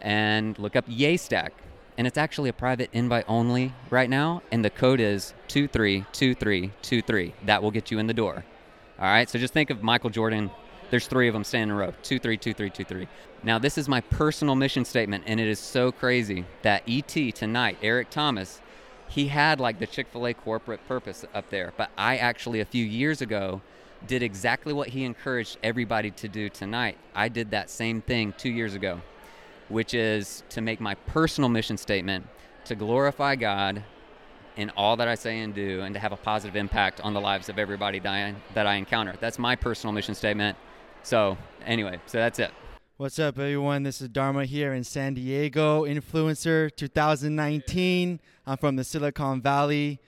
and 0.00 0.58
look 0.58 0.76
up 0.76 0.88
Yaystack. 0.88 1.50
And 1.96 2.06
it's 2.06 2.18
actually 2.18 2.50
a 2.50 2.52
private 2.52 2.90
invite 2.92 3.24
only 3.28 3.72
right 3.90 4.10
now. 4.10 4.42
And 4.50 4.64
the 4.64 4.70
code 4.70 5.00
is 5.00 5.32
232323. 5.48 7.34
That 7.46 7.62
will 7.62 7.70
get 7.70 7.92
you 7.92 7.98
in 8.00 8.08
the 8.08 8.14
door. 8.14 8.44
All 8.98 9.06
right. 9.06 9.30
So 9.30 9.38
just 9.38 9.54
think 9.54 9.70
of 9.70 9.82
Michael 9.82 10.10
Jordan. 10.10 10.50
There's 10.90 11.06
three 11.06 11.28
of 11.28 11.34
them 11.34 11.44
standing 11.44 11.70
in 11.70 11.76
a 11.76 11.78
row 11.78 11.94
232323. 12.02 13.08
Now, 13.44 13.58
this 13.58 13.78
is 13.78 13.88
my 13.88 14.00
personal 14.00 14.56
mission 14.56 14.84
statement. 14.84 15.24
And 15.26 15.38
it 15.38 15.46
is 15.46 15.60
so 15.60 15.92
crazy 15.92 16.44
that 16.62 16.82
ET 16.88 17.34
tonight, 17.34 17.78
Eric 17.80 18.10
Thomas, 18.10 18.60
he 19.08 19.28
had 19.28 19.60
like 19.60 19.78
the 19.78 19.86
Chick 19.86 20.08
fil 20.12 20.26
A 20.26 20.34
corporate 20.34 20.86
purpose 20.88 21.24
up 21.34 21.50
there. 21.50 21.72
But 21.76 21.90
I 21.96 22.16
actually, 22.16 22.60
a 22.60 22.64
few 22.64 22.84
years 22.84 23.20
ago, 23.20 23.60
did 24.06 24.22
exactly 24.22 24.72
what 24.72 24.88
he 24.88 25.04
encouraged 25.04 25.58
everybody 25.62 26.10
to 26.10 26.28
do 26.28 26.48
tonight. 26.48 26.98
I 27.14 27.28
did 27.28 27.50
that 27.52 27.70
same 27.70 28.02
thing 28.02 28.34
two 28.36 28.50
years 28.50 28.74
ago, 28.74 29.00
which 29.68 29.94
is 29.94 30.42
to 30.50 30.60
make 30.60 30.80
my 30.80 30.94
personal 30.94 31.48
mission 31.48 31.76
statement 31.76 32.26
to 32.66 32.74
glorify 32.74 33.36
God 33.36 33.82
in 34.56 34.70
all 34.70 34.96
that 34.96 35.08
I 35.08 35.14
say 35.14 35.40
and 35.40 35.54
do 35.54 35.80
and 35.82 35.94
to 35.94 36.00
have 36.00 36.12
a 36.12 36.16
positive 36.16 36.56
impact 36.56 37.00
on 37.00 37.12
the 37.12 37.20
lives 37.20 37.48
of 37.48 37.58
everybody 37.58 37.98
that 37.98 38.12
I, 38.12 38.34
that 38.54 38.66
I 38.66 38.74
encounter. 38.74 39.14
That's 39.20 39.38
my 39.38 39.56
personal 39.56 39.92
mission 39.92 40.14
statement. 40.14 40.56
So, 41.02 41.36
anyway, 41.66 41.98
so 42.06 42.18
that's 42.18 42.38
it. 42.38 42.52
What's 42.96 43.18
up, 43.18 43.38
everyone? 43.38 43.82
This 43.82 44.00
is 44.00 44.08
Dharma 44.08 44.44
here 44.44 44.72
in 44.72 44.84
San 44.84 45.14
Diego, 45.14 45.84
Influencer 45.84 46.74
2019. 46.74 48.20
I'm 48.46 48.58
from 48.58 48.76
the 48.76 48.84
Silicon 48.84 49.40
Valley, 49.40 50.00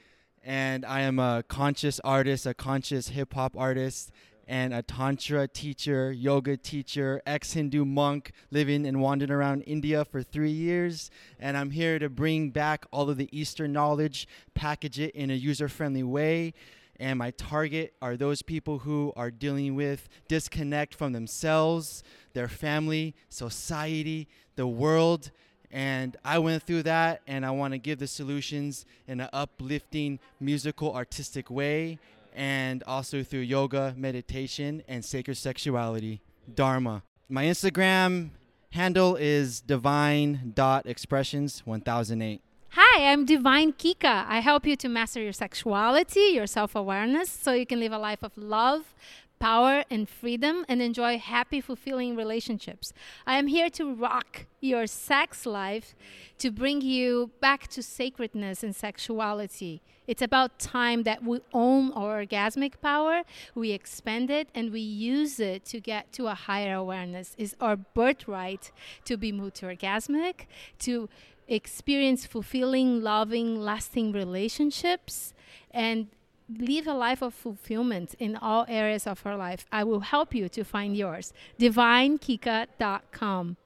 and 0.44 0.84
I 0.84 1.00
am 1.00 1.18
a 1.18 1.42
conscious 1.48 1.98
artist, 2.00 2.44
a 2.44 2.52
conscious 2.52 3.08
hip 3.08 3.32
hop 3.32 3.56
artist, 3.56 4.12
and 4.46 4.74
a 4.74 4.82
Tantra 4.82 5.48
teacher, 5.48 6.12
yoga 6.12 6.58
teacher, 6.58 7.22
ex 7.24 7.54
Hindu 7.54 7.86
monk 7.86 8.32
living 8.50 8.86
and 8.86 9.00
wandering 9.00 9.30
around 9.30 9.62
India 9.62 10.04
for 10.04 10.22
three 10.22 10.50
years. 10.50 11.10
And 11.40 11.56
I'm 11.56 11.70
here 11.70 11.98
to 11.98 12.10
bring 12.10 12.50
back 12.50 12.84
all 12.92 13.08
of 13.08 13.16
the 13.16 13.30
Eastern 13.32 13.72
knowledge, 13.72 14.28
package 14.54 15.00
it 15.00 15.14
in 15.14 15.30
a 15.30 15.34
user 15.34 15.68
friendly 15.68 16.02
way 16.02 16.52
and 16.98 17.18
my 17.18 17.30
target 17.32 17.94
are 18.00 18.16
those 18.16 18.42
people 18.42 18.80
who 18.80 19.12
are 19.16 19.30
dealing 19.30 19.74
with 19.74 20.08
disconnect 20.28 20.94
from 20.94 21.12
themselves, 21.12 22.02
their 22.32 22.48
family, 22.48 23.14
society, 23.28 24.28
the 24.56 24.66
world. 24.66 25.30
And 25.70 26.16
I 26.24 26.38
went 26.38 26.62
through 26.62 26.84
that, 26.84 27.20
and 27.26 27.44
I 27.44 27.50
want 27.50 27.74
to 27.74 27.78
give 27.78 27.98
the 27.98 28.06
solutions 28.06 28.86
in 29.06 29.20
an 29.20 29.28
uplifting, 29.32 30.18
musical, 30.40 30.94
artistic 30.94 31.50
way, 31.50 31.98
and 32.34 32.82
also 32.86 33.22
through 33.22 33.40
yoga, 33.40 33.94
meditation, 33.96 34.82
and 34.86 35.04
sacred 35.04 35.36
sexuality, 35.36 36.20
Dharma. 36.54 37.02
My 37.28 37.44
Instagram 37.44 38.30
handle 38.70 39.16
is 39.16 39.60
divine.expressions1008. 39.60 42.40
Hi, 42.70 43.10
I'm 43.10 43.24
Divine 43.24 43.72
Kika. 43.72 44.26
I 44.28 44.40
help 44.40 44.66
you 44.66 44.76
to 44.76 44.88
master 44.88 45.22
your 45.22 45.32
sexuality, 45.32 46.34
your 46.34 46.46
self 46.46 46.74
awareness, 46.74 47.30
so 47.30 47.52
you 47.52 47.64
can 47.64 47.80
live 47.80 47.92
a 47.92 47.98
life 47.98 48.22
of 48.22 48.36
love, 48.36 48.94
power, 49.38 49.84
and 49.90 50.08
freedom 50.08 50.64
and 50.68 50.80
enjoy 50.80 51.18
happy, 51.18 51.60
fulfilling 51.60 52.16
relationships. 52.16 52.92
I 53.26 53.38
am 53.38 53.46
here 53.46 53.70
to 53.70 53.94
rock 53.94 54.46
your 54.60 54.86
sex 54.86 55.46
life, 55.46 55.94
to 56.38 56.50
bring 56.50 56.80
you 56.80 57.30
back 57.40 57.68
to 57.68 57.82
sacredness 57.82 58.62
and 58.62 58.74
sexuality. 58.74 59.82
It's 60.06 60.22
about 60.22 60.58
time 60.58 61.02
that 61.02 61.22
we 61.24 61.40
own 61.52 61.92
our 61.92 62.24
orgasmic 62.24 62.80
power, 62.80 63.22
we 63.54 63.72
expand 63.72 64.30
it, 64.30 64.48
and 64.54 64.72
we 64.72 64.80
use 64.80 65.40
it 65.40 65.64
to 65.66 65.80
get 65.80 66.12
to 66.12 66.28
a 66.28 66.34
higher 66.34 66.74
awareness. 66.74 67.34
Is 67.36 67.56
our 67.60 67.76
birthright 67.76 68.70
to 69.04 69.16
be 69.16 69.32
multi-orgasmic, 69.32 70.46
to 70.80 71.08
experience 71.48 72.26
fulfilling, 72.26 73.02
loving, 73.02 73.60
lasting 73.60 74.12
relationships, 74.12 75.34
and 75.70 76.08
live 76.48 76.86
a 76.86 76.94
life 76.94 77.22
of 77.22 77.34
fulfillment 77.34 78.14
in 78.18 78.36
all 78.36 78.64
areas 78.68 79.06
of 79.06 79.24
our 79.26 79.36
life. 79.36 79.66
I 79.72 79.84
will 79.84 80.00
help 80.00 80.34
you 80.34 80.48
to 80.50 80.64
find 80.64 80.96
yours. 80.96 81.32
DivineKika.com. 81.58 83.56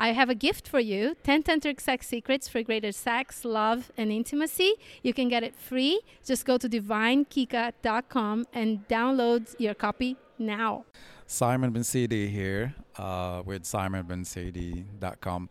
I 0.00 0.12
have 0.12 0.30
a 0.30 0.34
gift 0.34 0.68
for 0.68 0.78
you 0.78 1.16
10 1.24 1.42
tantric 1.42 1.80
sex 1.80 2.06
secrets 2.06 2.48
for 2.48 2.62
greater 2.62 2.92
sex, 2.92 3.44
love, 3.44 3.90
and 3.96 4.12
intimacy. 4.12 4.74
You 5.02 5.12
can 5.12 5.28
get 5.28 5.42
it 5.42 5.56
free. 5.56 6.00
Just 6.24 6.46
go 6.46 6.56
to 6.56 6.68
divinekika.com 6.68 8.46
and 8.52 8.86
download 8.86 9.54
your 9.58 9.74
copy 9.74 10.16
now. 10.38 10.84
Simon 11.26 11.72
Ben 11.72 11.82
Sidi 11.82 12.28
here 12.28 12.74
uh, 12.96 13.42
with 13.44 13.64
simonbensidi.com. 13.64 15.50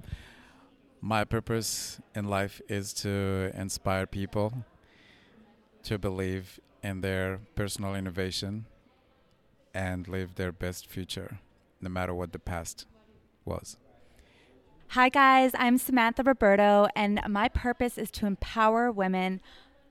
My 1.01 1.25
purpose 1.25 1.99
in 2.15 2.25
life 2.25 2.61
is 2.69 2.93
to 2.93 3.51
inspire 3.53 4.07
people 4.07 4.53
to 5.87 5.97
believe 5.97 6.59
in 6.83 6.99
their 6.99 7.39
personal 7.55 7.95
innovation 7.95 8.65
and 9.73 10.05
live 10.05 10.35
their 10.35 10.51
best 10.51 10.85
future, 10.85 11.39
no 11.79 11.89
matter 11.89 12.13
what 12.13 12.33
the 12.33 12.39
past 12.39 12.85
was. 13.45 13.77
Hi, 14.89 15.07
guys. 15.07 15.51
I'm 15.53 15.77
Samantha 15.77 16.23
Roberto, 16.23 16.87
and 16.93 17.21
my 17.29 17.47
purpose 17.47 17.97
is 17.97 18.11
to 18.11 18.25
empower 18.25 18.91
women 18.91 19.39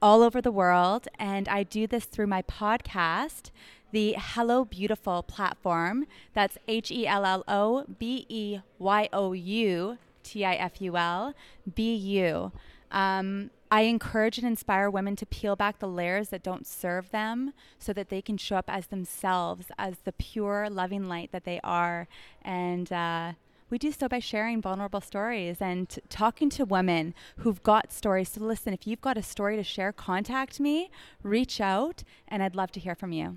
all 0.03 0.21
over 0.21 0.43
the 0.43 0.51
world. 0.51 1.09
And 1.19 1.49
I 1.49 1.63
do 1.63 1.87
this 1.87 2.05
through 2.05 2.27
my 2.27 2.43
podcast, 2.43 3.51
the 3.91 4.17
Hello 4.19 4.67
Beyoutiful 4.67 5.27
platform. 5.27 6.05
That's 6.35 6.59
H 6.69 6.91
E 6.91 7.07
L 7.07 7.25
L 7.25 7.43
O 7.49 7.87
B 7.99 8.27
E 8.29 8.59
Y 8.79 9.09
O 9.15 9.33
U 9.33 9.97
T 10.23 10.45
I 10.45 10.57
F 10.57 10.79
U 10.83 10.99
L, 10.99 11.33
be 11.75 11.95
you. 11.95 12.53
Um, 12.97 13.51
I 13.71 13.83
encourage 13.83 14.39
and 14.39 14.47
inspire 14.47 14.89
women 14.89 15.17
to 15.17 15.27
peel 15.27 15.55
back 15.55 15.81
the 15.81 15.89
layers 15.89 16.31
that 16.31 16.43
don't 16.43 16.67
serve 16.67 17.11
them 17.11 17.53
so 17.79 17.93
that 17.93 18.09
they 18.09 18.23
can 18.23 18.39
show 18.39 18.57
up 18.57 18.65
as 18.69 18.87
themselves, 18.87 19.67
as 19.77 19.99
the 20.05 20.13
pure, 20.13 20.71
loving 20.71 21.07
light 21.07 21.31
that 21.31 21.45
they 21.45 21.61
are. 21.63 22.09
And 22.41 22.91
uh, 22.91 23.33
we 23.69 23.77
do 23.77 23.93
so 23.93 24.09
by 24.09 24.21
sharing 24.21 24.63
vulnerable 24.63 25.03
stories 25.03 25.59
and 25.61 25.91
t- 25.91 26.01
talking 26.09 26.49
to 26.51 26.65
women 26.65 27.13
who've 27.39 27.63
got 27.63 27.93
stories. 27.93 28.31
So, 28.31 28.41
listen, 28.41 28.73
if 28.73 28.87
you've 28.87 29.03
got 29.03 29.19
a 29.19 29.23
story 29.23 29.57
to 29.57 29.63
share, 29.63 29.93
contact 29.93 30.59
me, 30.59 30.91
reach 31.23 31.61
out, 31.61 32.03
and 32.27 32.43
I'd 32.43 32.57
love 32.57 32.73
to 32.73 32.81
hear 32.81 32.95
from 32.95 33.13
you. 33.13 33.37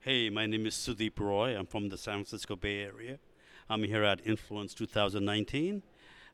Hey, 0.00 0.30
my 0.30 0.46
name 0.46 0.64
is 0.64 0.74
Sudeep 0.74 1.20
Roy. 1.20 1.54
I'm 1.58 1.66
from 1.66 1.90
the 1.90 1.98
San 1.98 2.14
Francisco 2.14 2.56
Bay 2.56 2.82
Area. 2.82 3.18
I'm 3.68 3.82
here 3.82 4.02
at 4.02 4.26
Influence 4.26 4.72
2019, 4.72 5.82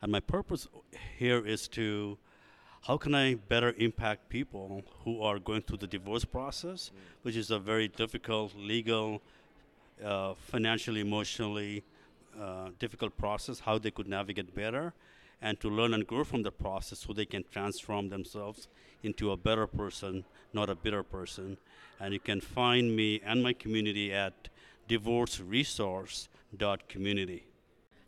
and 0.02 0.12
my 0.12 0.20
purpose 0.20 0.68
here 1.18 1.44
is 1.44 1.66
to 1.68 2.16
how 2.82 2.96
can 2.96 3.14
I 3.14 3.34
better 3.34 3.74
impact 3.76 4.30
people 4.30 4.82
who 5.04 5.22
are 5.22 5.38
going 5.38 5.62
through 5.62 5.78
the 5.78 5.86
divorce 5.86 6.24
process, 6.24 6.90
which 7.22 7.36
is 7.36 7.50
a 7.50 7.58
very 7.58 7.88
difficult 7.88 8.54
legal, 8.56 9.20
uh, 10.04 10.34
financially, 10.34 11.00
emotionally 11.00 11.82
uh, 12.40 12.68
difficult 12.78 13.16
process, 13.18 13.58
how 13.60 13.78
they 13.78 13.90
could 13.90 14.08
navigate 14.08 14.54
better, 14.54 14.94
and 15.42 15.58
to 15.60 15.68
learn 15.68 15.92
and 15.94 16.06
grow 16.06 16.22
from 16.24 16.42
the 16.42 16.50
process 16.50 16.98
so 17.00 17.12
they 17.12 17.26
can 17.26 17.44
transform 17.50 18.08
themselves 18.08 18.68
into 19.02 19.32
a 19.32 19.36
better 19.36 19.66
person, 19.66 20.24
not 20.52 20.70
a 20.70 20.74
bitter 20.74 21.02
person. 21.02 21.58
And 21.98 22.14
you 22.14 22.20
can 22.20 22.40
find 22.40 22.96
me 22.96 23.20
and 23.24 23.42
my 23.42 23.52
community 23.52 24.12
at 24.12 24.48
divorceresource.community. 24.88 27.44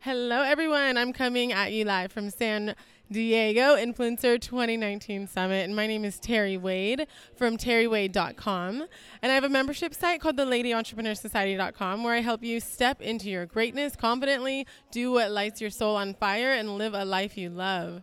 Hello, 0.01 0.43
everyone. 0.43 0.97
I'm 0.97 1.13
coming 1.13 1.53
at 1.53 1.73
you 1.73 1.85
live 1.85 2.11
from 2.11 2.31
San 2.31 2.75
Diego 3.11 3.77
Influencer 3.77 4.41
2019 4.41 5.27
Summit. 5.27 5.65
And 5.65 5.77
my 5.77 5.87
name 5.87 6.05
is 6.05 6.19
Terry 6.19 6.57
Wade 6.57 7.07
from 7.37 7.57
terrywade.com. 7.57 8.87
And 9.23 9.33
I 9.33 9.35
have 9.35 9.45
a 9.45 9.49
membership 9.49 9.95
site 9.95 10.21
called 10.21 10.37
the 10.37 10.47
Lady 10.47 10.73
Entrepreneur 10.73 11.15
Society.com 11.15 12.05
where 12.05 12.15
I 12.15 12.21
help 12.21 12.43
you 12.43 12.61
step 12.61 13.03
into 13.03 13.29
your 13.29 13.47
greatness 13.47 13.97
confidently, 13.97 14.67
do 14.91 15.13
what 15.13 15.31
lights 15.31 15.61
your 15.61 15.71
soul 15.71 15.97
on 15.97 16.15
fire, 16.15 16.53
and 16.53 16.79
live 16.79 16.95
a 16.95 17.05
life 17.05 17.37
you 17.37 17.51
love. 17.51 18.03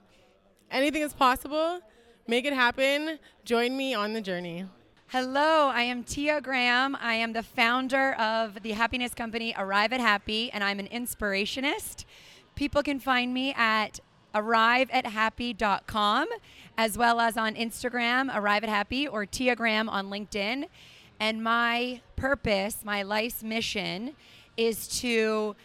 Anything 0.69 1.01
is 1.01 1.13
possible. 1.13 1.79
Make 2.27 2.45
it 2.45 2.53
happen. 2.53 3.17
Join 3.45 3.75
me 3.75 3.95
on 3.95 4.13
the 4.13 4.21
journey. 4.21 4.65
Hello, 5.07 5.71
I 5.73 5.81
am 5.81 6.03
Tia 6.03 6.39
Graham. 6.39 6.95
I 7.01 7.15
am 7.15 7.33
the 7.33 7.41
founder 7.41 8.13
of 8.13 8.61
the 8.61 8.73
happiness 8.73 9.15
company 9.15 9.55
Arrive 9.57 9.91
at 9.91 9.99
Happy, 9.99 10.51
and 10.51 10.63
I'm 10.63 10.77
an 10.77 10.87
inspirationist. 10.87 12.05
People 12.53 12.83
can 12.83 12.99
find 12.99 13.33
me 13.33 13.51
at 13.57 13.99
arriveathappy.com 14.33 16.27
as 16.77 16.97
well 16.97 17.19
as 17.19 17.35
on 17.35 17.55
Instagram, 17.55 18.33
Arrive 18.33 18.63
at 18.63 18.69
Happy, 18.69 19.05
or 19.05 19.25
Tia 19.25 19.53
Graham 19.53 19.89
on 19.89 20.09
LinkedIn. 20.09 20.65
And 21.19 21.43
my 21.43 21.99
purpose, 22.15 22.85
my 22.85 23.03
life's 23.03 23.43
mission, 23.43 24.15
is 24.55 24.87
to 24.99 25.57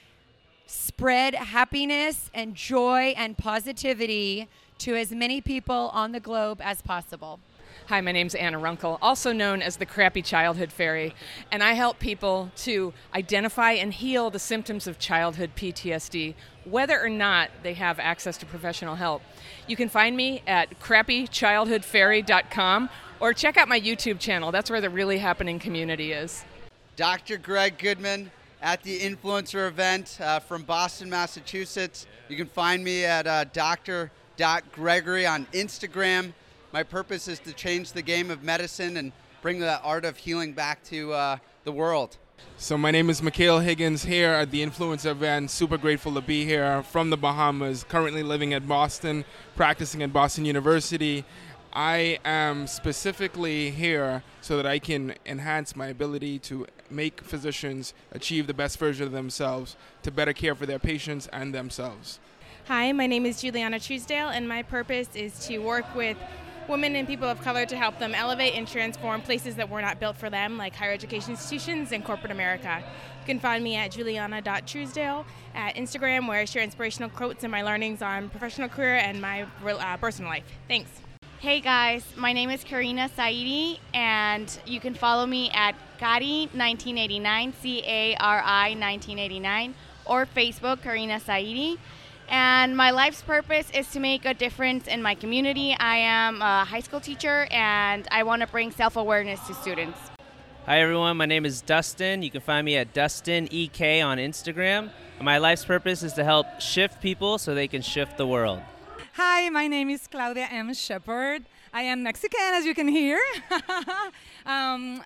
spread 0.67 1.37
happiness 1.37 2.31
and 2.35 2.57
joy 2.57 3.15
and 3.17 3.39
positivity 3.39 4.49
to 4.79 4.97
as 4.97 5.13
many 5.13 5.41
people 5.41 5.91
on 5.93 6.11
the 6.11 6.19
globe 6.19 6.61
as 6.61 6.83
possible. 6.83 7.39
Hi, 7.89 8.01
my 8.01 8.13
name's 8.13 8.35
Anna 8.35 8.59
Runkle, 8.59 8.99
also 9.03 9.31
known 9.31 9.61
as 9.61 9.77
the 9.77 9.85
Crappy 9.85 10.23
Childhood 10.23 10.73
Fairy, 10.73 11.15
and 11.53 11.63
I 11.63 11.75
help 11.75 11.99
people 11.99 12.51
to 12.57 12.95
identify 13.15 13.73
and 13.73 13.93
heal 13.93 14.31
the 14.31 14.39
symptoms 14.39 14.87
of 14.87 14.99
childhood 14.99 15.51
PTSD, 15.55 16.33
whether 16.65 16.99
or 16.99 17.11
not 17.11 17.51
they 17.63 17.75
have 17.75 17.99
access 17.99 18.39
to 18.39 18.47
professional 18.47 18.95
help. 18.95 19.21
You 19.67 19.77
can 19.77 19.91
find 19.91 20.17
me 20.17 20.43
at 20.47 20.81
crappychildhoodfairy.com 20.81 22.89
or 23.21 23.35
check 23.35 23.59
out 23.59 23.69
my 23.69 23.79
YouTube 23.79 24.19
channel. 24.19 24.51
That's 24.51 24.71
where 24.71 24.81
the 24.81 24.89
really 24.89 25.19
happening 25.19 25.59
community 25.59 26.13
is. 26.13 26.43
Dr. 26.97 27.37
Greg 27.37 27.77
Goodman 27.77 28.31
at 28.63 28.83
the 28.83 28.99
influencer 28.99 29.69
event 29.69 30.17
uh, 30.23 30.41
from 30.41 30.63
Boston, 30.63 31.11
Massachusetts. 31.11 32.07
You 32.31 32.39
can 32.39 32.47
find 32.47 32.83
me 32.83 33.05
at 33.05 33.27
uh, 33.27 33.45
dr.gregory 33.53 35.27
on 35.27 35.45
Instagram. 35.53 36.33
My 36.75 36.83
purpose 36.83 37.29
is 37.29 37.39
to 37.39 37.53
change 37.53 37.93
the 37.93 38.03
game 38.03 38.33
of 38.33 38.43
medicine 38.43 38.97
and 38.97 39.13
bring 39.43 39.61
the 39.61 39.81
art 39.83 40.05
of 40.05 40.17
healing 40.17 40.55
back 40.55 40.83
to 40.87 41.13
uh, 41.13 41.37
the 41.63 41.71
world. 41.71 42.17
So 42.57 42.77
my 42.77 42.91
name 42.91 43.09
is 43.11 43.23
Mikhail 43.23 43.61
Higgins 43.61 44.03
here 44.03 44.31
at 44.31 44.51
the 44.51 44.67
Influencer 44.67 45.13
event. 45.13 45.53
Super 45.53 45.79
grateful 45.79 46.13
to 46.15 46.21
be 46.21 46.45
here 46.45 46.83
from 46.83 47.11
the 47.11 47.17
Bahamas, 47.17 47.85
currently 47.85 48.25
living 48.25 48.55
at 48.55 48.67
Boston, 48.67 49.25
practicing 49.55 50.03
at 50.03 50.13
Boston 50.13 50.47
University. 50.47 51.25
I 51.73 52.19
am 52.25 52.67
specifically 52.67 53.71
here 53.71 54.25
so 54.41 54.57
that 54.57 54.67
I 54.67 54.81
can 54.81 55.15
enhance 55.25 55.77
my 55.77 55.87
ability 55.87 56.41
to 56.41 56.67
make 56.91 57.21
physicians 57.21 57.95
achieve 58.11 58.49
the 58.49 58.55
best 58.55 58.81
version 58.81 59.07
of 59.07 59.13
themselves 59.13 59.77
to 60.03 60.11
better 60.11 60.33
care 60.33 60.57
for 60.57 60.67
their 60.67 60.81
patients 60.81 61.29
and 61.33 61.55
themselves. 61.55 62.19
Hi, 62.67 62.91
my 62.91 63.07
name 63.07 63.27
is 63.27 63.43
Juliana 63.43 63.79
Truesdale, 63.79 64.31
and 64.31 64.49
my 64.49 64.65
purpose 64.65 65.15
is 65.15 65.39
to 65.47 65.59
work 65.59 65.95
with 65.95 66.17
women 66.69 66.97
and 66.97 67.07
people 67.07 67.29
of 67.29 67.41
color 67.43 67.67
to 67.67 67.77
help 67.77 67.99
them 67.99 68.15
elevate 68.15 68.55
and 68.55 68.67
transform 68.67 69.21
places 69.23 69.57
that 69.57 69.69
were 69.69 69.83
not 69.83 70.01
built 70.01 70.17
for 70.17 70.31
them, 70.31 70.57
like 70.57 70.75
higher 70.75 70.93
education 70.93 71.33
institutions 71.33 71.93
and 71.93 72.05
corporate 72.05 72.33
America. 72.33 72.83
You 73.21 73.27
can 73.27 73.39
find 73.39 73.63
me 73.63 73.77
at 73.77 73.91
juliana.truesdale 73.91 75.25
at 75.55 75.75
Instagram, 75.77 76.29
where 76.29 76.41
I 76.41 76.45
share 76.45 76.63
inspirational 76.63 77.11
quotes 77.11 77.45
and 77.45 77.51
my 77.51 77.63
learnings 77.63 78.03
on 78.03 78.29
professional 78.31 78.69
career 78.69 78.97
and 78.97 79.21
my 79.21 79.47
uh, 79.67 79.97
personal 79.99 80.31
life. 80.31 80.45
Thanks. 80.69 80.91
Hey 81.41 81.61
guys, 81.61 82.05
my 82.17 82.33
name 82.33 82.49
is 82.49 82.65
Karina 82.65 83.11
Saidi, 83.11 83.79
and 83.93 84.59
you 84.65 84.81
can 84.81 84.95
follow 84.95 85.27
me 85.27 85.51
at 85.51 85.75
Cari1989, 86.01 87.53
C 87.61 87.83
A 87.87 88.17
R 88.17 88.43
I 88.43 88.71
1989, 88.71 89.75
or 90.07 90.25
Facebook, 90.25 90.81
Karina 90.83 91.21
Saidi. 91.21 91.77
And 92.29 92.77
my 92.77 92.91
life's 92.91 93.23
purpose 93.23 93.71
is 93.73 93.91
to 93.93 94.01
make 94.01 94.25
a 94.25 94.35
difference 94.35 94.87
in 94.87 95.03
my 95.03 95.15
community. 95.15 95.77
I 95.79 95.97
am 95.97 96.41
a 96.41 96.65
high 96.65 96.81
school 96.81 97.01
teacher 97.01 97.47
and 97.51 98.09
I 98.11 98.23
want 98.23 98.41
to 98.43 98.49
bring 98.49 98.71
self 98.71 98.97
awareness 98.97 99.41
to 99.47 99.55
students. 99.55 99.99
Hi, 100.67 100.81
everyone. 100.81 101.19
My 101.19 101.27
name 101.27 101.45
is 101.45 101.61
Dustin. 101.61 102.23
You 102.23 102.31
can 102.31 102.41
find 102.41 102.65
me 102.65 102.77
at 102.77 102.95
Dustin 102.95 103.49
EK 103.51 104.01
on 104.01 104.17
Instagram. 104.17 104.91
My 105.21 105.39
life's 105.39 105.65
purpose 105.65 106.03
is 106.03 106.15
to 106.15 106.25
help 106.25 106.61
shift 106.61 107.03
people 107.03 107.37
so 107.37 107.55
they 107.55 107.69
can 107.69 107.83
shift 107.83 108.17
the 108.17 108.27
world. 108.27 108.61
Hi, 109.13 109.49
my 109.51 109.69
name 109.69 109.91
is 109.91 110.07
Claudia 110.07 110.49
M. 110.51 110.73
Shepard. 110.73 111.45
I 111.73 111.83
am 111.83 112.03
Mexican, 112.03 112.41
as 112.55 112.65
you 112.65 112.75
can 112.75 112.89
hear. 112.89 113.21
um, 114.47 115.03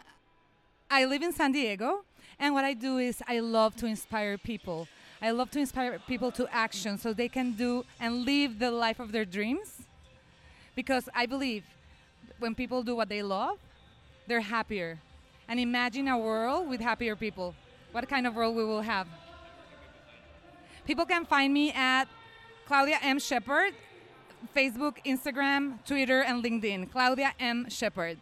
I 0.90 1.04
live 1.04 1.22
in 1.22 1.32
San 1.32 1.52
Diego, 1.52 2.04
and 2.38 2.54
what 2.54 2.64
I 2.64 2.74
do 2.74 2.98
is 2.98 3.22
I 3.26 3.40
love 3.40 3.74
to 3.76 3.86
inspire 3.86 4.38
people. 4.38 4.86
I 5.20 5.32
love 5.32 5.50
to 5.52 5.58
inspire 5.58 5.98
people 6.06 6.30
to 6.32 6.46
action 6.54 6.98
so 6.98 7.12
they 7.12 7.28
can 7.28 7.52
do 7.52 7.84
and 8.00 8.24
live 8.24 8.58
the 8.58 8.70
life 8.70 9.00
of 9.00 9.12
their 9.12 9.24
dreams. 9.24 9.82
Because 10.74 11.08
I 11.14 11.26
believe 11.26 11.64
when 12.38 12.54
people 12.54 12.82
do 12.82 12.94
what 12.94 13.08
they 13.08 13.22
love, 13.22 13.58
they're 14.28 14.40
happier. 14.40 14.98
And 15.48 15.58
imagine 15.58 16.06
a 16.06 16.16
world 16.16 16.68
with 16.68 16.80
happier 16.80 17.16
people. 17.16 17.54
What 17.90 18.08
kind 18.08 18.26
of 18.26 18.34
world 18.34 18.54
we 18.54 18.64
will 18.64 18.82
have? 18.82 19.08
People 20.86 21.04
can 21.04 21.24
find 21.24 21.52
me 21.52 21.72
at 21.72 22.04
Claudia 22.66 22.98
M. 23.02 23.18
Shepard, 23.18 23.74
Facebook, 24.54 24.98
Instagram, 25.04 25.84
Twitter, 25.84 26.22
and 26.22 26.44
LinkedIn. 26.44 26.92
Claudia 26.92 27.32
M. 27.40 27.68
Shepard. 27.68 28.18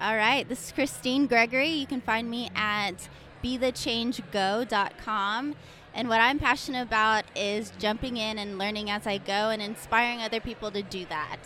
All 0.00 0.16
right, 0.16 0.48
this 0.48 0.66
is 0.66 0.72
Christine 0.72 1.26
Gregory. 1.26 1.68
You 1.68 1.86
can 1.86 2.00
find 2.00 2.28
me 2.28 2.50
at 2.54 3.08
bethechangego.com. 3.42 5.54
And 5.94 6.08
what 6.08 6.20
I'm 6.20 6.40
passionate 6.40 6.82
about 6.82 7.24
is 7.36 7.72
jumping 7.78 8.16
in 8.16 8.36
and 8.38 8.58
learning 8.58 8.90
as 8.90 9.06
I 9.06 9.18
go 9.18 9.50
and 9.50 9.62
inspiring 9.62 10.20
other 10.20 10.40
people 10.40 10.72
to 10.72 10.82
do 10.82 11.06
that. 11.06 11.36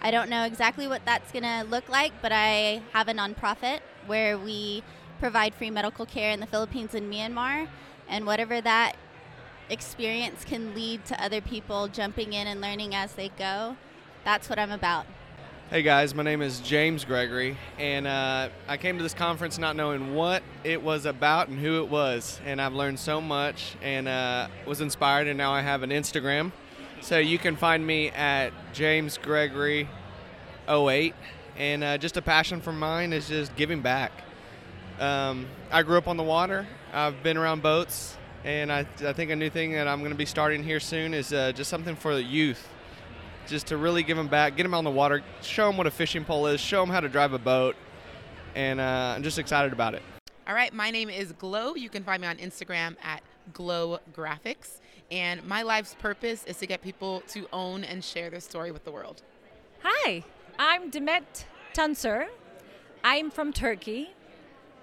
I 0.00 0.10
don't 0.10 0.28
know 0.28 0.42
exactly 0.44 0.88
what 0.88 1.04
that's 1.04 1.30
going 1.30 1.44
to 1.44 1.64
look 1.70 1.88
like, 1.88 2.12
but 2.20 2.32
I 2.32 2.82
have 2.92 3.06
a 3.06 3.12
nonprofit 3.12 3.78
where 4.06 4.36
we 4.36 4.82
provide 5.20 5.54
free 5.54 5.70
medical 5.70 6.04
care 6.04 6.32
in 6.32 6.40
the 6.40 6.46
Philippines 6.46 6.96
and 6.96 7.12
Myanmar. 7.12 7.68
And 8.08 8.26
whatever 8.26 8.60
that 8.60 8.96
experience 9.70 10.44
can 10.44 10.74
lead 10.74 11.04
to 11.04 11.24
other 11.24 11.40
people 11.40 11.86
jumping 11.86 12.32
in 12.32 12.48
and 12.48 12.60
learning 12.60 12.96
as 12.96 13.12
they 13.12 13.28
go, 13.28 13.76
that's 14.24 14.50
what 14.50 14.58
I'm 14.58 14.72
about. 14.72 15.06
Hey 15.70 15.80
guys, 15.80 16.14
my 16.14 16.22
name 16.22 16.42
is 16.42 16.60
James 16.60 17.06
Gregory, 17.06 17.56
and 17.78 18.06
uh, 18.06 18.50
I 18.68 18.76
came 18.76 18.98
to 18.98 19.02
this 19.02 19.14
conference 19.14 19.56
not 19.56 19.74
knowing 19.74 20.14
what 20.14 20.42
it 20.64 20.82
was 20.82 21.06
about 21.06 21.48
and 21.48 21.58
who 21.58 21.82
it 21.82 21.88
was, 21.88 22.38
and 22.44 22.60
I've 22.60 22.74
learned 22.74 22.98
so 22.98 23.22
much 23.22 23.74
and 23.80 24.06
uh, 24.06 24.48
was 24.66 24.82
inspired, 24.82 25.28
and 25.28 25.38
now 25.38 25.50
I 25.52 25.62
have 25.62 25.82
an 25.82 25.88
Instagram. 25.88 26.52
So 27.00 27.18
you 27.18 27.38
can 27.38 27.56
find 27.56 27.86
me 27.86 28.10
at 28.10 28.52
James 28.74 29.16
Gregory 29.16 29.88
08, 30.68 31.14
and 31.56 31.82
uh, 31.82 31.96
just 31.96 32.18
a 32.18 32.22
passion 32.22 32.60
for 32.60 32.72
mine 32.72 33.14
is 33.14 33.28
just 33.28 33.56
giving 33.56 33.80
back. 33.80 34.12
Um, 35.00 35.46
I 35.70 35.82
grew 35.84 35.96
up 35.96 36.06
on 36.06 36.18
the 36.18 36.22
water. 36.22 36.66
I've 36.92 37.22
been 37.22 37.38
around 37.38 37.62
boats, 37.62 38.18
and 38.44 38.70
I, 38.70 38.80
I 39.06 39.14
think 39.14 39.30
a 39.30 39.36
new 39.36 39.48
thing 39.48 39.72
that 39.72 39.88
I'm 39.88 40.00
going 40.00 40.12
to 40.12 40.18
be 40.18 40.26
starting 40.26 40.62
here 40.62 40.80
soon 40.80 41.14
is 41.14 41.32
uh, 41.32 41.52
just 41.52 41.70
something 41.70 41.96
for 41.96 42.14
the 42.14 42.22
youth 42.22 42.68
just 43.46 43.66
to 43.68 43.76
really 43.76 44.02
give 44.02 44.16
them 44.16 44.28
back, 44.28 44.56
get 44.56 44.62
them 44.62 44.74
on 44.74 44.84
the 44.84 44.90
water, 44.90 45.22
show 45.42 45.66
them 45.66 45.76
what 45.76 45.86
a 45.86 45.90
fishing 45.90 46.24
pole 46.24 46.46
is, 46.46 46.60
show 46.60 46.80
them 46.80 46.90
how 46.90 47.00
to 47.00 47.08
drive 47.08 47.32
a 47.32 47.38
boat, 47.38 47.76
and 48.54 48.80
uh, 48.80 49.14
I'm 49.16 49.22
just 49.22 49.38
excited 49.38 49.72
about 49.72 49.94
it. 49.94 50.02
All 50.46 50.54
right, 50.54 50.72
my 50.72 50.90
name 50.90 51.08
is 51.08 51.32
Glow. 51.32 51.74
You 51.74 51.88
can 51.88 52.02
find 52.04 52.20
me 52.20 52.28
on 52.28 52.36
Instagram 52.38 52.96
at 53.02 53.22
Glow 53.52 53.98
Graphics, 54.12 54.80
and 55.10 55.44
my 55.46 55.62
life's 55.62 55.94
purpose 55.94 56.44
is 56.44 56.56
to 56.58 56.66
get 56.66 56.82
people 56.82 57.22
to 57.28 57.46
own 57.52 57.84
and 57.84 58.04
share 58.04 58.30
their 58.30 58.40
story 58.40 58.70
with 58.70 58.84
the 58.84 58.90
world. 58.90 59.22
Hi, 59.82 60.24
I'm 60.58 60.90
Demet 60.90 61.44
Tuncer. 61.74 62.28
I'm 63.04 63.30
from 63.30 63.52
Turkey, 63.52 64.10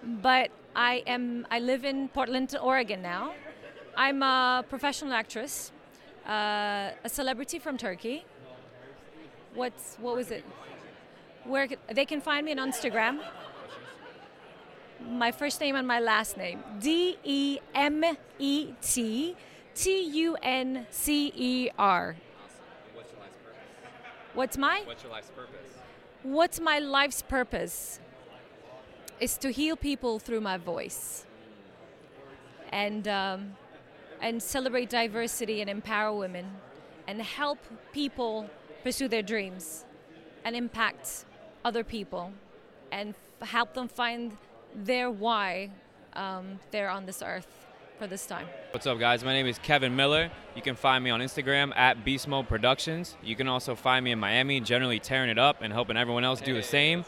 but 0.03 0.51
I 0.75 1.03
am 1.07 1.47
I 1.49 1.59
live 1.59 1.85
in 1.85 2.09
Portland, 2.09 2.55
Oregon 2.61 3.01
now. 3.01 3.33
I'm 3.95 4.23
a 4.23 4.63
professional 4.69 5.13
actress, 5.13 5.71
uh, 6.25 6.91
a 7.03 7.09
celebrity 7.09 7.59
from 7.59 7.77
Turkey. 7.77 8.25
What's 9.55 9.97
what 9.99 10.15
was 10.15 10.31
it? 10.31 10.45
Where 11.43 11.67
they 11.91 12.05
can 12.05 12.21
find 12.21 12.45
me 12.45 12.51
on 12.53 12.71
Instagram. 12.71 13.19
My 15.09 15.31
first 15.31 15.59
name 15.61 15.75
and 15.75 15.87
my 15.87 15.99
last 15.99 16.37
name. 16.37 16.59
D 16.79 17.17
E 17.23 17.59
M 17.73 18.03
E 18.37 18.73
T 18.81 19.35
T 19.75 20.01
U 20.01 20.37
N 20.41 20.85
C 20.89 21.31
E 21.35 21.69
R. 21.77 22.15
What's 22.93 23.11
your 23.11 23.19
life's 23.21 23.37
purpose? 23.43 24.33
What's 24.33 24.57
my 24.57 24.81
What's 24.85 25.03
your 25.03 25.11
life's 25.11 25.31
purpose? 25.31 25.67
What's 26.23 26.59
my 26.59 26.79
life's 26.79 27.21
purpose? 27.21 27.99
Is 29.19 29.37
to 29.37 29.51
heal 29.51 29.75
people 29.75 30.19
through 30.19 30.41
my 30.41 30.57
voice, 30.57 31.25
and 32.71 33.07
um, 33.07 33.55
and 34.21 34.41
celebrate 34.41 34.89
diversity 34.89 35.61
and 35.61 35.69
empower 35.69 36.17
women, 36.17 36.45
and 37.07 37.21
help 37.21 37.59
people 37.91 38.49
pursue 38.83 39.07
their 39.07 39.21
dreams, 39.21 39.85
and 40.43 40.55
impact 40.55 41.25
other 41.65 41.83
people, 41.83 42.31
and 42.91 43.13
f- 43.41 43.49
help 43.49 43.73
them 43.73 43.87
find 43.87 44.37
their 44.75 45.09
why 45.09 45.69
um, 46.13 46.59
they're 46.71 46.89
on 46.89 47.05
this 47.05 47.21
earth 47.21 47.47
for 47.97 48.07
this 48.07 48.25
time. 48.25 48.47
What's 48.71 48.87
up, 48.87 48.97
guys? 48.97 49.23
My 49.23 49.33
name 49.33 49.45
is 49.45 49.59
Kevin 49.59 49.95
Miller. 49.95 50.31
You 50.55 50.61
can 50.61 50.75
find 50.75 51.03
me 51.03 51.09
on 51.09 51.19
Instagram 51.19 51.75
at 51.75 52.05
Beast 52.05 52.27
Mode 52.27 52.47
Productions. 52.47 53.17
You 53.21 53.35
can 53.35 53.47
also 53.47 53.75
find 53.75 54.05
me 54.05 54.11
in 54.11 54.19
Miami, 54.19 54.61
generally 54.61 54.99
tearing 54.99 55.29
it 55.29 55.37
up 55.37 55.61
and 55.61 55.73
helping 55.73 55.97
everyone 55.97 56.23
else 56.23 56.39
do 56.39 56.53
the 56.53 56.63
same. 56.63 57.03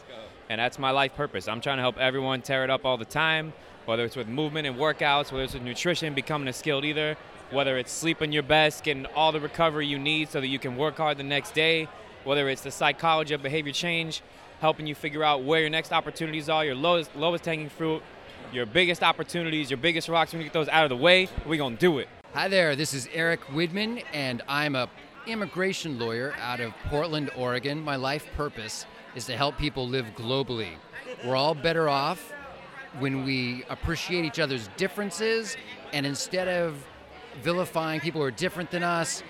And 0.50 0.60
that's 0.60 0.78
my 0.78 0.90
life 0.90 1.14
purpose. 1.14 1.48
I'm 1.48 1.62
trying 1.62 1.78
to 1.78 1.82
help 1.82 1.96
everyone 1.96 2.42
tear 2.42 2.62
it 2.64 2.68
up 2.68 2.84
all 2.84 2.98
the 2.98 3.06
time, 3.06 3.54
whether 3.86 4.04
it's 4.04 4.16
with 4.16 4.28
movement 4.28 4.66
and 4.66 4.76
workouts, 4.76 5.32
whether 5.32 5.44
it's 5.44 5.54
with 5.54 5.62
nutrition, 5.62 6.12
becoming 6.12 6.48
a 6.48 6.52
skilled 6.52 6.84
eater, 6.84 7.16
whether 7.52 7.76
it's 7.76 7.92
sleeping 7.92 8.32
your 8.32 8.42
best, 8.42 8.82
getting 8.82 9.06
all 9.14 9.30
the 9.30 9.40
recovery 9.40 9.86
you 9.86 9.98
need 9.98 10.30
so 10.30 10.40
that 10.40 10.46
you 10.46 10.58
can 10.58 10.76
work 10.76 10.96
hard 10.96 11.18
the 11.18 11.22
next 11.22 11.52
day, 11.52 11.86
whether 12.24 12.48
it's 12.48 12.62
the 12.62 12.70
psychology 12.70 13.34
of 13.34 13.42
behavior 13.42 13.72
change, 13.72 14.22
helping 14.60 14.86
you 14.86 14.94
figure 14.94 15.22
out 15.22 15.44
where 15.44 15.60
your 15.60 15.70
next 15.70 15.92
opportunities 15.92 16.48
are, 16.48 16.64
your 16.64 16.74
lowest, 16.74 17.14
lowest 17.14 17.44
hanging 17.44 17.68
fruit, 17.68 18.02
your 18.52 18.64
biggest 18.64 19.02
opportunities, 19.02 19.70
your 19.70 19.76
biggest 19.76 20.08
rocks. 20.08 20.32
When 20.32 20.40
you 20.40 20.46
get 20.46 20.54
those 20.54 20.68
out 20.68 20.84
of 20.84 20.88
the 20.88 20.96
way, 20.96 21.28
we're 21.46 21.58
going 21.58 21.74
to 21.74 21.80
do 21.80 21.98
it. 21.98 22.08
Hi 22.32 22.48
there, 22.48 22.74
this 22.74 22.94
is 22.94 23.08
Eric 23.12 23.42
Widman, 23.46 24.02
and 24.14 24.40
I'm 24.48 24.74
a 24.74 24.88
immigration 25.26 25.98
lawyer 25.98 26.34
out 26.40 26.60
of 26.60 26.72
Portland, 26.88 27.30
Oregon. 27.36 27.80
My 27.80 27.96
life 27.96 28.26
purpose 28.34 28.86
is 29.14 29.26
to 29.26 29.36
help 29.36 29.58
people 29.58 29.86
live 29.86 30.06
globally. 30.16 30.70
We're 31.24 31.36
all 31.36 31.54
better 31.54 31.88
off 31.88 32.32
when 32.98 33.24
we 33.24 33.64
appreciate 33.68 34.24
each 34.24 34.38
other's 34.38 34.68
differences, 34.76 35.56
and 35.92 36.06
instead 36.06 36.48
of 36.48 36.82
vilifying 37.42 38.00
people 38.00 38.20
who 38.20 38.26
are 38.26 38.30
different 38.30 38.70
than 38.70 38.82
us, 38.82 39.22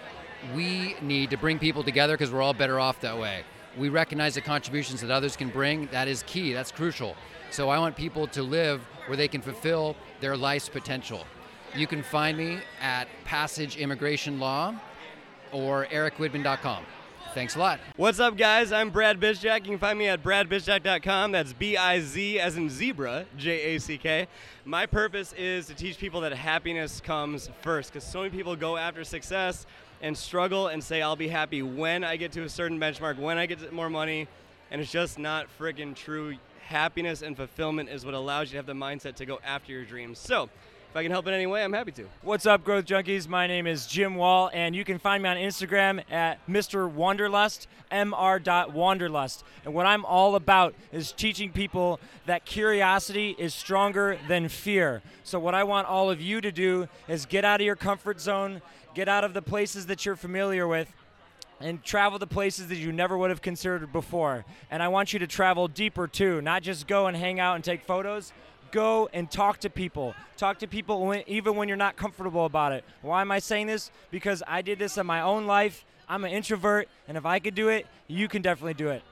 we 0.54 0.96
need 1.00 1.30
to 1.30 1.36
bring 1.36 1.58
people 1.58 1.84
together 1.84 2.14
because 2.14 2.30
we're 2.30 2.42
all 2.42 2.54
better 2.54 2.80
off 2.80 3.00
that 3.00 3.18
way. 3.18 3.44
We 3.78 3.88
recognize 3.88 4.34
the 4.34 4.40
contributions 4.40 5.00
that 5.00 5.10
others 5.10 5.36
can 5.36 5.48
bring. 5.48 5.86
That 5.92 6.08
is 6.08 6.22
key, 6.24 6.52
that's 6.52 6.72
crucial. 6.72 7.16
So 7.50 7.68
I 7.68 7.78
want 7.78 7.96
people 7.96 8.26
to 8.28 8.42
live 8.42 8.82
where 9.06 9.16
they 9.16 9.28
can 9.28 9.40
fulfill 9.40 9.96
their 10.20 10.36
life's 10.36 10.68
potential. 10.68 11.24
You 11.74 11.86
can 11.86 12.02
find 12.02 12.36
me 12.36 12.58
at 12.80 13.08
Passage 13.24 13.76
Immigration 13.76 14.38
Law 14.38 14.74
or 15.52 15.86
ericwidman.com. 15.86 16.84
Thanks 17.34 17.56
a 17.56 17.58
lot. 17.58 17.80
What's 17.96 18.20
up, 18.20 18.36
guys? 18.36 18.72
I'm 18.72 18.90
Brad 18.90 19.18
Bizjack. 19.18 19.60
You 19.60 19.70
can 19.70 19.78
find 19.78 19.98
me 19.98 20.06
at 20.06 20.22
bradbizjack.com. 20.22 21.32
That's 21.32 21.54
B 21.54 21.78
I 21.78 22.00
Z 22.00 22.38
as 22.38 22.58
in 22.58 22.68
zebra, 22.68 23.24
J 23.38 23.74
A 23.74 23.80
C 23.80 23.96
K. 23.96 24.26
My 24.66 24.84
purpose 24.84 25.32
is 25.32 25.66
to 25.68 25.74
teach 25.74 25.96
people 25.96 26.20
that 26.20 26.34
happiness 26.34 27.00
comes 27.00 27.48
first 27.62 27.90
because 27.90 28.06
so 28.06 28.18
many 28.18 28.30
people 28.30 28.54
go 28.54 28.76
after 28.76 29.02
success 29.02 29.64
and 30.02 30.16
struggle 30.16 30.68
and 30.68 30.84
say, 30.84 31.00
I'll 31.00 31.16
be 31.16 31.28
happy 31.28 31.62
when 31.62 32.04
I 32.04 32.16
get 32.16 32.32
to 32.32 32.42
a 32.42 32.50
certain 32.50 32.78
benchmark, 32.78 33.18
when 33.18 33.38
I 33.38 33.46
get 33.46 33.72
more 33.72 33.88
money, 33.88 34.28
and 34.70 34.82
it's 34.82 34.92
just 34.92 35.18
not 35.18 35.46
friggin' 35.58 35.96
true. 35.96 36.36
Happiness 36.66 37.22
and 37.22 37.34
fulfillment 37.34 37.88
is 37.88 38.04
what 38.04 38.12
allows 38.14 38.48
you 38.48 38.52
to 38.52 38.56
have 38.58 38.66
the 38.66 38.72
mindset 38.74 39.14
to 39.16 39.26
go 39.26 39.40
after 39.42 39.72
your 39.72 39.84
dreams. 39.84 40.18
So, 40.18 40.50
if 40.92 40.96
I 40.96 41.02
can 41.02 41.10
help 41.10 41.26
in 41.26 41.32
any 41.32 41.46
way, 41.46 41.64
I'm 41.64 41.72
happy 41.72 41.90
to. 41.92 42.04
What's 42.20 42.44
up, 42.44 42.64
Growth 42.64 42.84
Junkies? 42.84 43.26
My 43.26 43.46
name 43.46 43.66
is 43.66 43.86
Jim 43.86 44.14
Wall, 44.14 44.50
and 44.52 44.76
you 44.76 44.84
can 44.84 44.98
find 44.98 45.22
me 45.22 45.28
on 45.30 45.38
Instagram 45.38 46.02
at 46.12 46.46
Mr. 46.46 46.86
Wanderlust, 46.86 47.66
mr.wanderlust. 47.90 49.42
And 49.64 49.72
what 49.72 49.86
I'm 49.86 50.04
all 50.04 50.34
about 50.36 50.74
is 50.92 51.10
teaching 51.12 51.50
people 51.50 51.98
that 52.26 52.44
curiosity 52.44 53.34
is 53.38 53.54
stronger 53.54 54.18
than 54.28 54.50
fear. 54.50 55.00
So, 55.24 55.38
what 55.38 55.54
I 55.54 55.64
want 55.64 55.88
all 55.88 56.10
of 56.10 56.20
you 56.20 56.42
to 56.42 56.52
do 56.52 56.88
is 57.08 57.24
get 57.24 57.46
out 57.46 57.62
of 57.62 57.64
your 57.64 57.76
comfort 57.76 58.20
zone, 58.20 58.60
get 58.94 59.08
out 59.08 59.24
of 59.24 59.32
the 59.32 59.40
places 59.40 59.86
that 59.86 60.04
you're 60.04 60.14
familiar 60.14 60.68
with, 60.68 60.92
and 61.58 61.82
travel 61.82 62.18
to 62.18 62.26
places 62.26 62.68
that 62.68 62.76
you 62.76 62.92
never 62.92 63.16
would 63.16 63.30
have 63.30 63.40
considered 63.40 63.90
before. 63.94 64.44
And 64.70 64.82
I 64.82 64.88
want 64.88 65.14
you 65.14 65.18
to 65.20 65.26
travel 65.26 65.68
deeper 65.68 66.06
too, 66.06 66.42
not 66.42 66.62
just 66.62 66.86
go 66.86 67.06
and 67.06 67.16
hang 67.16 67.40
out 67.40 67.54
and 67.54 67.64
take 67.64 67.82
photos. 67.82 68.34
Go 68.72 69.10
and 69.12 69.30
talk 69.30 69.58
to 69.58 69.70
people. 69.70 70.14
Talk 70.38 70.58
to 70.60 70.66
people 70.66 71.04
when, 71.06 71.22
even 71.26 71.56
when 71.56 71.68
you're 71.68 71.76
not 71.76 71.96
comfortable 71.96 72.46
about 72.46 72.72
it. 72.72 72.84
Why 73.02 73.20
am 73.20 73.30
I 73.30 73.38
saying 73.38 73.66
this? 73.66 73.90
Because 74.10 74.42
I 74.48 74.62
did 74.62 74.78
this 74.78 74.96
in 74.96 75.06
my 75.06 75.20
own 75.20 75.46
life. 75.46 75.84
I'm 76.08 76.24
an 76.24 76.32
introvert, 76.32 76.88
and 77.06 77.16
if 77.16 77.26
I 77.26 77.38
could 77.38 77.54
do 77.54 77.68
it, 77.68 77.86
you 78.08 78.28
can 78.28 78.42
definitely 78.42 78.74
do 78.74 78.88
it. 78.88 79.02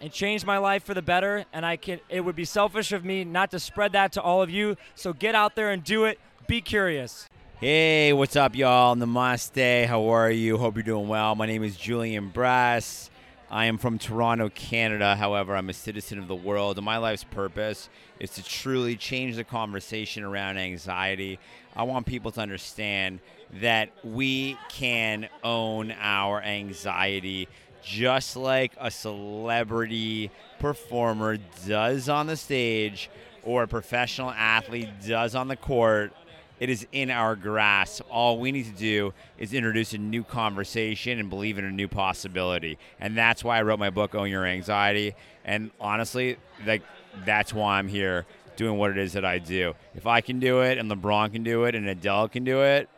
It 0.00 0.12
changed 0.12 0.46
my 0.46 0.58
life 0.58 0.84
for 0.84 0.94
the 0.94 1.02
better, 1.02 1.44
and 1.52 1.66
I 1.66 1.76
can. 1.76 2.00
It 2.08 2.20
would 2.20 2.36
be 2.36 2.44
selfish 2.44 2.92
of 2.92 3.04
me 3.04 3.24
not 3.24 3.50
to 3.50 3.58
spread 3.58 3.92
that 3.92 4.12
to 4.12 4.22
all 4.22 4.42
of 4.42 4.50
you. 4.50 4.76
So 4.94 5.12
get 5.12 5.34
out 5.34 5.56
there 5.56 5.70
and 5.70 5.82
do 5.82 6.04
it. 6.04 6.20
Be 6.46 6.60
curious. 6.60 7.26
Hey, 7.60 8.12
what's 8.12 8.36
up, 8.36 8.54
y'all? 8.54 8.94
Namaste. 8.94 9.86
How 9.86 10.06
are 10.10 10.30
you? 10.30 10.58
Hope 10.58 10.76
you're 10.76 10.84
doing 10.84 11.08
well. 11.08 11.34
My 11.34 11.46
name 11.46 11.64
is 11.64 11.76
Julian 11.76 12.28
Brass. 12.28 13.10
I 13.50 13.64
am 13.64 13.78
from 13.78 13.98
Toronto, 13.98 14.50
Canada. 14.50 15.16
However, 15.16 15.56
I'm 15.56 15.70
a 15.70 15.74
citizen 15.74 16.18
of 16.18 16.28
the 16.28 16.34
world, 16.34 16.76
and 16.76 16.84
my 16.84 16.98
life's 16.98 17.24
purpose 17.24 17.88
is 18.20 18.30
to 18.32 18.44
truly 18.44 18.94
change 18.94 19.36
the 19.36 19.44
conversation 19.44 20.22
around 20.22 20.58
anxiety. 20.58 21.38
I 21.74 21.84
want 21.84 22.04
people 22.04 22.30
to 22.32 22.40
understand 22.42 23.20
that 23.60 23.90
we 24.04 24.58
can 24.68 25.30
own 25.42 25.92
our 25.98 26.42
anxiety 26.42 27.48
just 27.82 28.36
like 28.36 28.72
a 28.78 28.90
celebrity 28.90 30.30
performer 30.58 31.38
does 31.66 32.10
on 32.10 32.26
the 32.26 32.36
stage 32.36 33.08
or 33.44 33.62
a 33.62 33.68
professional 33.68 34.30
athlete 34.30 34.90
does 35.06 35.34
on 35.34 35.48
the 35.48 35.56
court. 35.56 36.12
It 36.60 36.70
is 36.70 36.86
in 36.92 37.10
our 37.10 37.36
grasp. 37.36 38.02
All 38.10 38.38
we 38.38 38.50
need 38.50 38.64
to 38.66 38.72
do 38.72 39.12
is 39.38 39.52
introduce 39.52 39.92
a 39.92 39.98
new 39.98 40.24
conversation 40.24 41.18
and 41.18 41.30
believe 41.30 41.58
in 41.58 41.64
a 41.64 41.70
new 41.70 41.88
possibility. 41.88 42.78
And 42.98 43.16
that's 43.16 43.44
why 43.44 43.58
I 43.58 43.62
wrote 43.62 43.78
my 43.78 43.90
book, 43.90 44.14
Own 44.14 44.28
Your 44.28 44.44
Anxiety. 44.44 45.14
And 45.44 45.70
honestly, 45.80 46.36
like 46.66 46.82
that's 47.24 47.54
why 47.54 47.78
I'm 47.78 47.88
here 47.88 48.26
doing 48.56 48.76
what 48.76 48.90
it 48.90 48.98
is 48.98 49.12
that 49.12 49.24
I 49.24 49.38
do. 49.38 49.74
If 49.94 50.06
I 50.06 50.20
can 50.20 50.40
do 50.40 50.62
it 50.62 50.78
and 50.78 50.90
LeBron 50.90 51.32
can 51.32 51.44
do 51.44 51.64
it 51.64 51.74
and 51.74 51.88
Adele 51.88 52.28
can 52.28 52.42
do 52.42 52.62
it, 52.62 52.88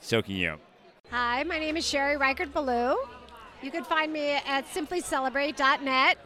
so 0.00 0.22
can 0.22 0.36
you. 0.36 0.56
Hi, 1.10 1.42
my 1.42 1.58
name 1.58 1.76
is 1.76 1.86
Sherry 1.86 2.16
Reichert 2.16 2.52
Ballou. 2.52 2.96
You 3.62 3.72
can 3.72 3.82
find 3.82 4.12
me 4.12 4.32
at 4.32 4.66
simplycelebrate.net. 4.68 6.18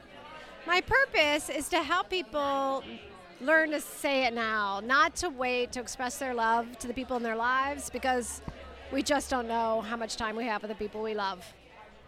My 0.66 0.80
purpose 0.82 1.48
is 1.48 1.68
to 1.70 1.82
help 1.82 2.10
people 2.10 2.84
learn 3.42 3.70
to 3.72 3.80
say 3.80 4.24
it 4.26 4.34
now, 4.34 4.80
not 4.84 5.16
to 5.16 5.28
wait 5.28 5.72
to 5.72 5.80
express 5.80 6.18
their 6.18 6.34
love 6.34 6.78
to 6.78 6.86
the 6.86 6.94
people 6.94 7.16
in 7.16 7.22
their 7.22 7.36
lives 7.36 7.90
because 7.90 8.40
we 8.92 9.02
just 9.02 9.30
don't 9.30 9.48
know 9.48 9.80
how 9.80 9.96
much 9.96 10.16
time 10.16 10.36
we 10.36 10.44
have 10.44 10.62
with 10.62 10.70
the 10.70 10.74
people 10.76 11.02
we 11.02 11.14
love. 11.14 11.44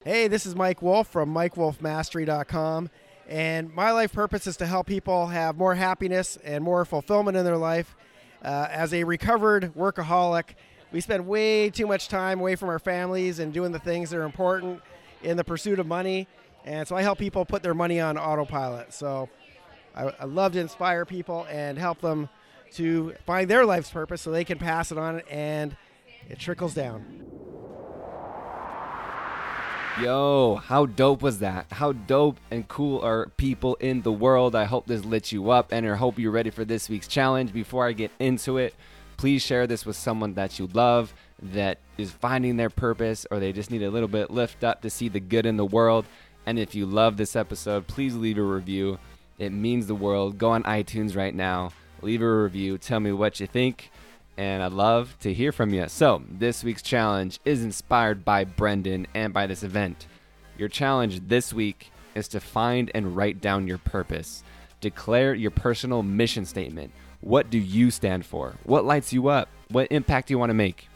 Hey, 0.04 0.28
this 0.28 0.46
is 0.46 0.54
Mike 0.54 0.82
Wolf 0.82 1.08
from 1.08 1.34
MikeWolfMastery.com. 1.34 2.90
And 3.26 3.74
my 3.74 3.90
life 3.90 4.12
purpose 4.12 4.46
is 4.46 4.56
to 4.58 4.66
help 4.66 4.86
people 4.86 5.28
have 5.28 5.56
more 5.56 5.74
happiness 5.74 6.36
and 6.44 6.62
more 6.62 6.84
fulfillment 6.84 7.36
in 7.36 7.44
their 7.44 7.56
life. 7.56 7.96
Uh, 8.42 8.68
as 8.70 8.92
a 8.92 9.04
recovered 9.04 9.72
workaholic, 9.74 10.50
we 10.92 11.00
spend 11.00 11.26
way 11.26 11.70
too 11.70 11.86
much 11.86 12.08
time 12.08 12.38
away 12.38 12.54
from 12.54 12.68
our 12.68 12.78
families 12.78 13.38
and 13.38 13.52
doing 13.52 13.72
the 13.72 13.78
things 13.78 14.10
that 14.10 14.18
are 14.18 14.24
important 14.24 14.82
in 15.22 15.38
the 15.38 15.44
pursuit 15.44 15.78
of 15.78 15.86
money. 15.86 16.28
And 16.66 16.86
so 16.86 16.94
I 16.96 17.02
help 17.02 17.18
people 17.18 17.46
put 17.46 17.62
their 17.62 17.74
money 17.74 17.98
on 17.98 18.18
autopilot. 18.18 18.92
So 18.92 19.30
I, 19.94 20.12
I 20.20 20.24
love 20.24 20.52
to 20.52 20.60
inspire 20.60 21.04
people 21.04 21.46
and 21.50 21.78
help 21.78 22.00
them 22.00 22.28
to 22.74 23.14
find 23.26 23.48
their 23.48 23.64
life's 23.64 23.90
purpose 23.90 24.22
so 24.22 24.30
they 24.30 24.44
can 24.44 24.58
pass 24.58 24.90
it 24.90 24.98
on 24.98 25.20
and 25.30 25.76
it 26.28 26.38
trickles 26.38 26.74
down. 26.74 27.24
Yo, 30.00 30.56
how 30.56 30.86
dope 30.86 31.22
was 31.22 31.38
that? 31.38 31.66
How 31.70 31.92
dope 31.92 32.40
and 32.50 32.66
cool 32.66 33.00
are 33.02 33.26
people 33.36 33.76
in 33.76 34.02
the 34.02 34.10
world? 34.10 34.56
I 34.56 34.64
hope 34.64 34.86
this 34.86 35.04
lit 35.04 35.30
you 35.30 35.50
up 35.50 35.70
and 35.70 35.86
I 35.86 35.94
hope 35.94 36.18
you're 36.18 36.32
ready 36.32 36.50
for 36.50 36.64
this 36.64 36.88
week's 36.88 37.06
challenge. 37.06 37.52
Before 37.52 37.86
I 37.86 37.92
get 37.92 38.10
into 38.18 38.58
it, 38.58 38.74
please 39.16 39.40
share 39.40 39.68
this 39.68 39.86
with 39.86 39.94
someone 39.94 40.34
that 40.34 40.58
you 40.58 40.68
love 40.72 41.14
that 41.40 41.78
is 41.96 42.10
finding 42.10 42.56
their 42.56 42.70
purpose 42.70 43.24
or 43.30 43.38
they 43.38 43.52
just 43.52 43.70
need 43.70 43.84
a 43.84 43.90
little 43.90 44.08
bit 44.08 44.32
lift 44.32 44.64
up 44.64 44.82
to 44.82 44.90
see 44.90 45.08
the 45.08 45.20
good 45.20 45.46
in 45.46 45.56
the 45.56 45.64
world. 45.64 46.06
And 46.44 46.58
if 46.58 46.74
you 46.74 46.86
love 46.86 47.16
this 47.16 47.36
episode, 47.36 47.86
please 47.86 48.16
leave 48.16 48.36
a 48.36 48.42
review. 48.42 48.98
It 49.38 49.52
means 49.52 49.86
the 49.86 49.94
world. 49.94 50.38
Go 50.38 50.50
on 50.50 50.62
iTunes 50.64 51.16
right 51.16 51.34
now, 51.34 51.72
leave 52.02 52.22
a 52.22 52.42
review, 52.42 52.78
tell 52.78 53.00
me 53.00 53.12
what 53.12 53.40
you 53.40 53.46
think. 53.46 53.90
and 54.36 54.62
I'd 54.64 54.72
love 54.72 55.16
to 55.20 55.32
hear 55.32 55.52
from 55.52 55.72
you. 55.72 55.86
So, 55.88 56.22
this 56.28 56.64
week's 56.64 56.82
challenge 56.82 57.38
is 57.44 57.62
inspired 57.62 58.24
by 58.24 58.44
Brendon 58.44 59.06
and 59.14 59.32
by 59.32 59.46
this 59.46 59.62
event. 59.62 60.06
Your 60.58 60.68
challenge 60.68 61.28
this 61.28 61.52
week 61.52 61.92
is 62.16 62.26
to 62.28 62.40
find 62.40 62.90
and 62.94 63.16
write 63.16 63.40
down 63.40 63.68
your 63.68 63.78
purpose. 63.78 64.42
Declare 64.80 65.34
your 65.34 65.50
personal 65.52 66.02
mission 66.02 66.44
statement. 66.46 66.92
What 67.20 67.48
do 67.48 67.58
you 67.58 67.90
stand 67.92 68.26
for? 68.26 68.54
What 68.64 68.84
lights 68.84 69.12
you 69.12 69.28
up? 69.28 69.48
What 69.68 69.88
impact 69.90 70.28
do 70.28 70.34
you 70.34 70.38
want 70.38 70.50
to 70.50 70.54
make? 70.54 70.88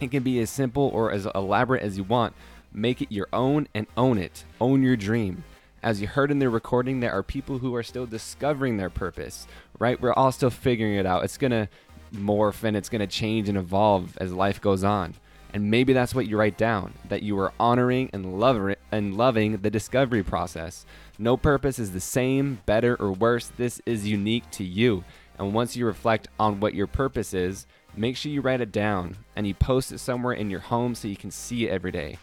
It 0.00 0.10
can 0.12 0.22
be 0.22 0.38
as 0.40 0.48
simple 0.48 0.88
or 0.94 1.10
as 1.10 1.26
elaborate 1.34 1.82
as 1.82 1.96
you 1.98 2.04
want. 2.04 2.34
Make 2.72 3.02
it 3.02 3.10
your 3.10 3.26
own 3.32 3.66
and 3.74 3.86
own 3.96 4.18
it. 4.18 4.44
Own 4.60 4.82
your 4.82 4.96
dream. 4.96 5.42
As 5.88 6.02
you 6.02 6.06
heard 6.06 6.30
in 6.30 6.38
the 6.38 6.50
recording, 6.50 7.00
there 7.00 7.12
are 7.12 7.22
people 7.22 7.60
who 7.60 7.74
are 7.74 7.82
still 7.82 8.04
discovering 8.04 8.76
their 8.76 8.90
purpose, 8.90 9.46
right? 9.78 9.98
We're 9.98 10.12
all 10.12 10.32
still 10.32 10.50
figuring 10.50 10.96
it 10.96 11.06
out. 11.06 11.24
It's 11.24 11.38
going 11.38 11.52
to 11.52 11.66
morph 12.14 12.62
and 12.62 12.76
it's 12.76 12.90
going 12.90 13.00
to 13.00 13.06
change 13.06 13.48
and 13.48 13.56
evolve 13.56 14.14
as 14.18 14.30
life 14.30 14.60
goes 14.60 14.84
on. 14.84 15.14
And 15.54 15.70
maybe 15.70 15.94
that's 15.94 16.14
what 16.14 16.26
you 16.26 16.36
write 16.36 16.58
down 16.58 16.92
that 17.08 17.22
you 17.22 17.38
are 17.38 17.54
honoring 17.58 18.10
and, 18.12 18.38
lover- 18.38 18.76
and 18.92 19.16
loving 19.16 19.56
the 19.62 19.70
discovery 19.70 20.22
process. 20.22 20.84
No 21.18 21.38
purpose 21.38 21.78
is 21.78 21.92
the 21.92 22.00
same, 22.00 22.60
better, 22.66 22.94
or 22.96 23.12
worse. 23.12 23.50
This 23.56 23.80
is 23.86 24.06
unique 24.06 24.50
to 24.50 24.64
you. 24.64 25.04
And 25.38 25.54
once 25.54 25.74
you 25.74 25.86
reflect 25.86 26.28
on 26.38 26.60
what 26.60 26.74
your 26.74 26.86
purpose 26.86 27.32
is, 27.32 27.66
make 27.96 28.18
sure 28.18 28.30
you 28.30 28.42
write 28.42 28.60
it 28.60 28.72
down 28.72 29.16
and 29.34 29.46
you 29.46 29.54
post 29.54 29.90
it 29.90 30.00
somewhere 30.00 30.34
in 30.34 30.50
your 30.50 30.60
home 30.60 30.94
so 30.94 31.08
you 31.08 31.16
can 31.16 31.30
see 31.30 31.66
it 31.66 31.70
every 31.70 31.92
day. 31.92 32.18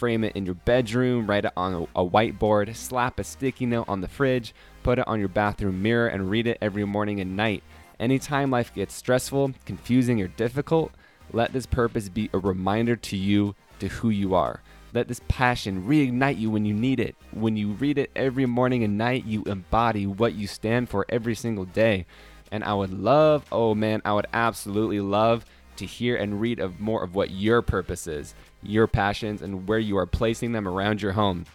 Frame 0.00 0.24
it 0.24 0.34
in 0.34 0.46
your 0.46 0.54
bedroom, 0.54 1.26
write 1.26 1.44
it 1.44 1.52
on 1.58 1.86
a, 1.94 2.02
whiteboard, 2.02 2.74
slap 2.74 3.20
a 3.20 3.22
sticky 3.22 3.66
note 3.66 3.84
on 3.86 4.00
the 4.00 4.08
fridge, 4.08 4.54
put 4.82 4.98
it 4.98 5.06
on 5.06 5.20
your 5.20 5.28
bathroom 5.28 5.82
mirror, 5.82 6.08
and 6.08 6.30
read 6.30 6.46
it 6.46 6.56
every 6.62 6.86
morning 6.86 7.20
and 7.20 7.36
night. 7.36 7.62
Anytime 8.00 8.50
life 8.50 8.72
gets 8.74 8.94
stressful, 8.94 9.52
confusing, 9.66 10.22
or 10.22 10.28
difficult, 10.28 10.92
let 11.34 11.52
this 11.52 11.66
purpose 11.66 12.08
be 12.08 12.30
a 12.32 12.38
reminder 12.38 12.96
to 12.96 13.16
you 13.18 13.54
to 13.78 13.88
who 13.88 14.08
you 14.08 14.34
are. 14.34 14.62
Let 14.94 15.06
this 15.06 15.20
passion 15.28 15.84
reignite 15.86 16.38
you 16.38 16.48
when 16.50 16.64
you 16.64 16.72
need 16.72 16.98
it. 16.98 17.14
When 17.32 17.58
you 17.58 17.72
read 17.72 17.98
it 17.98 18.10
every 18.16 18.46
morning 18.46 18.82
and 18.82 18.96
night, 18.96 19.26
you 19.26 19.42
embody 19.44 20.06
what 20.06 20.32
you 20.32 20.46
stand 20.46 20.88
for 20.88 21.04
every 21.10 21.34
single 21.34 21.66
day. 21.66 22.06
And 22.50 22.64
I 22.64 22.72
would 22.72 22.90
love, 22.90 23.44
oh 23.52 23.74
man, 23.74 24.00
I 24.06 24.14
would 24.14 24.28
absolutely 24.32 25.00
love 25.00 25.44
to 25.76 25.86
hear 25.86 26.16
and 26.16 26.40
read 26.40 26.58
of 26.58 26.80
more 26.80 27.02
of 27.02 27.14
what 27.14 27.30
your 27.30 27.62
purpose 27.62 28.06
is, 28.06 28.34
your 28.62 28.86
passions, 28.86 29.42
and 29.42 29.68
where 29.68 29.78
you 29.78 29.96
are 29.96 30.06
placing 30.06 30.52
them 30.52 30.68
around 30.68 31.02
your 31.02 31.12
home. 31.12 31.46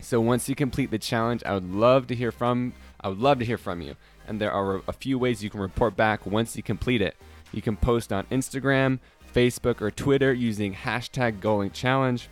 So 0.00 0.20
once 0.20 0.48
you 0.48 0.54
complete 0.54 0.90
the 0.90 0.98
challenge, 0.98 1.42
I 1.44 1.54
would 1.54 1.70
love 1.70 2.06
to 2.08 2.14
hear 2.14 2.32
from 2.32 2.72
I 3.02 3.08
would 3.08 3.18
love 3.18 3.38
to 3.38 3.44
hear 3.44 3.58
from 3.58 3.80
you 3.80 3.96
and 4.30 4.40
there 4.40 4.52
are 4.52 4.80
a 4.86 4.92
few 4.92 5.18
ways 5.18 5.42
you 5.42 5.50
can 5.50 5.58
report 5.58 5.96
back 5.96 6.24
once 6.24 6.56
you 6.56 6.62
complete 6.62 7.02
it. 7.02 7.16
You 7.52 7.60
can 7.60 7.76
post 7.76 8.12
on 8.12 8.26
Instagram, 8.26 9.00
Facebook, 9.34 9.82
or 9.82 9.90
Twitter 9.90 10.32
using 10.32 10.72
hashtag 10.72 11.40
Goalink 11.40 11.72
Challenge. 11.72 12.28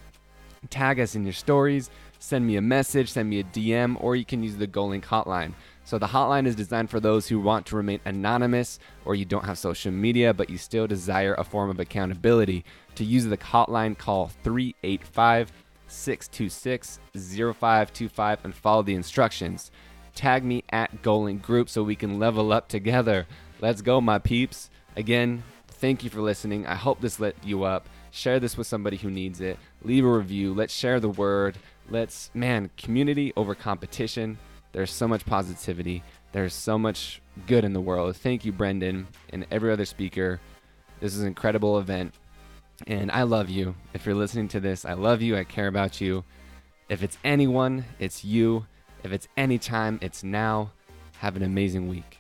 Tag 0.70 1.00
us 1.00 1.16
in 1.16 1.24
your 1.24 1.32
stories, 1.32 1.90
send 2.20 2.46
me 2.46 2.54
a 2.54 2.62
message, 2.62 3.10
send 3.10 3.28
me 3.28 3.40
a 3.40 3.44
DM, 3.44 3.96
or 4.00 4.14
you 4.14 4.24
can 4.24 4.44
use 4.44 4.54
the 4.54 4.68
Goalink 4.68 5.06
hotline. 5.06 5.54
So 5.88 5.96
the 5.96 6.06
hotline 6.06 6.46
is 6.46 6.54
designed 6.54 6.90
for 6.90 7.00
those 7.00 7.28
who 7.28 7.40
want 7.40 7.64
to 7.64 7.76
remain 7.76 8.00
anonymous 8.04 8.78
or 9.06 9.14
you 9.14 9.24
don't 9.24 9.46
have 9.46 9.56
social 9.56 9.90
media 9.90 10.34
but 10.34 10.50
you 10.50 10.58
still 10.58 10.86
desire 10.86 11.34
a 11.38 11.44
form 11.44 11.70
of 11.70 11.80
accountability. 11.80 12.66
To 12.96 13.04
use 13.04 13.24
the 13.24 13.38
hotline, 13.38 13.96
call 13.96 14.28
385 14.44 15.50
626 15.86 17.00
0525 17.14 18.44
and 18.44 18.54
follow 18.54 18.82
the 18.82 18.94
instructions 18.94 19.70
tag 20.14 20.44
me 20.44 20.62
at 20.68 21.00
Goalink 21.00 21.40
Group 21.40 21.70
so 21.70 21.82
we 21.82 21.96
can 21.96 22.18
level 22.18 22.52
up 22.52 22.68
together. 22.68 23.26
Let's 23.58 23.80
go, 23.80 23.98
my 24.02 24.18
peeps. 24.18 24.68
Again, 24.94 25.42
thank 25.68 26.04
you 26.04 26.10
for 26.10 26.20
listening. 26.20 26.66
I 26.66 26.74
hope 26.74 27.00
this 27.00 27.18
lit 27.18 27.36
you 27.42 27.62
up. 27.64 27.88
Share 28.10 28.38
this 28.38 28.58
with 28.58 28.66
somebody 28.66 28.98
who 28.98 29.10
needs 29.10 29.40
it. 29.40 29.58
Leave 29.82 30.04
a 30.04 30.08
review. 30.08 30.52
Let's 30.52 30.74
share 30.74 31.00
the 31.00 31.08
word. 31.08 31.56
Let's, 31.88 32.30
man, 32.34 32.68
community 32.76 33.32
over 33.36 33.54
competition. 33.54 34.36
There's 34.72 34.90
so 34.90 35.08
much 35.08 35.24
positivity. 35.24 36.02
There's 36.32 36.54
so 36.54 36.78
much 36.78 37.20
good 37.46 37.64
in 37.64 37.72
the 37.72 37.80
world. 37.80 38.16
Thank 38.16 38.44
you, 38.44 38.52
Brendon, 38.52 39.08
and 39.30 39.46
every 39.50 39.72
other 39.72 39.84
speaker. 39.84 40.40
This 41.00 41.14
is 41.14 41.22
an 41.22 41.28
incredible 41.28 41.78
event. 41.78 42.14
And 42.86 43.10
I 43.10 43.22
love 43.22 43.48
you. 43.48 43.74
If 43.94 44.06
you're 44.06 44.14
listening 44.14 44.48
to 44.48 44.60
this, 44.60 44.84
I 44.84 44.92
love 44.92 45.22
you. 45.22 45.36
I 45.36 45.44
care 45.44 45.68
about 45.68 46.00
you. 46.00 46.24
If 46.88 47.02
it's 47.02 47.18
anyone, 47.24 47.84
it's 47.98 48.24
you. 48.24 48.66
If 49.02 49.12
it's 49.12 49.28
any 49.36 49.58
time, 49.58 49.98
it's 50.02 50.22
now. 50.22 50.72
Have 51.18 51.36
an 51.36 51.42
amazing 51.42 51.88
week. 51.88 52.17